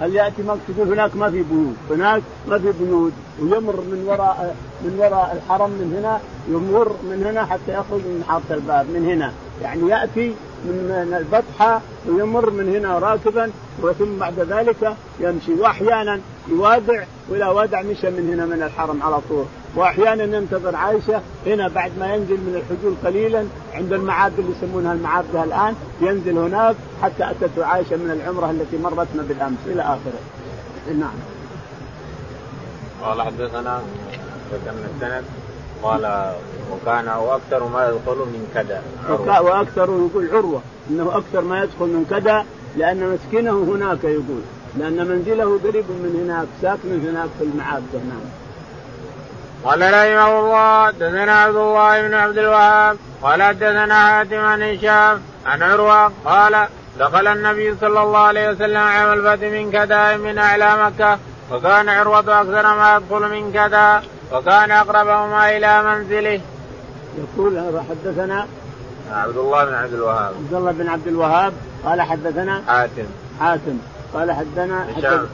هل 0.00 0.14
يأتي 0.14 0.42
مقصد 0.42 0.80
هناك؟ 0.92 1.16
ما 1.16 1.30
في 1.30 1.42
بيوت. 1.42 1.76
هناك 1.90 2.22
ما 2.48 2.58
في 2.58 2.72
بيوت. 2.80 3.12
ويمر 3.40 3.76
من 3.80 4.04
وراء 4.06 4.56
من 4.84 4.96
وراء 4.98 5.42
الحرم 5.42 5.70
من 5.70 5.96
هنا 5.98 6.20
يمر 6.48 6.96
من 7.10 7.26
هنا 7.26 7.44
حتى 7.44 7.72
يخرج 7.72 8.00
من 8.00 8.24
حارة 8.28 8.42
الباب 8.50 8.86
من 8.90 9.04
هنا. 9.06 9.32
يعني 9.62 9.90
يأتي 9.90 10.34
من 10.68 11.16
البطحه 11.18 11.80
ويمر 12.08 12.50
من 12.50 12.76
هنا 12.76 12.98
راكبا 12.98 13.50
وثم 13.82 14.18
بعد 14.18 14.40
ذلك 14.40 14.96
يمشي 15.20 15.54
واحيانا 15.54 16.20
يوادع 16.48 17.04
واذا 17.28 17.46
وادع 17.46 17.82
مشى 17.82 18.10
من 18.10 18.30
هنا 18.32 18.46
من 18.46 18.62
الحرم 18.62 19.02
على 19.02 19.20
طول 19.28 19.44
واحيانا 19.76 20.36
ينتظر 20.36 20.76
عائشة 20.76 21.20
هنا 21.46 21.68
بعد 21.68 21.92
ما 21.98 22.14
ينزل 22.14 22.36
من 22.36 22.62
الحجول 22.62 22.94
قليلا 23.04 23.44
عند 23.74 23.92
المعابد 23.92 24.38
اللي 24.38 24.52
يسمونها 24.52 24.92
المعابد 24.92 25.36
الآن 25.36 25.74
ينزل 26.00 26.38
هناك 26.38 26.76
حتى 27.02 27.30
اتته 27.30 27.64
عائشة 27.64 27.96
من 27.96 28.10
العمرة 28.10 28.50
التي 28.50 28.78
مرتنا 28.78 29.22
بالأمس 29.22 29.58
إلى 29.66 29.82
آخره. 29.82 30.20
نعم. 30.98 31.14
قال 33.02 33.22
حدثنا 33.22 33.82
قال 35.82 36.32
وكان 36.72 37.08
وأكثر 37.08 37.68
ما 37.68 37.88
يدخل 37.88 38.16
من 38.16 38.50
كذا. 38.54 38.82
وأكثر 39.40 39.82
يقول 39.82 40.30
عروة 40.32 40.60
إنه 40.90 41.16
أكثر 41.16 41.40
ما 41.40 41.62
يدخل 41.62 41.86
من 41.86 42.06
كذا 42.10 42.44
لأن 42.76 43.14
مسكنه 43.14 43.50
هناك 43.50 44.04
يقول. 44.04 44.42
لأن 44.78 45.06
منزله 45.08 45.60
قريب 45.64 45.84
من 45.90 46.24
هناك 46.24 46.46
ساكن 46.62 47.08
هناك 47.08 47.28
في 47.38 47.44
المعابد 47.44 47.94
نعم. 47.94 48.20
قال 49.64 49.80
رحمه 49.80 50.40
الله 50.40 50.86
حدثنا 50.86 51.32
عبد 51.42 51.56
الله 51.56 52.08
بن 52.08 52.14
عبد 52.14 52.38
الوهاب 52.38 52.96
قال 53.22 53.42
حدثنا 53.42 54.08
حاتم 54.08 54.40
عن 54.40 54.62
هشام 54.62 55.22
عن 55.46 55.62
عروة 55.62 56.12
قال 56.24 56.66
دخل 56.98 57.26
النبي 57.26 57.74
صلى 57.80 58.02
الله 58.02 58.18
عليه 58.18 58.50
وسلم 58.50 58.76
عام 58.76 59.12
الفتح 59.12 59.46
من 59.46 59.70
كذا 59.72 60.16
من 60.16 60.38
أعلى 60.38 60.86
مكة 60.86 61.18
وكان 61.52 61.88
عروة 61.88 62.40
أكثر 62.40 62.76
ما 62.76 62.96
يدخل 62.96 63.30
من 63.30 63.52
كذا. 63.52 64.02
وكان 64.32 64.70
أقربهما 64.70 65.56
إلى 65.56 65.82
منزله. 65.82 66.40
يقول 67.18 67.80
حدثنا 67.90 68.46
عبد 69.12 69.36
الله 69.36 69.64
بن 69.64 69.74
عبد 69.74 69.92
الوهاب. 69.92 70.34
عبد 70.34 70.54
الله 70.54 70.72
بن 70.72 70.88
عبد 70.88 71.06
الوهاب. 71.06 71.52
قال 71.84 72.02
حدثنا 72.02 72.62
حاتم. 72.66 73.06
حاتم. 73.40 73.78
قال 74.14 74.32
حدثنا 74.32 74.86
هشام. 74.96 75.26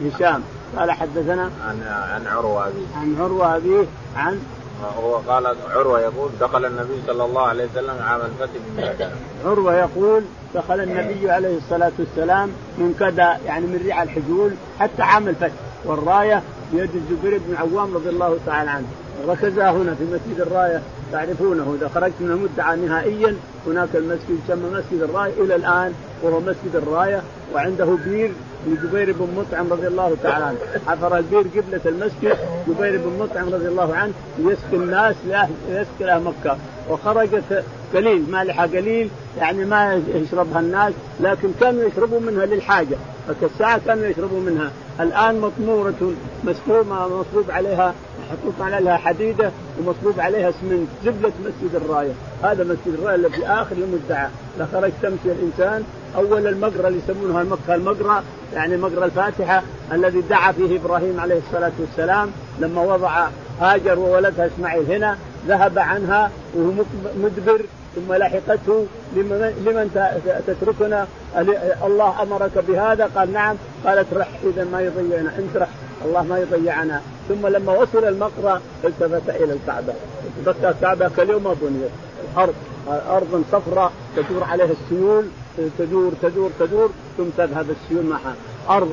هشام. 0.00 0.42
قال 0.76 0.92
حدثنا 0.92 1.50
عن 1.68 1.82
عن 2.14 2.26
عروة 2.26 2.66
أبيه. 2.66 2.86
عن 2.96 3.16
عروة 3.20 3.56
أبيه 3.56 3.84
عن 4.16 4.40
هو 4.98 5.16
قال 5.16 5.56
عروة 5.70 6.00
يقول 6.00 6.30
دخل 6.40 6.64
النبي 6.64 7.02
صلى 7.06 7.24
الله 7.24 7.42
عليه 7.42 7.64
وسلم 7.64 8.02
عام 8.02 8.20
الفتح 8.20 8.60
من 8.76 8.94
كذا 8.98 9.10
عروة 9.44 9.74
يقول 9.74 10.22
دخل 10.54 10.80
النبي 10.80 11.30
عليه 11.30 11.56
الصلاة 11.56 11.92
والسلام 11.98 12.48
من 12.78 12.94
كذا 12.98 13.38
يعني 13.46 13.66
من 13.66 13.80
ريع 13.84 14.02
الحجول 14.02 14.52
حتى 14.80 15.02
عام 15.02 15.28
الفتح. 15.28 15.54
والراية 15.84 16.42
بيد 16.72 16.90
الزبير 16.94 17.40
بن 17.48 17.56
عوام 17.56 17.94
رضي 17.94 18.08
الله 18.08 18.38
تعالى 18.46 18.70
عنه. 18.70 18.86
ركزها 19.28 19.70
هنا 19.70 19.94
في 19.94 20.04
مسجد 20.04 20.40
الراية 20.40 20.82
تعرفونه 21.12 21.76
إذا 21.78 21.88
خرجت 21.88 22.14
من 22.20 22.30
المدعى 22.30 22.76
نهائيا 22.76 23.36
هناك 23.66 23.88
المسجد 23.94 24.38
يسمى 24.44 24.70
مسجد 24.70 25.02
الراية 25.02 25.32
إلى 25.32 25.54
الآن 25.54 25.92
وهو 26.22 26.40
مسجد 26.40 26.74
الراية 26.74 27.22
وعنده 27.54 27.96
بير 28.04 28.32
لجبير 28.66 29.12
بن 29.12 29.28
مطعم 29.36 29.72
رضي 29.72 29.86
الله 29.86 30.16
تعالى 30.22 30.44
عنه. 30.44 30.58
حفر 30.86 31.18
البير 31.18 31.40
قبلة 31.40 31.80
المسجد 31.86 32.38
جبير 32.68 33.00
بن 33.04 33.18
مطعم 33.20 33.54
رضي 33.54 33.68
الله 33.68 33.94
عنه 33.96 34.12
يسقي 34.38 34.76
الناس 34.76 35.16
يسقي 35.68 36.14
أهل 36.14 36.22
مكة. 36.22 36.56
وخرجت 36.90 37.64
قليل 37.94 38.30
مالحة 38.30 38.62
قليل 38.62 39.10
يعني 39.38 39.64
ما 39.64 40.02
يشربها 40.14 40.60
الناس 40.60 40.92
لكن 41.20 41.48
كانوا 41.60 41.84
يشربوا 41.84 42.20
منها 42.20 42.46
للحاجة. 42.46 42.96
فكالساعة 43.28 43.80
كانوا 43.86 44.06
يشربوا 44.06 44.40
منها. 44.40 44.70
الآن 45.00 45.40
مطمورة 45.40 46.12
مسحومة 46.44 47.08
مصبوب 47.08 47.50
عليها 47.50 47.94
محطوط 48.20 48.60
عليها 48.60 48.96
حديدة 48.96 49.50
ومصبوب 49.78 50.20
عليها 50.20 50.48
اسمنت 50.48 50.88
زبلة 51.04 51.32
مسجد 51.40 51.74
الراية. 51.74 52.12
هذا 52.42 52.64
مسجد 52.64 52.98
الراية 52.98 53.14
اللي 53.14 53.30
في 53.30 53.40
يوم 53.80 53.94
الدعاء 53.94 54.30
لخرج 54.58 54.92
تمشي 55.02 55.32
الإنسان 55.32 55.84
أول 56.16 56.46
المقرى 56.46 56.88
اللي 56.88 56.98
يسمونها 56.98 57.42
المكة 57.42 57.74
المقرى 57.74 58.22
يعني 58.54 58.76
مقرى 58.76 59.04
الفاتحة 59.04 59.62
الذي 59.92 60.20
دعا 60.20 60.52
فيه 60.52 60.76
إبراهيم 60.76 61.20
عليه 61.20 61.38
الصلاة 61.48 61.72
والسلام 61.80 62.30
لما 62.60 62.82
وضع 62.82 63.26
هاجر 63.60 63.98
وولدها 63.98 64.46
إسماعيل 64.46 64.92
هنا 64.92 65.16
ذهب 65.48 65.78
عنها 65.78 66.30
وهو 66.54 66.72
مدبر 67.22 67.60
ثم 67.94 68.14
لحقته 68.14 68.86
لمن 69.16 69.90
تتركنا 70.46 71.06
الله 71.86 72.22
أمرك 72.22 72.64
بهذا؟ 72.68 73.10
قال 73.16 73.32
نعم. 73.32 73.56
قالت 73.86 74.06
رح 74.14 74.28
إذا 74.44 74.64
ما 74.64 74.80
يضيعنا 74.80 75.32
أنت 75.38 75.56
رح 75.56 75.68
الله 76.04 76.22
ما 76.22 76.38
يضيعنا. 76.38 77.00
ثم 77.28 77.46
لما 77.46 77.72
وصل 77.72 78.04
المقرى 78.04 78.60
التفت 78.84 79.28
إلى 79.28 79.52
الكعبة. 79.52 79.92
بكى 80.46 80.68
الكعبة 80.68 81.10
كاليوم 81.16 81.44
ما 81.44 81.54
بنيت. 81.60 81.90
الأرض 82.32 82.54
ارض 82.88 83.44
صفراء 83.52 83.92
تدور 84.16 84.44
عليها 84.44 84.66
السيول 84.82 85.24
تدور 85.78 86.12
تدور 86.22 86.50
تدور 86.60 86.90
ثم 87.16 87.24
تذهب 87.36 87.66
السيول 87.70 88.04
معها. 88.04 88.34
أرض 88.70 88.90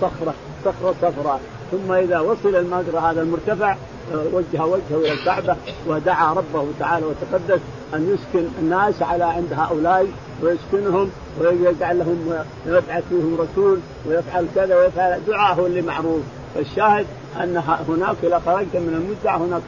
صخرة 0.00 0.34
صخرة 0.64 0.94
صفراء. 1.02 1.40
ثم 1.70 1.92
إذا 1.92 2.20
وصل 2.20 2.56
المقرى 2.56 2.98
هذا 2.98 3.22
المرتفع 3.22 3.76
وجه 4.12 4.64
وجهه 4.64 4.96
إلى 4.96 5.12
الكعبة 5.12 5.56
ودعا 5.86 6.32
ربه 6.32 6.66
تعالى 6.80 7.06
وتقدس 7.06 7.60
أن 7.94 8.14
يسكن 8.14 8.48
الناس 8.58 9.02
على 9.02 9.24
عند 9.24 9.52
هؤلاء 9.52 10.06
ويسكنهم 10.42 11.10
ويجعل 11.40 11.98
لهم 11.98 12.44
ويبعث 12.66 13.04
فيهم 13.08 13.38
رسول 13.40 13.78
ويفعل 14.06 14.46
كذا 14.54 14.76
ويفعل 14.76 15.20
دعاءه 15.26 15.66
اللي 15.66 15.82
معروف 15.82 16.20
فالشاهد 16.54 17.06
ان 17.40 17.62
هناك 17.88 18.16
اذا 18.22 18.38
خرجت 18.46 18.76
من 18.76 18.94
المدعى 18.94 19.38
هناك 19.38 19.62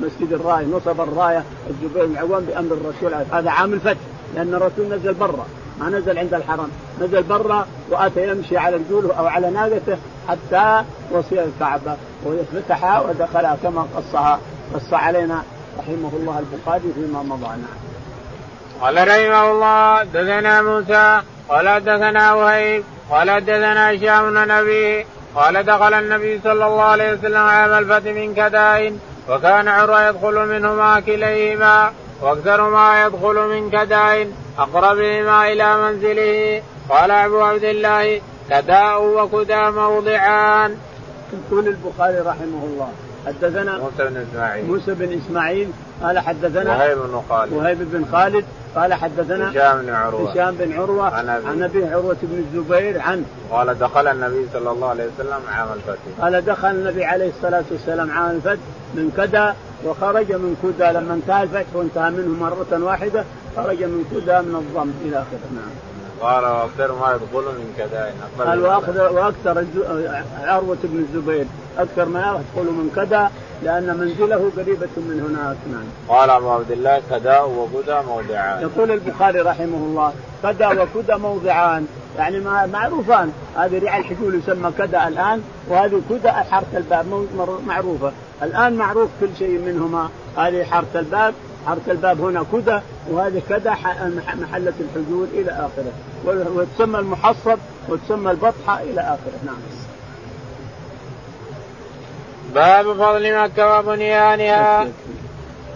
مسجد 0.00 0.32
الراية 0.32 0.66
نصب 0.66 1.00
الراية 1.00 1.44
الزبير 1.70 2.06
بن 2.06 2.16
عوام 2.16 2.44
بأمر 2.44 2.72
الرسول 2.72 3.14
هذا 3.32 3.50
عام 3.50 3.72
الفتح 3.72 4.00
لأن 4.34 4.54
الرسول 4.54 4.88
نزل 4.88 5.14
برا. 5.14 5.46
ما 5.80 5.88
نزل 5.88 6.18
عند 6.18 6.34
الحرم. 6.34 6.70
نزل 7.00 7.22
برا 7.22 7.66
وأتى 7.90 8.28
يمشي 8.28 8.58
على 8.58 8.76
رجوله 8.76 9.14
أو 9.18 9.26
على 9.26 9.50
ناقته 9.50 9.98
حتى 10.28 10.84
وصل 11.10 11.38
الكعبة. 11.38 11.96
وفتحها 12.26 13.00
ودخلها 13.00 13.56
كما 13.62 13.86
قصها. 13.96 14.40
قص 14.74 14.92
علينا 14.92 15.42
رحمه 15.78 16.10
الله 16.12 16.38
البخاري 16.38 16.92
فيما 16.94 17.22
مضى 17.22 17.46
نعم. 17.46 17.78
قال 18.80 19.08
رحمه 19.08 19.50
الله 19.50 20.02
دثنا 20.02 20.62
موسى 20.62 21.22
قال 21.48 21.84
دثنا 21.84 22.32
وهيب 22.34 22.84
قال 23.10 23.44
دثنا 23.44 23.90
هشام 23.90 24.34
بن 24.34 25.04
قال 25.34 25.62
دخل 25.66 25.94
النبي 25.94 26.40
صلى 26.44 26.66
الله 26.66 26.82
عليه 26.82 27.12
وسلم 27.12 27.36
عام 27.36 27.72
الفتح 27.72 28.10
من 28.10 28.34
كدائن 28.34 28.98
وكان 29.28 29.68
عروه 29.68 30.08
يدخل 30.08 30.46
منهما 30.48 31.00
كليهما. 31.00 31.92
وأكثر 32.22 32.70
ما 32.70 33.04
يدخل 33.04 33.34
من 33.34 33.70
كدائن 33.70 34.32
اقربهما 34.58 35.52
إلى 35.52 35.82
منزله 35.82 36.62
قال 36.88 37.10
أبو 37.10 37.40
عبد 37.40 37.64
الله 37.64 38.20
كداء 38.50 39.02
وكدى 39.02 39.70
موضعان. 39.70 40.76
يقول 41.32 41.68
البخاري 41.68 42.18
رحمه 42.18 42.62
الله 42.64 42.92
حدثنا 43.26 43.78
موسى 43.78 44.10
بن 44.10 44.16
إسماعيل. 44.16 44.66
موسى 44.66 44.94
بن 44.94 45.18
إسماعيل 45.18 45.68
قال 46.02 46.18
حدثنا 46.18 46.76
وهيب 46.76 46.98
بن 46.98 47.22
خالد. 47.28 47.52
وهيب 47.52 47.78
بن 47.92 48.04
خالد 48.12 48.44
قال 48.74 48.94
حدثنا 48.94 49.50
هشام 49.50 49.82
بن 49.82 49.90
عروة. 49.90 50.30
هشام 50.30 50.54
بن 50.54 50.72
عروة 50.72 51.14
عن 51.14 51.28
أبي. 51.28 51.46
عن 51.46 51.62
ابيه 51.62 51.90
عروة 51.90 52.16
بن 52.22 52.44
الزبير 52.44 53.00
عن 53.00 53.24
قال 53.50 53.78
دخل 53.78 54.06
النبي 54.06 54.46
صلى 54.52 54.70
الله 54.70 54.88
عليه 54.88 55.04
وسلم 55.04 55.40
عام 55.52 55.68
الفتح. 55.74 56.02
قال 56.20 56.44
دخل 56.44 56.70
النبي 56.70 57.04
عليه 57.04 57.28
الصلاة 57.28 57.64
والسلام 57.70 58.10
عام 58.10 58.30
الفتح 58.36 58.60
من 58.94 59.12
كدا 59.16 59.54
وخرج 59.84 60.32
من 60.32 60.56
كدا 60.62 60.92
لما 60.92 61.14
انتهى 61.14 61.42
الفتح 61.42 61.66
وانتهى 61.74 62.10
منه 62.10 62.40
مرة 62.40 62.84
واحدة 62.84 63.24
خرج 63.56 63.82
من 63.82 64.04
كدا 64.10 64.40
من 64.40 64.54
الضم 64.54 64.92
إلى 65.04 65.16
آخره. 65.16 65.50
نعم. 65.54 65.89
قال 66.20 66.44
وأكثر 66.44 66.92
ما 66.92 67.12
يدخل 67.12 67.44
من 67.44 67.74
كدائن 67.78 68.14
قال 68.38 68.62
وأكثر 68.62 69.12
وأكثر 69.12 69.64
عروة 70.42 70.78
بن 70.84 70.98
الزبير 70.98 71.46
أكثر 71.78 72.04
ما 72.04 72.20
يدخل 72.20 72.70
من 72.72 72.90
كدا 72.96 73.30
لأن 73.62 73.96
منزله 73.96 74.50
قريبة 74.56 74.88
من 74.96 75.20
هناك 75.20 75.56
نعم. 75.72 75.84
قال 76.08 76.30
أبو 76.30 76.50
عبد 76.50 76.70
الله 76.70 77.02
كدا 77.10 77.40
وكدا 77.40 78.02
موضعان. 78.02 78.62
يقول 78.62 78.90
البخاري 78.90 79.40
رحمه 79.40 79.76
الله 79.76 80.12
كدا 80.42 80.82
وكدا 80.82 81.16
موضعان. 81.16 81.86
يعني 82.18 82.40
معروفان. 82.72 83.32
هذه 83.56 83.84
رعى 83.84 84.00
الحجول 84.00 84.34
يسمى 84.34 84.72
كدا 84.78 85.08
الآن 85.08 85.42
وهذه 85.68 86.00
كدا 86.10 86.30
حارة 86.30 86.66
الباب 86.74 87.26
معروفة. 87.66 88.12
الآن 88.42 88.76
معروف 88.76 89.10
كل 89.20 89.28
شيء 89.38 89.58
منهما 89.58 90.08
هذه 90.36 90.64
حارة 90.64 90.86
الباب. 90.94 91.34
حرة 91.66 91.80
الباب 91.88 92.20
هنا 92.20 92.44
كدى 92.52 92.78
وهذه 93.10 93.42
كدى 93.48 93.70
محلة 94.40 94.72
الحجول 94.80 95.28
إلى 95.34 95.50
آخره. 95.50 95.92
وتسمى 96.56 96.98
المحصب 96.98 97.58
وتسمى 97.88 98.30
البطحة 98.30 98.82
إلى 98.82 99.00
آخره. 99.00 99.40
نعم. 99.46 99.56
باب 102.54 102.92
فضل 102.92 103.42
مكة 103.42 103.78
وبنيانها 103.78 104.88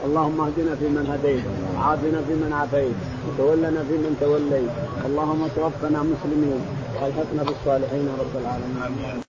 اللهم 0.05 0.41
اهدنا 0.41 0.77
فيمن 0.77 1.07
هديت 1.13 1.45
وعافنا 1.77 2.23
فيمن 2.29 2.53
عافيت 2.53 2.95
وتولنا 3.29 3.85
فيمن 3.89 4.17
توليت. 4.21 4.71
اللهم 5.07 5.49
توفنا 5.57 6.03
مسلمين 6.03 6.61
وألحقنا 6.95 7.43
بالصالحين 7.43 8.09
رب 8.19 8.35
العالمين. 8.41 9.21